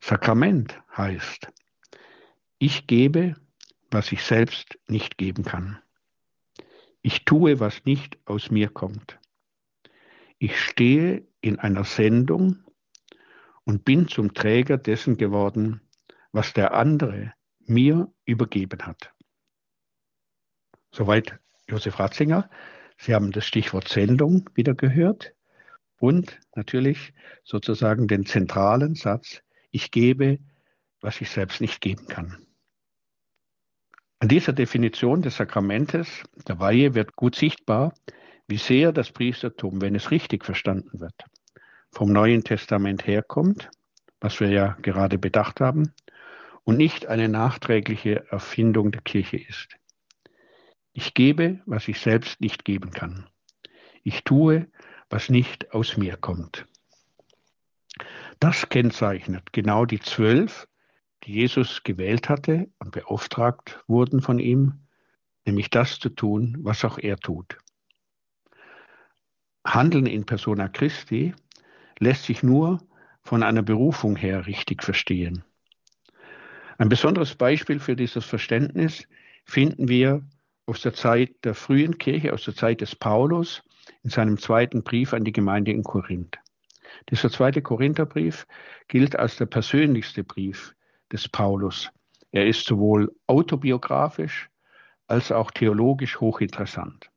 Sakrament 0.00 0.80
heißt, 0.96 1.48
ich 2.58 2.86
gebe 2.86 3.34
was 3.94 4.12
ich 4.12 4.22
selbst 4.22 4.78
nicht 4.88 5.16
geben 5.18 5.44
kann. 5.44 5.78
Ich 7.00 7.24
tue, 7.24 7.60
was 7.60 7.84
nicht 7.84 8.18
aus 8.26 8.50
mir 8.50 8.68
kommt. 8.68 9.18
Ich 10.38 10.60
stehe 10.60 11.26
in 11.40 11.58
einer 11.58 11.84
Sendung 11.84 12.64
und 13.64 13.84
bin 13.84 14.08
zum 14.08 14.34
Träger 14.34 14.78
dessen 14.78 15.16
geworden, 15.16 15.80
was 16.32 16.52
der 16.52 16.74
andere 16.74 17.32
mir 17.60 18.12
übergeben 18.24 18.84
hat. 18.86 19.12
Soweit 20.90 21.38
Josef 21.68 21.98
Ratzinger. 21.98 22.50
Sie 22.98 23.14
haben 23.14 23.32
das 23.32 23.46
Stichwort 23.46 23.88
Sendung 23.88 24.50
wieder 24.54 24.74
gehört 24.74 25.34
und 25.98 26.38
natürlich 26.54 27.12
sozusagen 27.42 28.06
den 28.06 28.26
zentralen 28.26 28.94
Satz, 28.94 29.42
ich 29.70 29.90
gebe, 29.90 30.38
was 31.00 31.20
ich 31.20 31.30
selbst 31.30 31.60
nicht 31.60 31.80
geben 31.80 32.06
kann. 32.06 32.43
An 34.20 34.28
dieser 34.28 34.52
Definition 34.52 35.22
des 35.22 35.36
Sakramentes 35.36 36.22
der 36.48 36.58
Weihe 36.58 36.94
wird 36.94 37.16
gut 37.16 37.34
sichtbar, 37.34 37.92
wie 38.46 38.56
sehr 38.56 38.92
das 38.92 39.10
Priestertum, 39.10 39.80
wenn 39.80 39.94
es 39.94 40.10
richtig 40.10 40.44
verstanden 40.44 41.00
wird, 41.00 41.14
vom 41.90 42.12
Neuen 42.12 42.44
Testament 42.44 43.06
herkommt, 43.06 43.70
was 44.20 44.40
wir 44.40 44.48
ja 44.48 44.76
gerade 44.82 45.18
bedacht 45.18 45.60
haben, 45.60 45.92
und 46.64 46.78
nicht 46.78 47.06
eine 47.06 47.28
nachträgliche 47.28 48.26
Erfindung 48.30 48.90
der 48.90 49.02
Kirche 49.02 49.36
ist. 49.36 49.76
Ich 50.92 51.12
gebe, 51.12 51.60
was 51.66 51.88
ich 51.88 52.00
selbst 52.00 52.40
nicht 52.40 52.64
geben 52.64 52.90
kann. 52.90 53.28
Ich 54.02 54.24
tue, 54.24 54.68
was 55.10 55.28
nicht 55.28 55.72
aus 55.72 55.96
mir 55.96 56.16
kommt. 56.16 56.66
Das 58.40 58.68
kennzeichnet 58.68 59.52
genau 59.52 59.84
die 59.84 60.00
zwölf 60.00 60.66
die 61.26 61.32
Jesus 61.32 61.82
gewählt 61.82 62.28
hatte 62.28 62.68
und 62.78 62.92
beauftragt 62.92 63.82
wurden 63.86 64.20
von 64.20 64.38
ihm, 64.38 64.84
nämlich 65.44 65.70
das 65.70 65.98
zu 65.98 66.08
tun, 66.08 66.56
was 66.60 66.84
auch 66.84 66.98
er 66.98 67.16
tut. 67.16 67.58
Handeln 69.66 70.06
in 70.06 70.26
persona 70.26 70.68
Christi 70.68 71.34
lässt 71.98 72.24
sich 72.24 72.42
nur 72.42 72.80
von 73.22 73.42
einer 73.42 73.62
Berufung 73.62 74.16
her 74.16 74.46
richtig 74.46 74.82
verstehen. 74.82 75.44
Ein 76.76 76.88
besonderes 76.88 77.34
Beispiel 77.34 77.80
für 77.80 77.96
dieses 77.96 78.24
Verständnis 78.24 79.06
finden 79.44 79.88
wir 79.88 80.22
aus 80.66 80.82
der 80.82 80.92
Zeit 80.92 81.32
der 81.44 81.54
frühen 81.54 81.98
Kirche, 81.98 82.32
aus 82.32 82.44
der 82.44 82.54
Zeit 82.54 82.80
des 82.80 82.94
Paulus 82.96 83.62
in 84.02 84.10
seinem 84.10 84.38
zweiten 84.38 84.82
Brief 84.82 85.14
an 85.14 85.24
die 85.24 85.32
Gemeinde 85.32 85.70
in 85.70 85.82
Korinth. 85.82 86.38
Dieser 87.10 87.30
zweite 87.30 87.62
Korintherbrief 87.62 88.46
gilt 88.88 89.16
als 89.16 89.36
der 89.36 89.46
persönlichste 89.46 90.24
Brief 90.24 90.74
des 91.12 91.28
Paulus. 91.28 91.90
Er 92.32 92.46
ist 92.46 92.66
sowohl 92.66 93.14
autobiografisch 93.26 94.50
als 95.06 95.30
auch 95.30 95.50
theologisch 95.50 96.20
hochinteressant. 96.20 97.10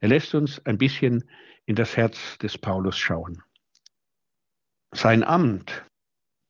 Er 0.00 0.08
lässt 0.08 0.34
uns 0.34 0.64
ein 0.66 0.78
bisschen 0.78 1.24
in 1.66 1.76
das 1.76 1.96
Herz 1.96 2.38
des 2.38 2.58
Paulus 2.58 2.96
schauen. 2.96 3.42
Sein 4.92 5.24
Amt, 5.24 5.84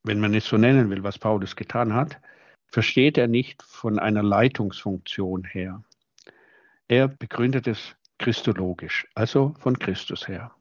wenn 0.02 0.20
man 0.20 0.34
es 0.34 0.46
so 0.46 0.56
nennen 0.56 0.90
will, 0.90 1.02
was 1.02 1.18
Paulus 1.18 1.56
getan 1.56 1.94
hat, 1.94 2.20
versteht 2.66 3.16
er 3.16 3.28
nicht 3.28 3.62
von 3.62 3.98
einer 3.98 4.22
Leitungsfunktion 4.22 5.44
her. 5.44 5.82
Er 6.88 7.08
begründet 7.08 7.66
es 7.66 7.96
christologisch, 8.18 9.06
also 9.14 9.54
von 9.58 9.78
Christus 9.78 10.28
her. 10.28 10.54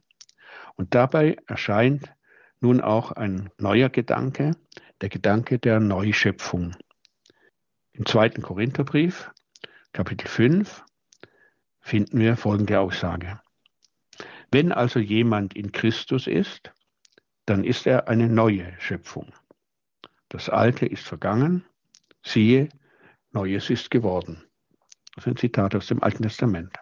Und 0.76 0.96
dabei 0.96 1.38
erscheint 1.48 2.14
nun 2.64 2.80
auch 2.82 3.12
ein 3.12 3.50
neuer 3.60 3.90
Gedanke, 3.90 4.56
der 5.02 5.10
Gedanke 5.10 5.60
der 5.60 5.82
Neuschöpfung. 5.82 6.76
Im 7.92 8.06
zweiten 8.06 8.42
Korintherbrief, 8.42 9.32
Kapitel 9.92 10.28
5, 10.28 10.84
finden 11.82 12.20
wir 12.20 12.38
folgende 12.38 12.80
Aussage. 12.80 13.42
Wenn 14.50 14.72
also 14.72 15.00
jemand 15.00 15.56
in 15.56 15.74
Christus 15.74 16.26
ist, 16.26 16.72
dann 17.46 17.66
ist 17.66 17.86
er 17.86 18.08
eine 18.08 18.30
neue 18.30 18.74
Schöpfung. 18.80 19.34
Das 20.30 20.50
Alte 20.50 20.86
ist 20.86 21.04
vergangen, 21.04 21.66
siehe, 22.24 22.70
Neues 23.32 23.70
ist 23.70 23.92
geworden. 23.92 24.42
Das 25.16 25.26
ist 25.26 25.28
ein 25.28 25.38
Zitat 25.38 25.76
aus 25.76 25.88
dem 25.88 26.02
Alten 26.02 26.24
Testament. 26.24 26.74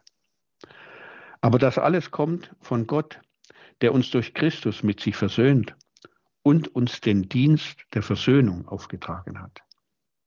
Aber 1.41 1.57
das 1.57 1.79
alles 1.79 2.11
kommt 2.11 2.55
von 2.61 2.85
Gott, 2.85 3.19
der 3.81 3.93
uns 3.93 4.11
durch 4.11 4.33
Christus 4.33 4.83
mit 4.83 4.99
sich 4.99 5.15
versöhnt 5.15 5.75
und 6.43 6.73
uns 6.75 7.01
den 7.01 7.29
Dienst 7.29 7.79
der 7.93 8.03
Versöhnung 8.03 8.67
aufgetragen 8.67 9.41
hat. 9.41 9.61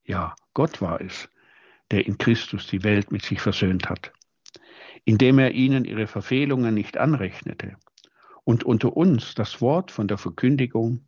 Ja, 0.05 0.35
Gott 0.53 0.81
war 0.81 1.01
es, 1.01 1.29
der 1.91 2.07
in 2.07 2.19
Christus 2.19 2.67
die 2.67 2.83
Welt 2.83 3.11
mit 3.13 3.23
sich 3.23 3.41
versöhnt 3.41 3.89
hat, 3.89 4.13
indem 5.05 5.39
er 5.39 5.53
ihnen 5.53 5.85
ihre 5.85 6.07
Verfehlungen 6.07 6.75
nicht 6.75 6.97
anrechnete 6.97 7.77
und 8.45 8.65
unter 8.65 8.97
uns 8.97 9.35
das 9.35 9.61
Wort 9.61 9.91
von 9.91 10.09
der 10.09 10.19
Verkündigung, 10.19 11.07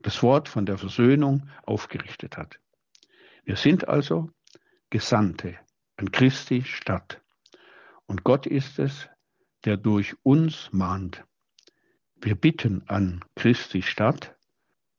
das 0.00 0.22
Wort 0.22 0.48
von 0.48 0.66
der 0.66 0.78
Versöhnung 0.78 1.48
aufgerichtet 1.64 2.36
hat. 2.36 2.60
Wir 3.44 3.56
sind 3.56 3.88
also 3.88 4.30
Gesandte 4.90 5.58
an 5.96 6.12
Christi 6.12 6.62
Stadt. 6.64 7.20
Und 8.06 8.24
Gott 8.24 8.46
ist 8.46 8.78
es, 8.78 9.08
der 9.64 9.76
durch 9.76 10.14
uns 10.22 10.70
mahnt. 10.72 11.24
Wir 12.20 12.34
bitten 12.34 12.82
an 12.88 13.24
Christi 13.36 13.80
Stadt, 13.80 14.34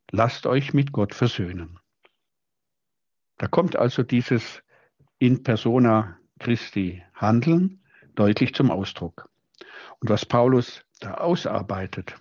lasst 0.09 0.45
euch 0.45 0.74
mit 0.74 0.93
Gott 0.93 1.13
versöhnen. 1.13 1.78
Da 3.38 3.47
kommt 3.47 3.76
also 3.76 4.03
dieses 4.03 4.63
in 5.17 5.43
persona 5.43 6.17
Christi 6.39 7.03
Handeln 7.13 7.84
deutlich 8.15 8.53
zum 8.53 8.72
Ausdruck. 8.72 9.30
Und 9.99 10.09
was 10.09 10.26
Paulus 10.26 10.86
da 11.01 11.15
ausarbeitet 11.15 12.15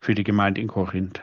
für 0.00 0.14
die 0.14 0.24
Gemeinde 0.24 0.60
in 0.60 0.68
Korinth, 0.68 1.22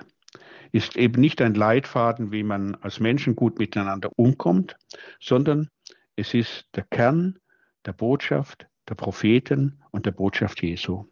ist 0.74 0.98
eben 0.98 1.22
nicht 1.22 1.42
ein 1.42 1.54
Leitfaden, 1.54 2.34
wie 2.34 2.44
man 2.44 2.76
als 2.76 3.00
Menschen 3.00 3.36
gut 3.36 3.60
miteinander 3.60 4.12
umkommt, 4.18 4.78
sondern 5.22 5.70
es 6.18 6.34
ist 6.34 6.68
der 6.76 6.84
Kern 6.84 7.40
der 7.86 7.94
Botschaft 7.94 8.68
der 8.90 8.96
Propheten 8.96 9.82
und 9.92 10.06
der 10.06 10.12
Botschaft 10.12 10.62
Jesu. 10.62 11.06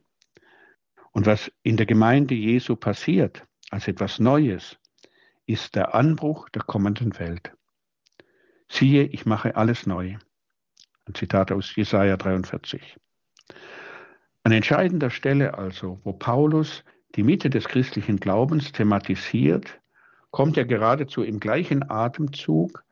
Und 1.18 1.26
was 1.26 1.51
in 1.63 1.78
der 1.78 1.88
Gemeinde 1.88 2.36
Jesu 2.36 2.76
passiert, 2.76 3.43
als 3.72 3.88
etwas 3.88 4.20
Neues, 4.20 4.78
ist 5.47 5.76
der 5.76 5.95
Anbruch 5.95 6.47
der 6.49 6.61
kommenden 6.61 7.18
Welt. 7.18 7.53
Siehe, 8.70 9.05
ich 9.05 9.26
mache 9.26 9.55
alles 9.55 9.88
neu. 9.88 10.18
Ein 11.05 11.15
Zitat 11.15 11.51
aus 11.51 11.76
Jesaja 11.76 12.18
43. 12.18 12.97
An 14.43 14.51
entscheidender 14.51 15.09
Stelle 15.09 15.57
also, 15.57 15.99
wo 16.03 16.13
Paulus 16.13 16.84
die 17.15 17.24
Mitte 17.24 17.49
des 17.49 17.68
christlichen 17.68 18.18
Glaubens 18.18 18.72
thematisiert, 18.72 19.82
kommt 20.30 20.55
er 20.55 20.65
geradezu 20.65 21.24
im 21.24 21.39
gleichen 21.39 21.89
Atemzug 21.89 22.84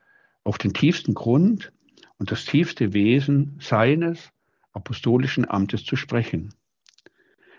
auf 0.44 0.58
den 0.58 0.74
tiefsten 0.74 1.14
Grund 1.14 1.72
und 2.18 2.32
das 2.32 2.46
tiefste 2.46 2.92
Wesen 2.92 3.60
seines 3.62 4.32
apostolischen 4.74 5.48
Amtes 5.48 5.86
zu 5.86 5.96
sprechen. 5.96 6.56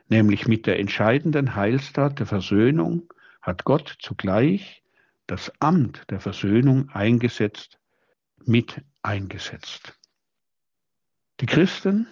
Nämlich 0.08 0.46
mit 0.46 0.66
der 0.66 0.78
entscheidenden 0.78 1.56
Heilstat 1.56 2.20
der 2.20 2.26
Versöhnung 2.26 3.12
hat 3.42 3.64
Gott 3.64 3.96
zugleich 4.00 4.82
das 5.26 5.52
Amt 5.60 6.02
der 6.10 6.20
Versöhnung 6.20 6.90
eingesetzt, 6.90 7.78
mit 8.44 8.82
eingesetzt. 9.02 9.98
Die 11.40 11.46
Christen, 11.46 12.06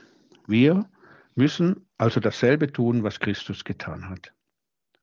wir, 0.47 0.89
müssen 1.37 1.87
also 1.99 2.21
dasselbe 2.21 2.73
tun, 2.73 3.03
was 3.03 3.21
Christus 3.21 3.65
getan 3.65 4.09
hat. 4.09 4.33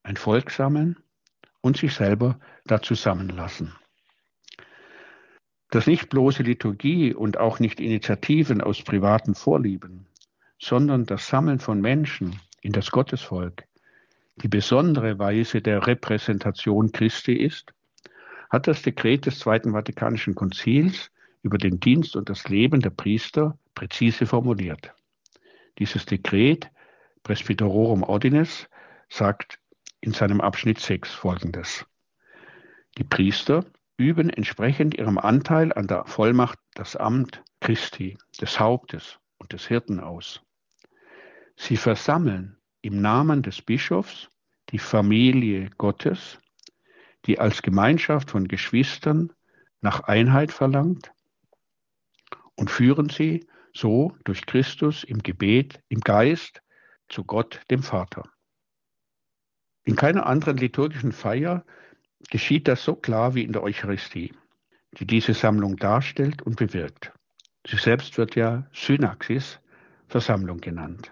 Ein 0.04 0.18
Volk 0.18 0.52
sammeln 0.52 0.98
und 1.62 1.78
sich 1.78 1.94
selber 1.94 2.40
da 2.66 2.82
zusammenlassen. 2.82 3.74
Dass 5.70 5.88
nicht 5.88 6.10
bloße 6.10 6.44
Liturgie 6.44 7.14
und 7.14 7.38
auch 7.38 7.60
nicht 7.60 7.80
Initiativen 7.80 8.62
aus 8.62 8.84
privaten 8.84 9.36
Vorlieben, 9.36 10.08
sondern 10.60 11.06
das 11.06 11.28
Sammeln 11.28 11.60
von 11.60 11.80
Menschen 11.80 12.40
in 12.62 12.72
das 12.72 12.92
Gottesvolk 12.92 13.66
die 14.38 14.48
besondere 14.48 15.20
Weise 15.20 15.62
der 15.62 15.86
Repräsentation 15.86 16.92
Christi 16.92 17.34
ist, 17.34 17.74
hat 18.50 18.68
das 18.68 18.82
Dekret 18.82 19.26
des 19.26 19.40
Zweiten 19.40 19.74
Vatikanischen 19.74 20.36
Konzils 20.36 21.12
über 21.44 21.58
den 21.58 21.80
Dienst 21.80 22.16
und 22.16 22.30
das 22.30 22.48
Leben 22.50 22.82
der 22.82 22.90
Priester 22.90 23.58
präzise 23.76 24.26
formuliert. 24.26 24.94
Dieses 25.80 26.06
Dekret 26.06 26.70
Presbyterorum 27.24 28.04
Ordines 28.04 28.68
sagt 29.10 29.60
in 30.00 30.12
seinem 30.12 30.42
Abschnitt 30.42 30.80
6 30.80 31.12
folgendes. 31.12 31.86
Die 32.98 33.04
Priester 33.04 33.66
üben 33.98 34.30
entsprechend 34.30 34.98
ihrem 34.98 35.18
Anteil 35.20 35.72
an 35.72 35.88
der 35.88 36.06
Vollmacht 36.06 36.58
das 36.74 36.96
Amt 36.96 37.44
Christi, 37.60 38.18
des 38.40 38.60
Hauptes 38.60 39.20
und 39.38 39.54
des 39.54 39.68
Hirten 39.68 40.00
aus. 40.00 40.42
Sie 41.64 41.78
versammeln 41.78 42.58
im 42.82 43.02
Namen 43.02 43.44
des 43.44 43.62
Bischofs 43.62 44.30
die 44.70 44.80
Familie 44.80 45.70
Gottes, 45.78 46.40
die 47.28 47.38
als 47.38 47.62
Gemeinschaft 47.62 48.32
von 48.32 48.48
Geschwistern 48.48 49.32
nach 49.80 50.00
Einheit 50.02 50.52
verlangt 50.52 51.14
und 52.56 52.72
führen 52.72 53.10
sie 53.10 53.48
so 53.76 54.18
durch 54.24 54.48
Christus 54.48 55.04
im 55.04 55.20
Gebet, 55.20 55.84
im 55.88 56.00
Geist 56.00 56.64
zu 57.10 57.24
Gott, 57.26 57.62
dem 57.70 57.84
Vater. 57.84 58.24
In 59.84 59.96
keiner 59.96 60.26
anderen 60.26 60.58
liturgischen 60.58 61.12
Feier 61.12 61.64
geschieht 62.32 62.68
das 62.68 62.84
so 62.84 62.96
klar 62.96 63.36
wie 63.36 63.44
in 63.44 63.54
der 63.54 63.62
Eucharistie, 63.62 64.34
die 64.94 65.06
diese 65.06 65.36
Sammlung 65.36 65.78
darstellt 65.78 66.42
und 66.42 66.56
bewirkt. 66.56 67.14
Sie 67.68 67.78
selbst 67.78 68.18
wird 68.18 68.36
ja 68.36 68.68
Synaxis, 68.74 69.60
Versammlung 70.08 70.60
genannt. 70.60 71.12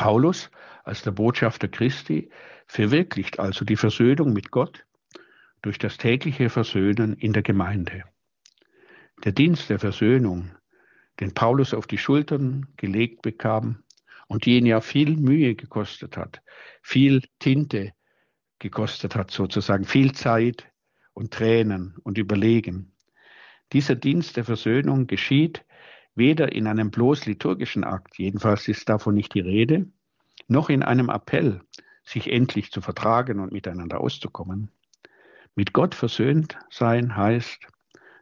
Paulus 0.00 0.50
als 0.84 1.02
der 1.02 1.10
Botschafter 1.10 1.68
Christi 1.68 2.30
verwirklicht 2.66 3.38
also 3.38 3.66
die 3.66 3.76
Versöhnung 3.76 4.32
mit 4.32 4.50
Gott 4.50 4.86
durch 5.60 5.78
das 5.78 5.98
tägliche 5.98 6.48
Versöhnen 6.48 7.12
in 7.18 7.34
der 7.34 7.42
Gemeinde. 7.42 8.04
Der 9.24 9.32
Dienst 9.32 9.68
der 9.68 9.78
Versöhnung, 9.78 10.52
den 11.20 11.34
Paulus 11.34 11.74
auf 11.74 11.86
die 11.86 11.98
Schultern 11.98 12.66
gelegt 12.78 13.20
bekam 13.20 13.82
und 14.26 14.46
den 14.46 14.64
ja 14.64 14.80
viel 14.80 15.18
Mühe 15.18 15.54
gekostet 15.54 16.16
hat, 16.16 16.40
viel 16.80 17.20
Tinte 17.38 17.92
gekostet 18.58 19.14
hat, 19.14 19.30
sozusagen 19.30 19.84
viel 19.84 20.12
Zeit 20.12 20.66
und 21.12 21.34
Tränen 21.34 21.94
und 22.04 22.16
Überlegen. 22.16 22.94
Dieser 23.74 23.96
Dienst 23.96 24.38
der 24.38 24.46
Versöhnung 24.46 25.06
geschieht 25.06 25.62
weder 26.14 26.52
in 26.52 26.66
einem 26.66 26.90
bloß 26.90 27.26
liturgischen 27.26 27.84
Akt, 27.84 28.18
jedenfalls 28.18 28.68
ist 28.68 28.88
davon 28.88 29.14
nicht 29.14 29.34
die 29.34 29.40
Rede, 29.40 29.86
noch 30.48 30.68
in 30.68 30.82
einem 30.82 31.08
Appell, 31.08 31.60
sich 32.04 32.32
endlich 32.32 32.70
zu 32.70 32.80
vertragen 32.80 33.40
und 33.40 33.52
miteinander 33.52 34.00
auszukommen. 34.00 34.70
Mit 35.54 35.72
Gott 35.72 35.94
versöhnt 35.94 36.58
sein 36.70 37.16
heißt, 37.16 37.66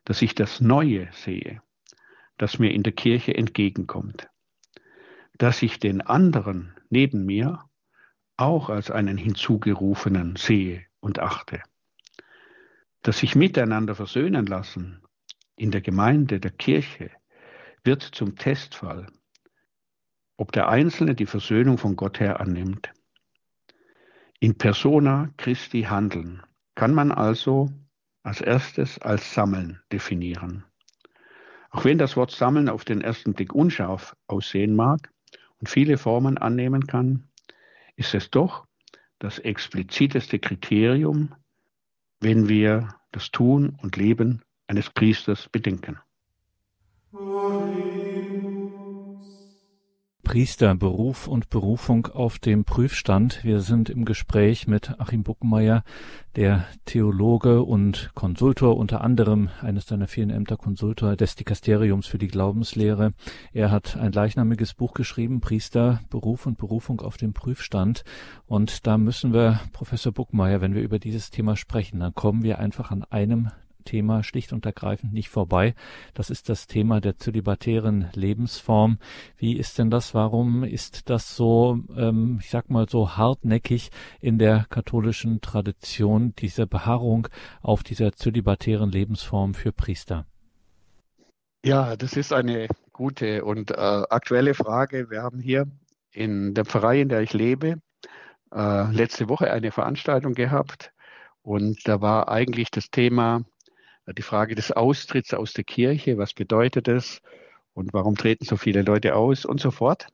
dass 0.04 0.22
ich 0.22 0.34
das 0.34 0.60
Neue 0.60 1.08
sehe, 1.12 1.62
das 2.36 2.58
mir 2.58 2.72
in 2.72 2.82
der 2.82 2.92
Kirche 2.92 3.34
entgegenkommt, 3.34 4.28
dass 5.36 5.62
ich 5.62 5.78
den 5.78 6.00
anderen 6.00 6.74
neben 6.90 7.24
mir 7.24 7.64
auch 8.36 8.70
als 8.70 8.90
einen 8.90 9.18
hinzugerufenen 9.18 10.36
sehe 10.36 10.84
und 11.00 11.18
achte. 11.18 11.60
Das 13.02 13.18
sich 13.18 13.34
miteinander 13.34 13.94
versöhnen 13.94 14.46
lassen 14.46 15.02
in 15.56 15.70
der 15.70 15.80
Gemeinde, 15.80 16.40
der 16.40 16.52
Kirche, 16.52 17.10
wird 17.84 18.02
zum 18.02 18.36
Testfall, 18.36 19.06
ob 20.36 20.52
der 20.52 20.68
Einzelne 20.68 21.14
die 21.14 21.26
Versöhnung 21.26 21.78
von 21.78 21.96
Gott 21.96 22.20
her 22.20 22.40
annimmt. 22.40 22.92
In 24.40 24.56
persona 24.56 25.30
Christi 25.36 25.82
handeln 25.82 26.42
kann 26.74 26.94
man 26.94 27.10
also 27.10 27.70
als 28.22 28.40
erstes 28.40 28.98
als 28.98 29.34
Sammeln 29.34 29.80
definieren. 29.90 30.64
Auch 31.70 31.84
wenn 31.84 31.98
das 31.98 32.16
Wort 32.16 32.30
Sammeln 32.30 32.68
auf 32.68 32.84
den 32.84 33.00
ersten 33.00 33.34
Blick 33.34 33.54
unscharf 33.54 34.16
aussehen 34.26 34.76
mag 34.76 35.12
und 35.58 35.68
viele 35.68 35.98
Formen 35.98 36.38
annehmen 36.38 36.86
kann, 36.86 37.28
ist 37.96 38.14
es 38.14 38.30
doch 38.30 38.66
das 39.18 39.38
expliziteste 39.38 40.38
Kriterium, 40.38 41.34
wenn 42.20 42.48
wir 42.48 42.94
das 43.12 43.30
Tun 43.30 43.76
und 43.82 43.96
Leben 43.96 44.42
eines 44.66 44.90
Priesters 44.90 45.48
bedenken. 45.48 45.98
Priester, 50.22 50.74
Beruf 50.74 51.26
und 51.26 51.48
Berufung 51.48 52.06
auf 52.08 52.38
dem 52.38 52.64
Prüfstand. 52.64 53.44
Wir 53.44 53.60
sind 53.60 53.88
im 53.88 54.04
Gespräch 54.04 54.66
mit 54.66 55.00
Achim 55.00 55.22
Buckenmeier, 55.22 55.84
der 56.36 56.66
Theologe 56.84 57.62
und 57.62 58.10
Konsultor, 58.14 58.76
unter 58.76 59.00
anderem 59.00 59.48
eines 59.62 59.86
seiner 59.86 60.06
vielen 60.06 60.28
Ämter 60.28 60.58
Konsultor 60.58 61.16
des 61.16 61.34
Dikasteriums 61.34 62.06
für 62.06 62.18
die 62.18 62.28
Glaubenslehre. 62.28 63.14
Er 63.54 63.70
hat 63.70 63.96
ein 63.96 64.10
gleichnamiges 64.10 64.74
Buch 64.74 64.92
geschrieben, 64.92 65.40
Priester, 65.40 66.00
Beruf 66.10 66.44
und 66.44 66.58
Berufung 66.58 67.00
auf 67.00 67.16
dem 67.16 67.32
Prüfstand. 67.32 68.04
Und 68.44 68.86
da 68.86 68.98
müssen 68.98 69.32
wir, 69.32 69.60
Professor 69.72 70.12
Buckenmeier, 70.12 70.60
wenn 70.60 70.74
wir 70.74 70.82
über 70.82 70.98
dieses 70.98 71.30
Thema 71.30 71.56
sprechen, 71.56 72.00
dann 72.00 72.14
kommen 72.14 72.42
wir 72.42 72.58
einfach 72.58 72.90
an 72.90 73.02
einem 73.04 73.48
Thema 73.88 74.22
schlicht 74.22 74.52
und 74.52 74.66
ergreifend 74.66 75.14
nicht 75.14 75.30
vorbei. 75.30 75.74
Das 76.12 76.28
ist 76.28 76.50
das 76.50 76.66
Thema 76.66 77.00
der 77.00 77.16
zölibatären 77.16 78.10
Lebensform. 78.12 78.98
Wie 79.38 79.56
ist 79.56 79.78
denn 79.78 79.88
das? 79.88 80.12
Warum 80.12 80.62
ist 80.62 81.08
das 81.08 81.34
so, 81.34 81.78
ähm, 81.96 82.38
ich 82.42 82.50
sag 82.50 82.68
mal 82.68 82.86
so 82.86 83.16
hartnäckig 83.16 83.90
in 84.20 84.38
der 84.38 84.66
katholischen 84.68 85.40
Tradition, 85.40 86.34
diese 86.38 86.66
Beharrung 86.66 87.28
auf 87.62 87.82
dieser 87.82 88.12
zölibatären 88.12 88.90
Lebensform 88.90 89.54
für 89.54 89.72
Priester? 89.72 90.26
Ja, 91.64 91.96
das 91.96 92.14
ist 92.14 92.34
eine 92.34 92.68
gute 92.92 93.44
und 93.44 93.70
äh, 93.70 93.74
aktuelle 93.74 94.52
Frage. 94.52 95.08
Wir 95.10 95.22
haben 95.22 95.40
hier 95.40 95.66
in 96.12 96.52
der 96.52 96.66
Pfarrei, 96.66 97.00
in 97.00 97.08
der 97.08 97.22
ich 97.22 97.32
lebe, 97.32 97.80
äh, 98.54 98.92
letzte 98.92 99.30
Woche 99.30 99.50
eine 99.50 99.72
Veranstaltung 99.72 100.34
gehabt 100.34 100.92
und 101.48 101.88
da 101.88 102.02
war 102.02 102.28
eigentlich 102.28 102.70
das 102.70 102.90
Thema 102.90 103.42
die 104.12 104.22
Frage 104.22 104.54
des 104.54 104.72
Austritts 104.72 105.34
aus 105.34 105.52
der 105.52 105.64
Kirche, 105.64 106.18
was 106.18 106.34
bedeutet 106.34 106.88
das 106.88 107.20
und 107.74 107.92
warum 107.92 108.16
treten 108.16 108.44
so 108.44 108.56
viele 108.56 108.82
Leute 108.82 109.14
aus 109.14 109.44
und 109.44 109.60
so 109.60 109.70
fort. 109.70 110.08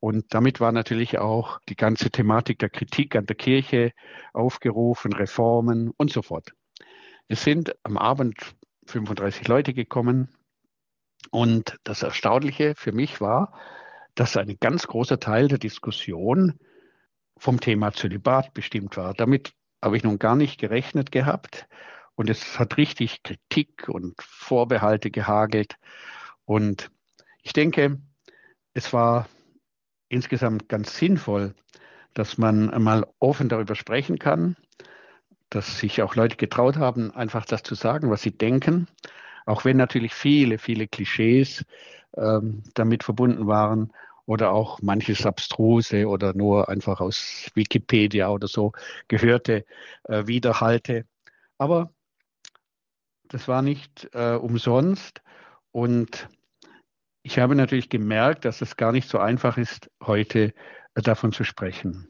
Und 0.00 0.32
damit 0.32 0.60
war 0.60 0.72
natürlich 0.72 1.18
auch 1.18 1.60
die 1.68 1.76
ganze 1.76 2.10
Thematik 2.10 2.58
der 2.60 2.70
Kritik 2.70 3.16
an 3.16 3.26
der 3.26 3.36
Kirche 3.36 3.92
aufgerufen, 4.32 5.12
Reformen 5.12 5.90
und 5.96 6.12
so 6.12 6.22
fort. 6.22 6.52
Es 7.26 7.42
sind 7.42 7.74
am 7.82 7.98
Abend 7.98 8.36
35 8.86 9.48
Leute 9.48 9.74
gekommen 9.74 10.28
und 11.30 11.76
das 11.84 12.02
Erstaunliche 12.02 12.74
für 12.76 12.92
mich 12.92 13.20
war, 13.20 13.52
dass 14.14 14.36
ein 14.36 14.56
ganz 14.60 14.86
großer 14.86 15.20
Teil 15.20 15.48
der 15.48 15.58
Diskussion 15.58 16.58
vom 17.36 17.60
Thema 17.60 17.92
Zölibat 17.92 18.54
bestimmt 18.54 18.96
war. 18.96 19.14
Damit 19.14 19.52
habe 19.82 19.96
ich 19.96 20.04
nun 20.04 20.18
gar 20.18 20.36
nicht 20.36 20.58
gerechnet 20.58 21.12
gehabt. 21.12 21.68
Und 22.18 22.28
es 22.28 22.58
hat 22.58 22.78
richtig 22.78 23.22
Kritik 23.22 23.88
und 23.88 24.20
Vorbehalte 24.20 25.08
gehagelt. 25.12 25.76
Und 26.46 26.90
ich 27.44 27.52
denke, 27.52 28.00
es 28.74 28.92
war 28.92 29.28
insgesamt 30.08 30.68
ganz 30.68 30.96
sinnvoll, 30.96 31.54
dass 32.14 32.36
man 32.36 32.70
einmal 32.70 33.06
offen 33.20 33.48
darüber 33.48 33.76
sprechen 33.76 34.18
kann, 34.18 34.56
dass 35.48 35.78
sich 35.78 36.02
auch 36.02 36.16
Leute 36.16 36.34
getraut 36.34 36.76
haben, 36.76 37.12
einfach 37.12 37.44
das 37.46 37.62
zu 37.62 37.76
sagen, 37.76 38.10
was 38.10 38.22
sie 38.22 38.36
denken, 38.36 38.88
auch 39.46 39.64
wenn 39.64 39.76
natürlich 39.76 40.12
viele, 40.12 40.58
viele 40.58 40.88
Klischees 40.88 41.64
ähm, 42.16 42.64
damit 42.74 43.04
verbunden 43.04 43.46
waren 43.46 43.92
oder 44.26 44.50
auch 44.50 44.82
manches 44.82 45.24
Abstruse 45.24 46.08
oder 46.08 46.34
nur 46.34 46.68
einfach 46.68 47.00
aus 47.00 47.48
Wikipedia 47.54 48.28
oder 48.28 48.48
so 48.48 48.72
gehörte 49.06 49.64
äh, 50.08 50.26
Widerhalte. 50.26 51.06
Aber 51.58 51.92
das 53.28 53.48
war 53.48 53.62
nicht 53.62 54.08
äh, 54.12 54.34
umsonst. 54.34 55.22
Und 55.72 56.28
ich 57.22 57.38
habe 57.38 57.54
natürlich 57.54 57.88
gemerkt, 57.88 58.44
dass 58.44 58.62
es 58.62 58.76
gar 58.76 58.92
nicht 58.92 59.08
so 59.08 59.18
einfach 59.18 59.58
ist, 59.58 59.90
heute 60.02 60.54
äh, 60.94 61.02
davon 61.02 61.32
zu 61.32 61.44
sprechen. 61.44 62.08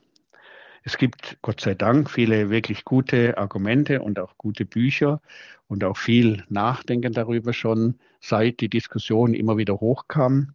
Es 0.85 0.97
gibt 0.97 1.39
Gott 1.43 1.61
sei 1.61 1.75
Dank 1.75 2.11
viele 2.11 2.51
wirklich 2.51 2.85
gute 2.85 3.37
Argumente 3.37 4.01
und 4.01 4.19
auch 4.19 4.39
gute 4.39 4.65
Bücher 4.65 5.21
und 5.67 5.85
auch 5.85 5.97
viel 5.97 6.45
Nachdenken 6.49 7.13
darüber 7.13 7.53
schon, 7.53 7.99
seit 8.21 8.61
die 8.61 8.71
Diskussion 8.71 9.35
immer 9.35 9.57
wieder 9.57 9.81
hochkam. 9.81 10.55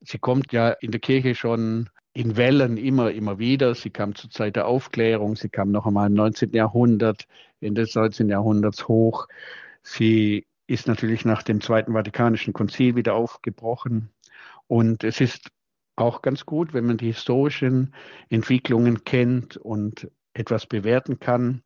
Sie 0.00 0.18
kommt 0.18 0.52
ja 0.52 0.70
in 0.70 0.90
der 0.90 1.00
Kirche 1.00 1.34
schon 1.34 1.88
in 2.12 2.36
Wellen 2.36 2.76
immer, 2.76 3.10
immer 3.10 3.38
wieder. 3.38 3.74
Sie 3.74 3.90
kam 3.90 4.14
zur 4.14 4.30
Zeit 4.30 4.56
der 4.56 4.66
Aufklärung, 4.66 5.34
sie 5.34 5.48
kam 5.48 5.70
noch 5.70 5.86
einmal 5.86 6.08
im 6.08 6.14
19. 6.14 6.52
Jahrhundert, 6.52 7.26
Ende 7.60 7.82
des 7.82 7.94
19. 7.94 8.28
Jahrhunderts 8.28 8.86
hoch. 8.86 9.26
Sie 9.84 10.46
ist 10.66 10.88
natürlich 10.88 11.24
nach 11.24 11.42
dem 11.42 11.60
Zweiten 11.60 11.92
Vatikanischen 11.92 12.54
Konzil 12.54 12.96
wieder 12.96 13.14
aufgebrochen. 13.14 14.10
Und 14.66 15.04
es 15.04 15.20
ist 15.20 15.50
auch 15.94 16.22
ganz 16.22 16.46
gut, 16.46 16.72
wenn 16.72 16.86
man 16.86 16.96
die 16.96 17.12
historischen 17.12 17.94
Entwicklungen 18.30 19.04
kennt 19.04 19.56
und 19.58 20.10
etwas 20.32 20.66
bewerten 20.66 21.20
kann. 21.20 21.62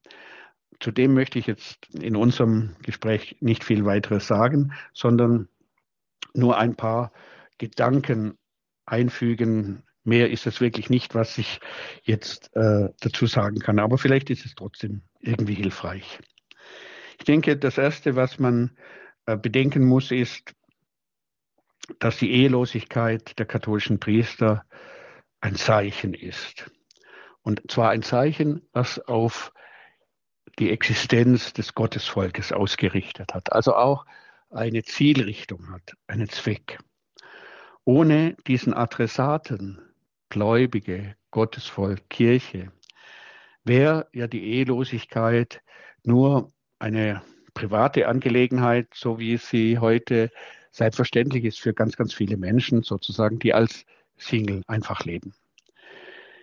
Zudem 0.80 1.14
möchte 1.14 1.38
ich 1.38 1.46
jetzt 1.46 1.94
in 1.94 2.16
unserem 2.16 2.76
Gespräch 2.82 3.36
nicht 3.40 3.64
viel 3.64 3.84
weiteres 3.84 4.26
sagen, 4.26 4.72
sondern 4.92 5.48
nur 6.34 6.58
ein 6.58 6.76
paar 6.76 7.12
Gedanken 7.56 8.36
einfügen. 8.84 9.82
Mehr 10.04 10.30
ist 10.30 10.46
es 10.46 10.60
wirklich 10.60 10.90
nicht, 10.90 11.14
was 11.14 11.38
ich 11.38 11.60
jetzt 12.02 12.54
äh, 12.54 12.88
dazu 13.00 13.26
sagen 13.26 13.60
kann. 13.60 13.78
Aber 13.78 13.96
vielleicht 13.96 14.30
ist 14.30 14.44
es 14.44 14.54
trotzdem 14.54 15.02
irgendwie 15.20 15.54
hilfreich. 15.54 16.20
Ich 17.18 17.24
denke, 17.24 17.56
das 17.56 17.78
Erste, 17.78 18.16
was 18.16 18.38
man 18.38 18.76
äh, 19.26 19.36
bedenken 19.36 19.84
muss, 19.84 20.10
ist, 20.10 20.54
dass 21.98 22.18
die 22.18 22.30
Ehelosigkeit 22.30 23.38
der 23.38 23.46
katholischen 23.46 23.98
Priester 23.98 24.64
ein 25.40 25.56
Zeichen 25.56 26.14
ist. 26.14 26.70
Und 27.42 27.70
zwar 27.70 27.90
ein 27.90 28.02
Zeichen, 28.02 28.66
das 28.72 28.98
auf 28.98 29.52
die 30.58 30.70
Existenz 30.70 31.52
des 31.52 31.74
Gottesvolkes 31.74 32.52
ausgerichtet 32.52 33.34
hat, 33.34 33.52
also 33.52 33.74
auch 33.74 34.06
eine 34.50 34.82
Zielrichtung 34.82 35.70
hat, 35.70 35.94
einen 36.06 36.28
Zweck. 36.28 36.78
Ohne 37.84 38.36
diesen 38.46 38.74
Adressaten, 38.74 39.80
Gläubige, 40.28 41.16
Gottesvolk, 41.30 42.08
Kirche, 42.10 42.72
wäre 43.64 44.08
ja 44.12 44.26
die 44.26 44.44
Ehelosigkeit 44.44 45.62
nur 46.02 46.52
eine 46.78 47.22
private 47.54 48.06
Angelegenheit, 48.08 48.88
so 48.94 49.18
wie 49.18 49.36
sie 49.36 49.78
heute 49.78 50.30
selbstverständlich 50.70 51.44
ist 51.44 51.60
für 51.60 51.74
ganz, 51.74 51.96
ganz 51.96 52.14
viele 52.14 52.36
Menschen, 52.36 52.82
sozusagen, 52.82 53.38
die 53.38 53.54
als 53.54 53.84
Single 54.16 54.62
einfach 54.66 55.04
leben. 55.04 55.34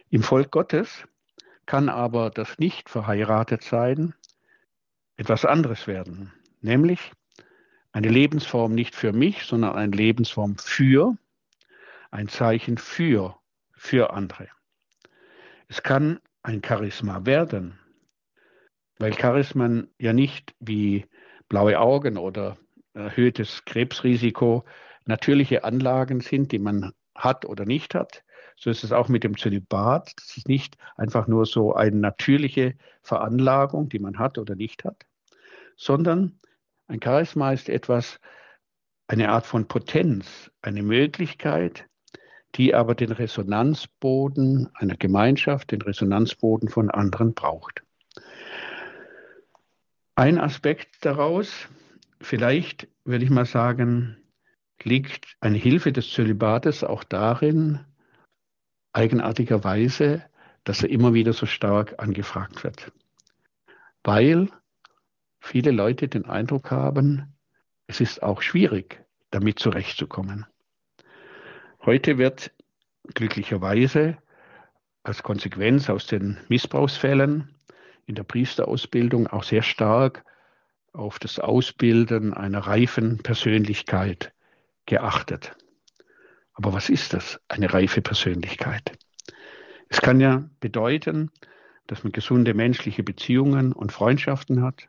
Im 0.09 0.23
Volk 0.23 0.51
Gottes 0.51 1.07
kann 1.65 1.89
aber 1.89 2.29
das 2.29 2.59
nicht 2.59 2.89
verheiratet 2.89 3.63
sein 3.63 4.13
etwas 5.17 5.45
anderes 5.45 5.87
werden, 5.87 6.33
nämlich 6.61 7.11
eine 7.93 8.09
Lebensform 8.09 8.73
nicht 8.73 8.95
für 8.95 9.13
mich, 9.13 9.43
sondern 9.43 9.75
eine 9.75 9.95
Lebensform 9.95 10.57
für, 10.57 11.17
ein 12.11 12.27
Zeichen 12.27 12.77
für, 12.77 13.37
für 13.71 14.11
andere. 14.11 14.49
Es 15.69 15.81
kann 15.81 16.19
ein 16.43 16.61
Charisma 16.63 17.25
werden, 17.25 17.79
weil 18.97 19.13
Charismen 19.13 19.93
ja 19.99 20.13
nicht 20.13 20.55
wie 20.59 21.05
blaue 21.49 21.79
Augen 21.79 22.17
oder 22.17 22.57
erhöhtes 22.93 23.65
Krebsrisiko 23.65 24.63
natürliche 25.05 25.63
Anlagen 25.63 26.21
sind, 26.21 26.51
die 26.51 26.59
man 26.59 26.93
hat 27.13 27.45
oder 27.45 27.65
nicht 27.65 27.93
hat. 27.95 28.23
So 28.57 28.69
ist 28.69 28.83
es 28.83 28.91
auch 28.91 29.09
mit 29.09 29.23
dem 29.23 29.37
Zölibat. 29.37 30.13
Das 30.15 30.37
ist 30.37 30.47
nicht 30.47 30.77
einfach 30.95 31.27
nur 31.27 31.45
so 31.45 31.73
eine 31.73 31.97
natürliche 31.97 32.75
Veranlagung, 33.01 33.89
die 33.89 33.99
man 33.99 34.17
hat 34.17 34.37
oder 34.37 34.55
nicht 34.55 34.83
hat, 34.85 35.05
sondern 35.75 36.39
ein 36.87 37.01
Charisma 37.01 37.51
ist 37.51 37.69
etwas, 37.69 38.19
eine 39.07 39.29
Art 39.29 39.45
von 39.45 39.67
Potenz, 39.67 40.51
eine 40.61 40.81
Möglichkeit, 40.81 41.85
die 42.55 42.73
aber 42.73 42.95
den 42.95 43.11
Resonanzboden 43.11 44.69
einer 44.73 44.95
Gemeinschaft, 44.95 45.71
den 45.71 45.81
Resonanzboden 45.81 46.69
von 46.69 46.89
anderen 46.89 47.33
braucht. 47.33 47.84
Ein 50.17 50.39
Aspekt 50.39 51.05
daraus, 51.05 51.67
vielleicht 52.21 52.87
würde 53.03 53.25
ich 53.25 53.29
mal 53.29 53.45
sagen, 53.45 54.15
liegt 54.81 55.35
eine 55.41 55.57
Hilfe 55.57 55.91
des 55.91 56.09
Zölibates 56.09 56.85
auch 56.85 57.03
darin, 57.03 57.83
eigenartigerweise, 58.93 60.23
dass 60.63 60.83
er 60.83 60.89
immer 60.89 61.13
wieder 61.13 61.33
so 61.33 61.45
stark 61.45 61.95
angefragt 62.01 62.63
wird. 62.63 62.93
Weil 64.05 64.47
viele 65.39 65.71
Leute 65.71 66.07
den 66.07 66.23
Eindruck 66.23 66.71
haben, 66.71 67.35
es 67.87 67.99
ist 67.99 68.23
auch 68.23 68.41
schwierig, 68.41 69.03
damit 69.31 69.59
zurechtzukommen. 69.59 70.45
Heute 71.81 72.17
wird 72.17 72.51
glücklicherweise 73.13 74.17
als 75.03 75.23
Konsequenz 75.23 75.89
aus 75.89 76.07
den 76.07 76.37
Missbrauchsfällen 76.47 77.54
in 78.05 78.15
der 78.15 78.23
Priesterausbildung 78.23 79.27
auch 79.27 79.43
sehr 79.43 79.63
stark 79.63 80.23
auf 80.93 81.19
das 81.19 81.39
Ausbilden 81.39 82.33
einer 82.33 82.59
reifen 82.59 83.17
Persönlichkeit 83.17 84.33
geachtet. 84.85 85.55
Aber 86.53 86.73
was 86.73 86.89
ist 86.89 87.13
das, 87.13 87.39
eine 87.47 87.73
reife 87.73 88.01
Persönlichkeit? 88.01 88.97
Es 89.89 90.01
kann 90.01 90.19
ja 90.19 90.49
bedeuten, 90.61 91.31
dass 91.87 92.03
man 92.03 92.13
gesunde 92.13 92.53
menschliche 92.53 93.03
Beziehungen 93.03 93.73
und 93.73 93.91
Freundschaften 93.91 94.61
hat, 94.61 94.87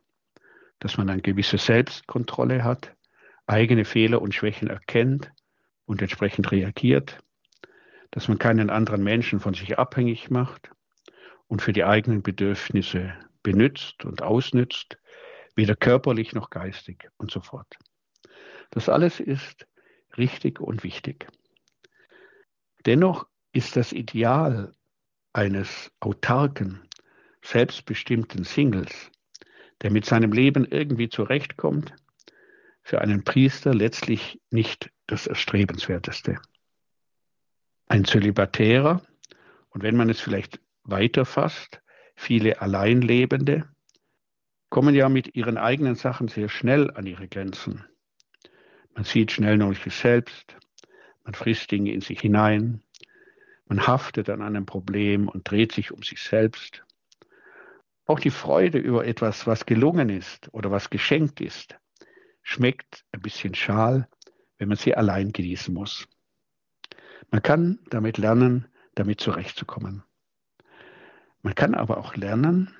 dass 0.78 0.96
man 0.96 1.10
eine 1.10 1.22
gewisse 1.22 1.58
Selbstkontrolle 1.58 2.64
hat, 2.64 2.94
eigene 3.46 3.84
Fehler 3.84 4.22
und 4.22 4.34
Schwächen 4.34 4.68
erkennt 4.68 5.32
und 5.86 6.00
entsprechend 6.02 6.50
reagiert, 6.52 7.18
dass 8.10 8.28
man 8.28 8.38
keinen 8.38 8.70
anderen 8.70 9.02
Menschen 9.02 9.40
von 9.40 9.54
sich 9.54 9.78
abhängig 9.78 10.30
macht 10.30 10.70
und 11.48 11.62
für 11.62 11.72
die 11.72 11.84
eigenen 11.84 12.22
Bedürfnisse 12.22 13.14
benützt 13.42 14.04
und 14.04 14.22
ausnützt, 14.22 14.98
weder 15.54 15.76
körperlich 15.76 16.32
noch 16.32 16.50
geistig 16.50 17.08
und 17.16 17.30
so 17.30 17.40
fort. 17.40 17.76
Das 18.70 18.88
alles 18.88 19.20
ist 19.20 19.66
richtig 20.16 20.60
und 20.60 20.82
wichtig. 20.82 21.26
Dennoch 22.84 23.26
ist 23.52 23.76
das 23.76 23.92
Ideal 23.92 24.72
eines 25.32 25.92
autarken, 26.00 26.88
selbstbestimmten 27.42 28.44
Singles, 28.44 29.10
der 29.82 29.90
mit 29.90 30.04
seinem 30.04 30.32
Leben 30.32 30.64
irgendwie 30.64 31.08
zurechtkommt, 31.08 31.94
für 32.82 33.00
einen 33.00 33.24
Priester 33.24 33.74
letztlich 33.74 34.40
nicht 34.50 34.90
das 35.06 35.26
Erstrebenswerteste. 35.26 36.38
Ein 37.88 38.04
Zölibatärer, 38.04 39.02
und 39.70 39.82
wenn 39.82 39.96
man 39.96 40.08
es 40.08 40.20
vielleicht 40.20 40.60
weiterfasst, 40.86 41.82
viele 42.14 42.60
Alleinlebende, 42.60 43.68
kommen 44.70 44.94
ja 44.94 45.08
mit 45.08 45.34
ihren 45.34 45.58
eigenen 45.58 45.94
Sachen 45.94 46.28
sehr 46.28 46.48
schnell 46.48 46.90
an 46.92 47.06
ihre 47.06 47.28
Grenzen. 47.28 47.84
Man 48.94 49.04
sieht 49.04 49.32
schnell 49.32 49.58
nur 49.58 49.74
sich 49.74 49.94
selbst, 49.94 50.56
man 51.24 51.34
frisst 51.34 51.70
Dinge 51.70 51.92
in 51.92 52.00
sich 52.00 52.20
hinein, 52.20 52.82
man 53.66 53.86
haftet 53.86 54.30
an 54.30 54.42
einem 54.42 54.64
Problem 54.64 55.28
und 55.28 55.50
dreht 55.50 55.72
sich 55.72 55.92
um 55.92 56.02
sich 56.02 56.22
selbst. 56.22 56.84
Auch 58.06 58.20
die 58.20 58.30
Freude 58.30 58.78
über 58.78 59.04
etwas, 59.06 59.46
was 59.46 59.66
gelungen 59.66 60.08
ist 60.08 60.48
oder 60.52 60.70
was 60.70 60.90
geschenkt 60.90 61.40
ist, 61.40 61.76
schmeckt 62.42 63.04
ein 63.10 63.20
bisschen 63.20 63.54
schal, 63.54 64.08
wenn 64.58 64.68
man 64.68 64.76
sie 64.76 64.94
allein 64.94 65.32
genießen 65.32 65.74
muss. 65.74 66.06
Man 67.30 67.42
kann 67.42 67.80
damit 67.90 68.18
lernen, 68.18 68.68
damit 68.94 69.20
zurechtzukommen. 69.20 70.04
Man 71.46 71.54
kann 71.54 71.76
aber 71.76 71.98
auch 71.98 72.16
lernen, 72.16 72.74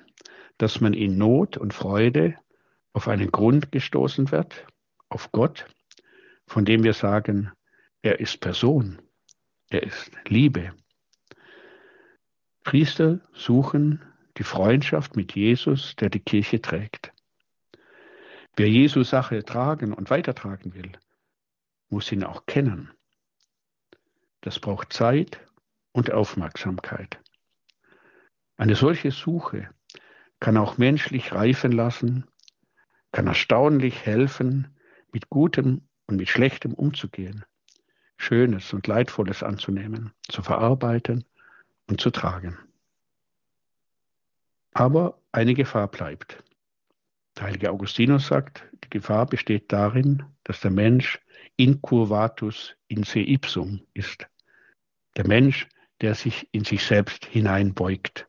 dass 0.57 0.81
man 0.81 0.93
in 0.93 1.17
Not 1.17 1.55
und 1.55 1.73
Freude 1.73 2.35
auf 2.91 3.07
einen 3.07 3.31
Grund 3.31 3.71
gestoßen 3.71 4.29
wird, 4.31 4.67
auf 5.07 5.31
Gott, 5.31 5.67
von 6.47 6.65
dem 6.65 6.83
wir 6.83 6.91
sagen, 6.91 7.49
er 8.01 8.19
ist 8.19 8.41
Person, 8.41 9.01
er 9.69 9.83
ist 9.83 10.11
Liebe. 10.27 10.73
Priester 12.65 13.21
suchen 13.31 14.03
die 14.37 14.43
Freundschaft 14.43 15.15
mit 15.15 15.33
Jesus, 15.33 15.95
der 15.95 16.09
die 16.09 16.19
Kirche 16.19 16.61
trägt. 16.61 17.13
Wer 18.57 18.67
Jesus 18.67 19.11
Sache 19.11 19.45
tragen 19.45 19.93
und 19.93 20.09
weitertragen 20.09 20.73
will, 20.73 20.91
muss 21.87 22.11
ihn 22.11 22.25
auch 22.25 22.45
kennen. 22.45 22.91
Das 24.41 24.59
braucht 24.59 24.91
Zeit 24.91 25.39
und 25.93 26.11
Aufmerksamkeit. 26.11 27.17
Eine 28.57 28.75
solche 28.75 29.11
Suche 29.11 29.69
kann 30.39 30.57
auch 30.57 30.77
menschlich 30.77 31.31
reifen 31.31 31.71
lassen, 31.71 32.25
kann 33.11 33.27
erstaunlich 33.27 34.05
helfen, 34.05 34.75
mit 35.11 35.29
Gutem 35.29 35.87
und 36.07 36.17
mit 36.17 36.29
Schlechtem 36.29 36.73
umzugehen, 36.73 37.45
Schönes 38.17 38.73
und 38.73 38.87
Leidvolles 38.87 39.43
anzunehmen, 39.43 40.11
zu 40.27 40.41
verarbeiten 40.41 41.25
und 41.87 42.01
zu 42.01 42.09
tragen. 42.09 42.57
Aber 44.73 45.19
eine 45.31 45.53
Gefahr 45.53 45.87
bleibt. 45.87 46.43
Der 47.37 47.45
heilige 47.45 47.71
Augustinus 47.71 48.27
sagt, 48.27 48.63
die 48.83 48.89
Gefahr 48.89 49.25
besteht 49.27 49.71
darin, 49.71 50.23
dass 50.43 50.61
der 50.61 50.71
Mensch 50.71 51.19
incurvatus 51.55 52.75
in 52.87 53.03
se 53.03 53.19
ipsum 53.19 53.81
ist. 53.93 54.27
Der 55.15 55.27
Mensch, 55.27 55.67
der 56.01 56.15
sich 56.15 56.47
in 56.51 56.63
sich 56.63 56.83
selbst 56.83 57.25
hineinbeugt. 57.25 58.27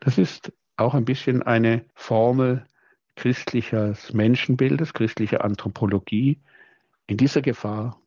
Das 0.00 0.18
ist 0.18 0.52
auch 0.76 0.94
ein 0.94 1.04
bisschen 1.04 1.42
eine 1.42 1.84
Formel 1.94 2.66
christliches 3.16 4.12
Menschenbildes, 4.12 4.92
christlicher 4.92 5.44
Anthropologie. 5.44 6.40
In 7.06 7.16
dieser 7.16 7.42
Gefahr 7.42 8.00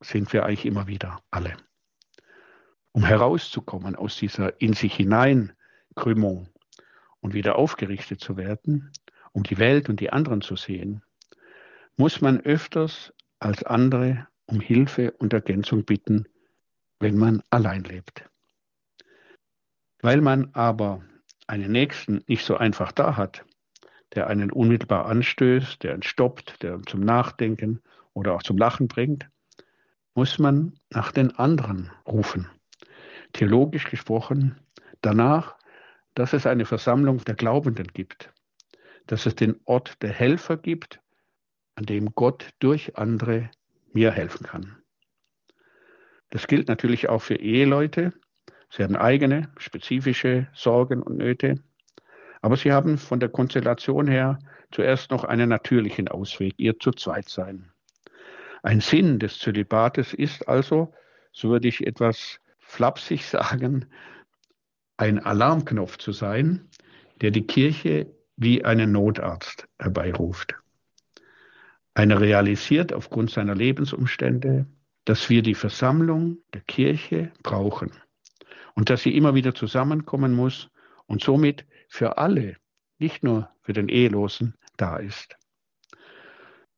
sind 0.00 0.32
wir 0.32 0.44
eigentlich 0.44 0.66
immer 0.66 0.86
wieder 0.86 1.22
alle. 1.30 1.56
Um 2.92 3.04
herauszukommen 3.04 3.96
aus 3.96 4.16
dieser 4.16 4.60
in 4.60 4.72
sich 4.72 4.94
hinein 4.94 5.52
Krümmung 5.94 6.48
und 7.20 7.34
wieder 7.34 7.56
aufgerichtet 7.56 8.20
zu 8.20 8.36
werden, 8.36 8.92
um 9.32 9.42
die 9.42 9.58
Welt 9.58 9.88
und 9.88 10.00
die 10.00 10.10
anderen 10.10 10.40
zu 10.40 10.56
sehen, 10.56 11.02
muss 11.96 12.20
man 12.20 12.40
öfters 12.40 13.12
als 13.38 13.62
andere 13.64 14.26
um 14.46 14.60
Hilfe 14.60 15.12
und 15.12 15.32
Ergänzung 15.32 15.84
bitten, 15.84 16.26
wenn 17.00 17.16
man 17.16 17.42
allein 17.50 17.84
lebt. 17.84 18.28
Weil 20.00 20.20
man 20.20 20.50
aber 20.54 21.02
einen 21.46 21.72
Nächsten 21.72 22.22
nicht 22.26 22.44
so 22.44 22.56
einfach 22.56 22.92
da 22.92 23.16
hat, 23.16 23.44
der 24.14 24.26
einen 24.26 24.50
unmittelbar 24.50 25.06
anstößt, 25.06 25.82
der 25.82 25.94
einen 25.94 26.02
stoppt, 26.02 26.62
der 26.62 26.80
zum 26.82 27.00
Nachdenken 27.00 27.80
oder 28.14 28.34
auch 28.34 28.42
zum 28.42 28.56
Lachen 28.58 28.88
bringt, 28.88 29.28
muss 30.14 30.38
man 30.38 30.78
nach 30.90 31.12
den 31.12 31.36
anderen 31.36 31.90
rufen. 32.06 32.48
Theologisch 33.32 33.84
gesprochen 33.90 34.56
danach, 35.02 35.56
dass 36.14 36.32
es 36.32 36.46
eine 36.46 36.64
Versammlung 36.64 37.18
der 37.24 37.34
Glaubenden 37.34 37.88
gibt, 37.88 38.32
dass 39.06 39.26
es 39.26 39.34
den 39.34 39.60
Ort 39.66 40.02
der 40.02 40.10
Helfer 40.10 40.56
gibt, 40.56 41.00
an 41.74 41.84
dem 41.84 42.14
Gott 42.14 42.50
durch 42.58 42.96
andere 42.96 43.50
mir 43.92 44.10
helfen 44.10 44.46
kann. 44.46 44.76
Das 46.30 46.46
gilt 46.46 46.68
natürlich 46.68 47.08
auch 47.08 47.22
für 47.22 47.36
Eheleute. 47.36 48.12
Sie 48.70 48.82
haben 48.82 48.96
eigene, 48.96 49.48
spezifische 49.58 50.48
Sorgen 50.54 51.02
und 51.02 51.18
Nöte. 51.18 51.56
Aber 52.42 52.56
sie 52.56 52.72
haben 52.72 52.98
von 52.98 53.20
der 53.20 53.28
Konstellation 53.28 54.06
her 54.06 54.38
zuerst 54.70 55.10
noch 55.10 55.24
einen 55.24 55.48
natürlichen 55.48 56.08
Ausweg, 56.08 56.54
ihr 56.58 56.78
zu 56.78 56.90
zweit 56.92 57.28
sein. 57.28 57.70
Ein 58.62 58.80
Sinn 58.80 59.18
des 59.18 59.38
Zölibates 59.38 60.12
ist 60.12 60.48
also, 60.48 60.92
so 61.32 61.50
würde 61.50 61.68
ich 61.68 61.86
etwas 61.86 62.40
flapsig 62.58 63.24
sagen, 63.26 63.86
ein 64.96 65.18
Alarmknopf 65.18 65.98
zu 65.98 66.12
sein, 66.12 66.68
der 67.20 67.30
die 67.30 67.46
Kirche 67.46 68.12
wie 68.36 68.64
einen 68.64 68.92
Notarzt 68.92 69.68
herbeiruft. 69.78 70.56
Einer 71.94 72.20
realisiert 72.20 72.92
aufgrund 72.92 73.30
seiner 73.30 73.54
Lebensumstände, 73.54 74.66
dass 75.04 75.30
wir 75.30 75.42
die 75.42 75.54
Versammlung 75.54 76.38
der 76.52 76.60
Kirche 76.62 77.30
brauchen 77.42 77.92
und 78.76 78.90
dass 78.90 79.02
sie 79.02 79.16
immer 79.16 79.34
wieder 79.34 79.54
zusammenkommen 79.54 80.32
muss 80.32 80.70
und 81.06 81.22
somit 81.22 81.66
für 81.88 82.18
alle, 82.18 82.56
nicht 82.98 83.24
nur 83.24 83.50
für 83.62 83.72
den 83.72 83.88
Ehelosen, 83.88 84.54
da 84.76 84.98
ist. 84.98 85.36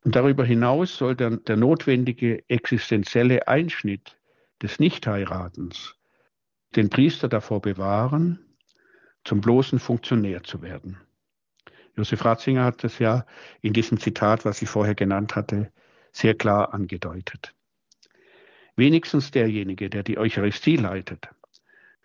Und 0.04 0.16
darüber 0.16 0.44
hinaus 0.44 0.96
soll 0.96 1.16
dann 1.16 1.44
der 1.44 1.56
notwendige 1.56 2.48
existenzielle 2.48 3.46
Einschnitt 3.46 4.16
des 4.62 4.78
Nichtheiratens 4.78 5.94
den 6.76 6.90
Priester 6.90 7.28
davor 7.28 7.60
bewahren, 7.60 8.38
zum 9.24 9.40
bloßen 9.40 9.78
Funktionär 9.78 10.42
zu 10.42 10.62
werden. 10.62 10.98
Josef 11.96 12.24
Ratzinger 12.24 12.64
hat 12.64 12.84
das 12.84 12.98
ja 12.98 13.26
in 13.60 13.72
diesem 13.72 13.98
Zitat, 13.98 14.44
was 14.44 14.62
ich 14.62 14.68
vorher 14.68 14.94
genannt 14.94 15.34
hatte, 15.34 15.72
sehr 16.12 16.34
klar 16.34 16.72
angedeutet. 16.72 17.54
Wenigstens 18.76 19.30
derjenige, 19.30 19.90
der 19.90 20.04
die 20.04 20.18
Eucharistie 20.18 20.76
leitet, 20.76 21.28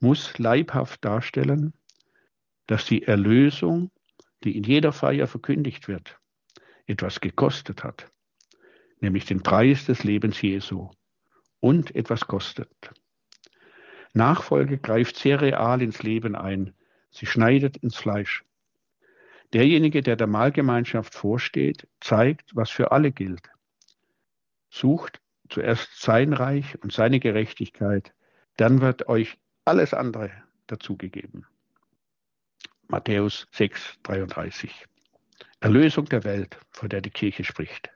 muss 0.04 0.38
leibhaft 0.38 1.04
darstellen, 1.04 1.74
dass 2.68 2.86
die 2.86 3.04
Erlösung 3.04 3.90
die 4.44 4.58
in 4.58 4.64
jeder 4.64 4.92
Feier 4.92 5.28
verkündigt 5.28 5.88
wird, 5.88 6.20
etwas 6.86 7.22
gekostet 7.22 7.84
hat, 7.84 8.12
nämlich 9.00 9.26
den 9.26 9.42
Preis 9.42 9.86
des 9.86 10.04
Lebens 10.04 10.42
Jesu 10.42 10.90
und 11.60 11.96
etwas 11.96 12.28
kostet. 12.28 12.70
Nachfolge 14.14 14.78
greift 14.78 15.18
sehr 15.18 15.42
real 15.42 15.82
ins 15.82 16.04
Leben 16.04 16.36
ein, 16.36 16.74
sie 17.10 17.26
schneidet 17.26 17.78
ins 17.78 17.96
Fleisch. 17.96 18.44
Derjenige, 19.54 20.02
der 20.02 20.16
der 20.16 20.28
Mahlgemeinschaft 20.28 21.14
vorsteht, 21.14 21.88
zeigt, 22.00 22.56
was 22.56 22.70
für 22.70 22.92
alle 22.92 23.12
gilt. 23.12 23.50
Sucht 24.70 25.22
zuerst 25.50 26.02
sein 26.02 26.34
Reich 26.34 26.82
und 26.82 26.92
seine 26.92 27.20
Gerechtigkeit, 27.20 28.14
dann 28.58 28.82
wird 28.82 29.08
euch 29.08 29.38
alles 29.66 29.94
andere 29.94 30.32
dazugegeben. 30.68 31.46
Matthäus 32.88 33.48
6, 33.52 34.00
33. 34.04 34.86
Erlösung 35.60 36.06
der 36.06 36.24
Welt, 36.24 36.60
von 36.72 36.90
der 36.90 37.02
die 37.02 37.10
Kirche 37.10 37.44
spricht, 37.44 37.90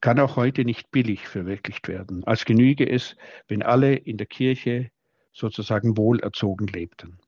kann 0.00 0.20
auch 0.20 0.36
heute 0.36 0.64
nicht 0.64 0.90
billig 0.90 1.26
verwirklicht 1.26 1.88
werden, 1.88 2.24
als 2.24 2.44
genüge 2.44 2.88
es, 2.88 3.16
wenn 3.48 3.62
alle 3.62 3.94
in 3.94 4.18
der 4.18 4.26
Kirche 4.26 4.90
sozusagen 5.32 5.96
wohlerzogen 5.96 6.66
lebten. 6.66 7.18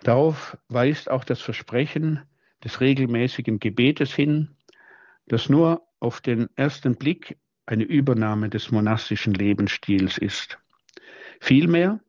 Darauf 0.00 0.56
weist 0.68 1.10
auch 1.10 1.24
das 1.24 1.40
Versprechen 1.40 2.22
des 2.64 2.80
regelmäßigen 2.80 3.60
Gebetes 3.60 4.12
hin, 4.12 4.56
das 5.26 5.48
nur 5.48 5.86
auf 6.00 6.20
den 6.20 6.48
ersten 6.56 6.96
Blick 6.96 7.38
eine 7.66 7.84
Übernahme 7.84 8.48
des 8.48 8.70
monastischen 8.70 9.34
Lebensstils 9.34 10.18
ist. 10.18 10.58
Vielmehr, 11.40 12.00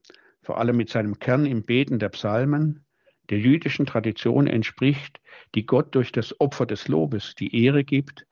vor 0.50 0.58
allem 0.58 0.78
mit 0.78 0.90
seinem 0.90 1.20
Kern 1.20 1.46
im 1.46 1.62
Beten 1.62 2.00
der 2.00 2.10
Psalmen, 2.10 2.84
der 3.30 3.38
jüdischen 3.38 3.86
Tradition 3.86 4.48
entspricht, 4.48 5.22
die 5.54 5.68
Gott 5.68 5.94
durch 5.94 6.12
das 6.12 6.42
Opfer 6.42 6.66
des 6.66 6.88
Lobes 6.88 7.36
die 7.36 7.64
Ehre 7.66 7.84
gibt 7.84 8.26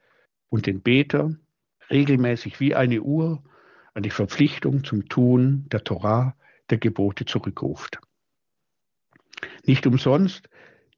und 0.50 0.66
den 0.66 0.82
Beter 0.82 1.36
regelmäßig 1.92 2.60
wie 2.60 2.74
eine 2.74 3.04
Uhr 3.04 3.44
an 3.94 4.02
die 4.02 4.10
Verpflichtung 4.10 4.84
zum 4.84 5.08
Tun 5.08 5.68
der 5.72 5.84
Torah, 5.84 6.36
der 6.72 6.80
Gebote 6.80 7.26
zurückruft. 7.26 8.00
Nicht 9.68 9.86
umsonst 9.86 10.50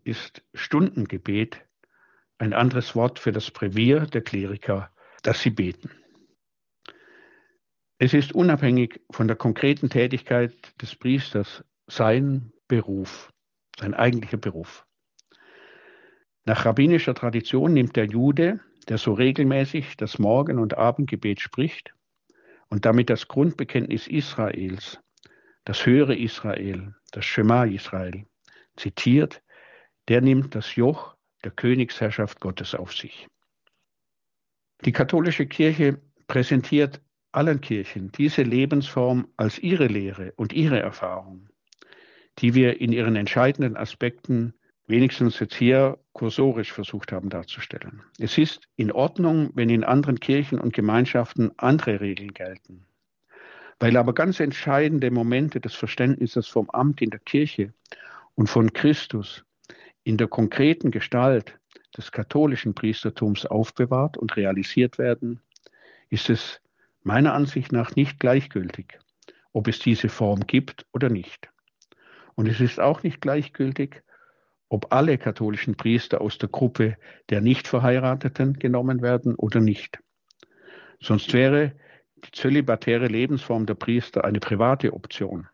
ist 0.05 0.41
Stundengebet 0.53 1.59
ein 2.37 2.53
anderes 2.53 2.95
Wort 2.95 3.19
für 3.19 3.33
das 3.33 3.51
Brevier 3.51 4.05
der 4.05 4.21
Kleriker, 4.21 4.89
das 5.23 5.41
sie 5.41 5.49
beten. 5.49 5.91
Es 8.01 8.13
ist 8.13 8.31
unabhängig 8.31 9.01
von 9.11 9.27
der 9.27 9.35
konkreten 9.35 9.89
Tätigkeit 9.89 10.53
des 10.81 10.95
Priesters 10.95 11.65
sein 11.87 12.53
Beruf, 12.69 13.29
sein 13.77 13.93
eigentlicher 13.93 14.37
Beruf. 14.37 14.85
Nach 16.45 16.65
rabbinischer 16.65 17.13
Tradition 17.13 17.73
nimmt 17.73 17.97
der 17.97 18.05
Jude, 18.05 18.61
der 18.87 18.97
so 18.97 19.11
regelmäßig 19.11 19.97
das 19.97 20.17
Morgen- 20.17 20.59
und 20.59 20.77
Abendgebet 20.77 21.41
spricht 21.41 21.93
und 22.69 22.85
damit 22.85 23.09
das 23.09 23.27
Grundbekenntnis 23.27 24.07
Israels, 24.07 25.01
das 25.65 25.85
höhere 25.85 26.15
Israel, 26.15 26.95
das 27.11 27.25
Shema 27.25 27.65
Israel, 27.65 28.25
zitiert, 28.77 29.43
der 30.07 30.21
nimmt 30.21 30.55
das 30.55 30.77
Joch 30.77 31.17
der 31.43 31.51
Königsherrschaft 31.51 32.39
Gottes 32.39 32.75
auf 32.75 32.93
sich. 32.93 33.27
Die 34.85 34.93
katholische 34.93 35.47
Kirche 35.47 36.01
präsentiert 36.27 37.01
allen 37.31 37.61
Kirchen 37.61 38.11
diese 38.11 38.43
Lebensform 38.43 39.27
als 39.37 39.59
ihre 39.59 39.87
Lehre 39.87 40.33
und 40.35 40.53
ihre 40.53 40.79
Erfahrung, 40.79 41.49
die 42.39 42.53
wir 42.53 42.81
in 42.81 42.91
ihren 42.91 43.15
entscheidenden 43.15 43.77
Aspekten 43.77 44.53
wenigstens 44.87 45.39
jetzt 45.39 45.55
hier 45.55 45.99
kursorisch 46.13 46.73
versucht 46.73 47.11
haben 47.11 47.29
darzustellen. 47.29 48.01
Es 48.17 48.37
ist 48.37 48.67
in 48.75 48.91
Ordnung, 48.91 49.51
wenn 49.53 49.69
in 49.69 49.83
anderen 49.83 50.19
Kirchen 50.19 50.59
und 50.59 50.73
Gemeinschaften 50.73 51.51
andere 51.57 52.01
Regeln 52.01 52.33
gelten. 52.33 52.85
Weil 53.79 53.95
aber 53.95 54.13
ganz 54.13 54.39
entscheidende 54.39 55.11
Momente 55.11 55.61
des 55.61 55.75
Verständnisses 55.75 56.47
vom 56.47 56.69
Amt 56.71 57.01
in 57.01 57.11
der 57.11 57.19
Kirche 57.19 57.73
und 58.35 58.49
von 58.49 58.73
Christus 58.73 59.45
in 60.03 60.17
der 60.17 60.27
konkreten 60.27 60.91
Gestalt 60.91 61.59
des 61.95 62.11
katholischen 62.11 62.73
Priestertums 62.73 63.45
aufbewahrt 63.45 64.17
und 64.17 64.35
realisiert 64.35 64.97
werden, 64.97 65.41
ist 66.09 66.29
es 66.29 66.61
meiner 67.03 67.33
Ansicht 67.33 67.71
nach 67.71 67.95
nicht 67.95 68.19
gleichgültig, 68.19 68.99
ob 69.51 69.67
es 69.67 69.79
diese 69.79 70.09
Form 70.09 70.41
gibt 70.47 70.85
oder 70.93 71.09
nicht. 71.09 71.49
Und 72.35 72.47
es 72.47 72.59
ist 72.59 72.79
auch 72.79 73.03
nicht 73.03 73.21
gleichgültig, 73.21 74.03
ob 74.69 74.93
alle 74.93 75.17
katholischen 75.17 75.75
Priester 75.75 76.21
aus 76.21 76.37
der 76.37 76.49
Gruppe 76.49 76.95
der 77.29 77.41
Nichtverheirateten 77.41 78.53
genommen 78.53 79.01
werden 79.01 79.35
oder 79.35 79.59
nicht. 79.59 79.99
Sonst 81.01 81.33
wäre 81.33 81.73
die 82.25 82.31
zölibatäre 82.31 83.07
Lebensform 83.07 83.65
der 83.65 83.75
Priester 83.75 84.25
eine 84.25 84.39
private 84.39 84.93
Option. 84.93 85.47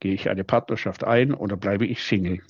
Gehe 0.00 0.14
ich 0.14 0.28
eine 0.28 0.44
Partnerschaft 0.44 1.04
ein 1.04 1.32
oder 1.32 1.56
bleibe 1.56 1.86
ich 1.86 2.02
Single? 2.02 2.42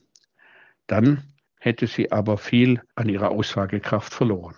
Dann 0.87 1.23
hätte 1.61 1.87
sie 1.87 2.11
aber 2.11 2.39
viel 2.39 2.83
an 2.95 3.09
ihrer 3.09 3.31
Aussagekraft 3.31 4.13
verloren. 4.13 4.57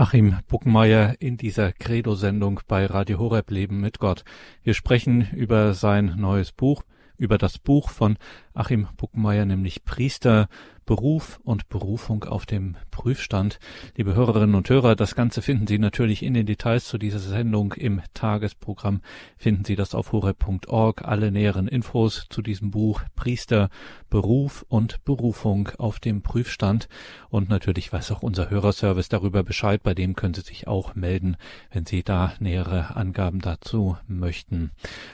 Achim 0.00 0.36
Buckenmeier 0.46 1.16
in 1.18 1.36
dieser 1.36 1.72
Credo-Sendung 1.72 2.60
bei 2.68 2.86
Radio 2.86 3.18
Horeb 3.18 3.50
Leben 3.50 3.80
mit 3.80 3.98
Gott. 3.98 4.22
Wir 4.62 4.74
sprechen 4.74 5.28
über 5.32 5.74
sein 5.74 6.14
neues 6.16 6.52
Buch, 6.52 6.84
über 7.16 7.36
das 7.36 7.58
Buch 7.58 7.90
von 7.90 8.16
Achim 8.58 8.88
Buckenmeier, 8.96 9.44
nämlich 9.44 9.84
Priester, 9.84 10.48
Beruf 10.88 11.38
und 11.44 11.68
Berufung 11.68 12.24
auf 12.24 12.46
dem 12.46 12.74
Prüfstand. 12.90 13.60
Liebe 13.94 14.14
Hörerinnen 14.14 14.54
und 14.54 14.70
Hörer, 14.70 14.96
das 14.96 15.14
Ganze 15.14 15.42
finden 15.42 15.66
Sie 15.66 15.78
natürlich 15.78 16.22
in 16.22 16.32
den 16.32 16.46
Details 16.46 16.86
zu 16.86 16.96
dieser 16.96 17.18
Sendung 17.18 17.74
im 17.74 18.00
Tagesprogramm. 18.14 19.02
Finden 19.36 19.66
Sie 19.66 19.76
das 19.76 19.94
auf 19.94 20.12
horeb.org. 20.12 21.02
Alle 21.02 21.30
näheren 21.30 21.68
Infos 21.68 22.26
zu 22.30 22.40
diesem 22.40 22.70
Buch 22.70 23.02
Priester, 23.14 23.68
Beruf 24.08 24.64
und 24.70 25.04
Berufung 25.04 25.68
auf 25.76 26.00
dem 26.00 26.22
Prüfstand. 26.22 26.88
Und 27.28 27.50
natürlich 27.50 27.92
weiß 27.92 28.10
auch 28.10 28.22
unser 28.22 28.48
Hörerservice 28.48 29.10
darüber 29.10 29.42
Bescheid. 29.42 29.82
Bei 29.82 29.92
dem 29.92 30.16
können 30.16 30.32
Sie 30.32 30.40
sich 30.40 30.66
auch 30.66 30.94
melden, 30.94 31.36
wenn 31.70 31.84
Sie 31.84 32.02
da 32.02 32.32
nähere 32.40 32.96
Angaben 32.96 33.40
dazu 33.40 33.98
möchten. 34.06 34.70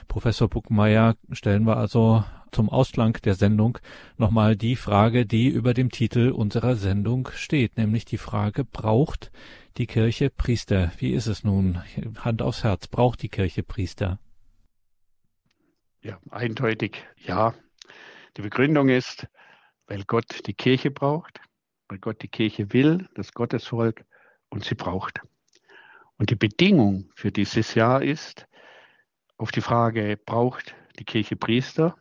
Professor 0.07 0.47
Buckmeier 0.47 1.15
stellen 1.33 1.67
wir 1.67 1.75
also 1.75 2.23
zum 2.51 2.69
Ausklang 2.69 3.13
der 3.23 3.35
Sendung 3.35 3.77
nochmal 4.17 4.55
die 4.55 4.75
Frage, 4.75 5.25
die 5.25 5.47
über 5.47 5.73
dem 5.73 5.89
Titel 5.89 6.31
unserer 6.31 6.75
Sendung 6.75 7.29
steht, 7.35 7.77
nämlich 7.77 8.05
die 8.05 8.17
Frage, 8.17 8.63
braucht 8.63 9.31
die 9.77 9.87
Kirche 9.87 10.29
Priester? 10.29 10.91
Wie 10.97 11.11
ist 11.11 11.27
es 11.27 11.43
nun? 11.43 11.81
Hand 12.19 12.41
aufs 12.41 12.63
Herz, 12.63 12.87
braucht 12.87 13.21
die 13.21 13.29
Kirche 13.29 13.63
Priester? 13.63 14.19
Ja, 16.01 16.19
eindeutig 16.29 17.03
ja. 17.17 17.53
Die 18.37 18.41
Begründung 18.41 18.89
ist, 18.89 19.27
weil 19.87 20.03
Gott 20.03 20.45
die 20.45 20.53
Kirche 20.53 20.91
braucht, 20.91 21.39
weil 21.87 21.99
Gott 21.99 22.21
die 22.21 22.27
Kirche 22.27 22.73
will, 22.73 23.07
das 23.15 23.33
Gottesvolk 23.33 24.05
und 24.49 24.63
sie 24.63 24.75
braucht. 24.75 25.21
Und 26.17 26.29
die 26.29 26.35
Bedingung 26.35 27.09
für 27.15 27.31
dieses 27.31 27.75
Jahr 27.75 28.01
ist, 28.01 28.47
auf 29.37 29.51
die 29.51 29.61
Frage, 29.61 30.17
braucht 30.25 30.75
die 30.97 31.03
Kirche 31.03 31.35
Priester? 31.35 31.97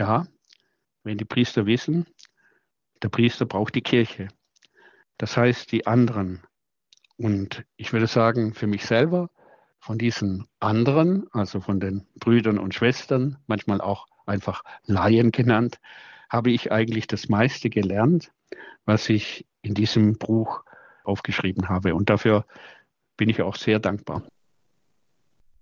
Ja, 0.00 0.26
wenn 1.04 1.18
die 1.18 1.26
Priester 1.26 1.66
wissen, 1.66 2.06
der 3.02 3.10
Priester 3.10 3.44
braucht 3.44 3.74
die 3.74 3.82
Kirche. 3.82 4.28
Das 5.18 5.36
heißt, 5.36 5.70
die 5.72 5.86
anderen. 5.86 6.42
Und 7.18 7.66
ich 7.76 7.92
würde 7.92 8.06
sagen, 8.06 8.54
für 8.54 8.66
mich 8.66 8.86
selber, 8.86 9.28
von 9.78 9.98
diesen 9.98 10.46
anderen, 10.58 11.30
also 11.32 11.60
von 11.60 11.80
den 11.80 12.06
Brüdern 12.18 12.58
und 12.58 12.74
Schwestern, 12.74 13.36
manchmal 13.46 13.82
auch 13.82 14.06
einfach 14.24 14.62
Laien 14.86 15.32
genannt, 15.32 15.78
habe 16.30 16.50
ich 16.50 16.72
eigentlich 16.72 17.06
das 17.06 17.28
meiste 17.28 17.68
gelernt, 17.68 18.32
was 18.86 19.06
ich 19.10 19.46
in 19.60 19.74
diesem 19.74 20.16
Buch 20.16 20.64
aufgeschrieben 21.04 21.68
habe. 21.68 21.94
Und 21.94 22.08
dafür 22.08 22.46
bin 23.18 23.28
ich 23.28 23.42
auch 23.42 23.56
sehr 23.56 23.78
dankbar. 23.78 24.22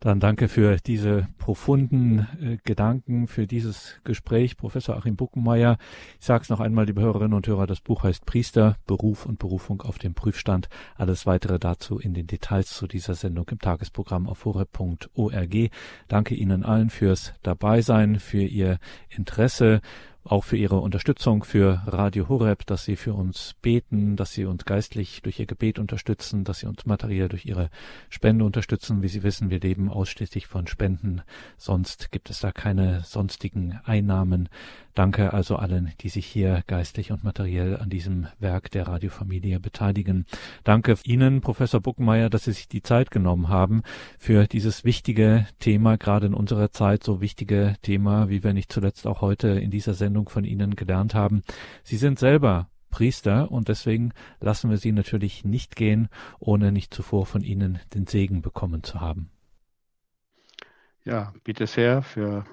Dann 0.01 0.21
danke 0.21 0.47
für 0.47 0.77
diese 0.77 1.27
profunden 1.39 2.29
äh, 2.41 2.59
Gedanken, 2.63 3.27
für 3.27 3.49
dieses 3.49 4.01
Gespräch, 4.05 4.57
Professor 4.57 4.97
Achim 4.97 5.17
Buckenmeier. 5.17 5.77
Ich 6.21 6.27
sage 6.27 6.43
es 6.43 6.49
noch 6.51 6.61
einmal, 6.61 6.87
liebe 6.87 7.01
Hörerinnen 7.01 7.35
und 7.35 7.47
Hörer, 7.49 7.67
das 7.67 7.81
Buch 7.81 8.05
heißt 8.05 8.25
Priester, 8.25 8.77
Beruf 8.87 9.27
und 9.27 9.41
Berufung 9.41 9.83
auf 9.83 9.99
dem 9.99 10.15
Prüfstand. 10.15 10.69
Alles 10.95 11.27
weitere 11.27 11.59
dazu 11.59 11.99
in 11.99 12.15
den 12.15 12.29
Details 12.29 12.69
zu 12.75 12.87
dieser 12.87 13.15
Sendung 13.15 13.49
im 13.51 13.59
Tagesprogramm 13.59 14.29
auf 14.29 14.45
horeb.org. 14.45 15.71
Danke 16.07 16.35
Ihnen 16.37 16.65
allen 16.65 16.91
fürs 16.91 17.35
Dabeisein, 17.43 18.21
für 18.21 18.43
Ihr 18.43 18.79
Interesse 19.09 19.81
auch 20.29 20.45
für 20.45 20.57
Ihre 20.57 20.77
Unterstützung 20.77 21.43
für 21.43 21.83
Radio 21.87 22.29
Horeb, 22.29 22.67
dass 22.67 22.85
Sie 22.85 22.97
für 22.97 23.15
uns 23.15 23.55
beten, 23.63 24.17
dass 24.17 24.33
Sie 24.33 24.45
uns 24.45 24.65
geistlich 24.65 25.23
durch 25.23 25.41
Ihr 25.41 25.47
Gebet 25.47 25.79
unterstützen, 25.79 26.45
dass 26.45 26.61
Sie 26.61 26.67
uns 26.67 26.85
materiell 26.85 27.29
durch 27.29 27.47
Ihre 27.47 27.71
Spende 28.11 28.45
unterstützen. 28.45 29.03
Wie 29.03 29.09
Sie 29.09 29.23
wissen, 29.23 29.51
wir 29.51 29.61
leben 29.61 29.89
ausschließlich 29.89 30.47
von 30.47 30.67
Spenden, 30.67 31.23
sonst 31.57 32.13
gibt 32.13 32.29
es 32.31 32.41
da 32.41 32.53
keine 32.53 33.03
sonstigen 33.05 33.81
Einnahmen. 33.85 34.49
Danke 34.99 35.33
also 35.33 35.55
allen, 35.55 35.93
die 36.01 36.09
sich 36.09 36.27
hier 36.27 36.65
geistlich 36.67 37.13
und 37.13 37.23
materiell 37.23 37.77
an 37.77 37.89
diesem 37.89 38.27
Werk 38.41 38.69
der 38.73 38.89
Radiofamilie 38.89 39.61
beteiligen. 39.61 40.27
Danke 40.65 40.97
Ihnen, 41.05 41.41
Professor 41.41 41.81
Buckenmeier, 41.81 42.29
dass 42.29 42.47
Sie 42.47 42.53
sich 42.53 42.67
die 42.67 42.83
Zeit 42.83 43.13
genommen 43.13 43.49
haben 43.49 43.85
für 44.19 44.49
dieses 44.49 44.83
wichtige 44.83 45.47
Thema, 45.61 45.99
gerade 45.99 46.27
in 46.27 46.35
unserer 46.35 46.73
Zeit 46.73 47.05
so 47.05 47.21
wichtige 47.21 47.77
Thema, 47.83 48.29
wie 48.29 48.43
wir 48.43 48.53
nicht 48.53 48.73
zuletzt 48.73 49.07
auch 49.07 49.21
heute 49.21 49.51
in 49.51 49.71
dieser 49.71 49.95
Sendung 49.95 50.29
von 50.29 50.43
Ihnen 50.43 50.75
gelernt 50.75 51.15
haben. 51.15 51.45
Sie 51.85 51.97
sind 51.97 52.19
selber 52.19 52.69
Priester 52.91 53.53
und 53.53 53.69
deswegen 53.69 54.11
lassen 54.41 54.69
wir 54.69 54.79
Sie 54.79 54.91
natürlich 54.91 55.45
nicht 55.45 55.77
gehen, 55.77 56.09
ohne 56.41 56.73
nicht 56.73 56.93
zuvor 56.93 57.25
von 57.25 57.43
Ihnen 57.43 57.79
den 57.95 58.09
Segen 58.09 58.43
bekommen 58.43 58.83
zu 58.83 59.01
haben. 59.01 59.31
Ja, 61.05 61.33
bitte 61.45 61.69
sehr 61.69 62.03
für 62.03 62.45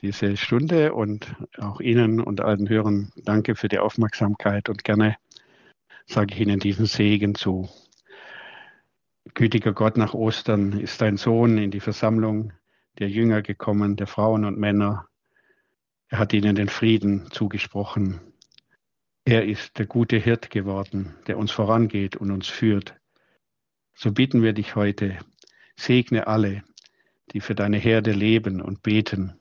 diese 0.00 0.36
Stunde 0.36 0.94
und 0.94 1.34
auch 1.58 1.80
Ihnen 1.80 2.20
und 2.20 2.40
allen 2.40 2.68
Hörern 2.68 3.12
danke 3.16 3.54
für 3.54 3.68
die 3.68 3.78
Aufmerksamkeit 3.78 4.68
und 4.68 4.84
gerne 4.84 5.16
sage 6.06 6.34
ich 6.34 6.40
Ihnen 6.40 6.60
diesen 6.60 6.86
Segen 6.86 7.34
zu. 7.34 7.68
Gütiger 9.34 9.72
Gott, 9.72 9.96
nach 9.96 10.14
Ostern 10.14 10.78
ist 10.78 11.00
dein 11.00 11.16
Sohn 11.16 11.58
in 11.58 11.70
die 11.70 11.80
Versammlung 11.80 12.52
der 12.98 13.08
Jünger 13.08 13.42
gekommen, 13.42 13.96
der 13.96 14.06
Frauen 14.06 14.44
und 14.44 14.58
Männer. 14.58 15.08
Er 16.08 16.18
hat 16.18 16.32
ihnen 16.32 16.54
den 16.54 16.68
Frieden 16.68 17.30
zugesprochen. 17.30 18.20
Er 19.24 19.44
ist 19.44 19.78
der 19.78 19.86
gute 19.86 20.16
Hirt 20.16 20.50
geworden, 20.50 21.16
der 21.26 21.36
uns 21.36 21.50
vorangeht 21.50 22.16
und 22.16 22.30
uns 22.30 22.46
führt. 22.46 22.94
So 23.94 24.12
bitten 24.12 24.42
wir 24.42 24.52
dich 24.52 24.76
heute, 24.76 25.18
segne 25.74 26.26
alle, 26.26 26.62
die 27.32 27.40
für 27.40 27.54
deine 27.54 27.78
Herde 27.78 28.12
leben 28.12 28.60
und 28.60 28.82
beten 28.82 29.34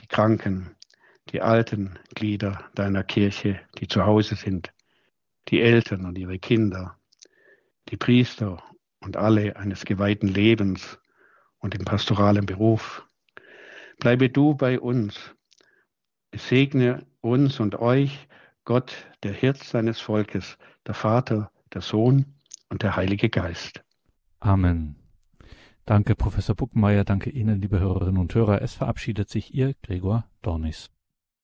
die 0.00 0.06
Kranken, 0.06 0.74
die 1.30 1.42
alten 1.42 1.98
Glieder 2.14 2.64
deiner 2.74 3.04
Kirche, 3.04 3.60
die 3.78 3.88
zu 3.88 4.04
Hause 4.06 4.34
sind, 4.34 4.72
die 5.48 5.60
Eltern 5.60 6.06
und 6.06 6.18
ihre 6.18 6.38
Kinder, 6.38 6.96
die 7.88 7.96
Priester 7.96 8.62
und 9.00 9.16
alle 9.16 9.56
eines 9.56 9.84
geweihten 9.84 10.28
Lebens 10.28 10.98
und 11.58 11.74
im 11.74 11.84
pastoralen 11.84 12.46
Beruf. 12.46 13.06
Bleibe 13.98 14.30
du 14.30 14.54
bei 14.54 14.80
uns. 14.80 15.34
Segne 16.34 17.04
uns 17.20 17.60
und 17.60 17.76
euch, 17.76 18.28
Gott, 18.64 18.94
der 19.22 19.32
Hirt 19.32 19.62
seines 19.62 20.00
Volkes, 20.00 20.56
der 20.86 20.94
Vater, 20.94 21.50
der 21.74 21.80
Sohn 21.80 22.34
und 22.68 22.82
der 22.82 22.96
Heilige 22.96 23.28
Geist. 23.28 23.82
Amen. 24.38 24.99
Danke, 25.86 26.14
Professor 26.14 26.54
Buckenmeier. 26.54 27.04
Danke 27.04 27.30
Ihnen, 27.30 27.60
liebe 27.60 27.80
Hörerinnen 27.80 28.18
und 28.18 28.34
Hörer. 28.34 28.62
Es 28.62 28.74
verabschiedet 28.74 29.28
sich 29.28 29.54
Ihr 29.54 29.74
Gregor 29.82 30.26
Dornis. 30.42 30.90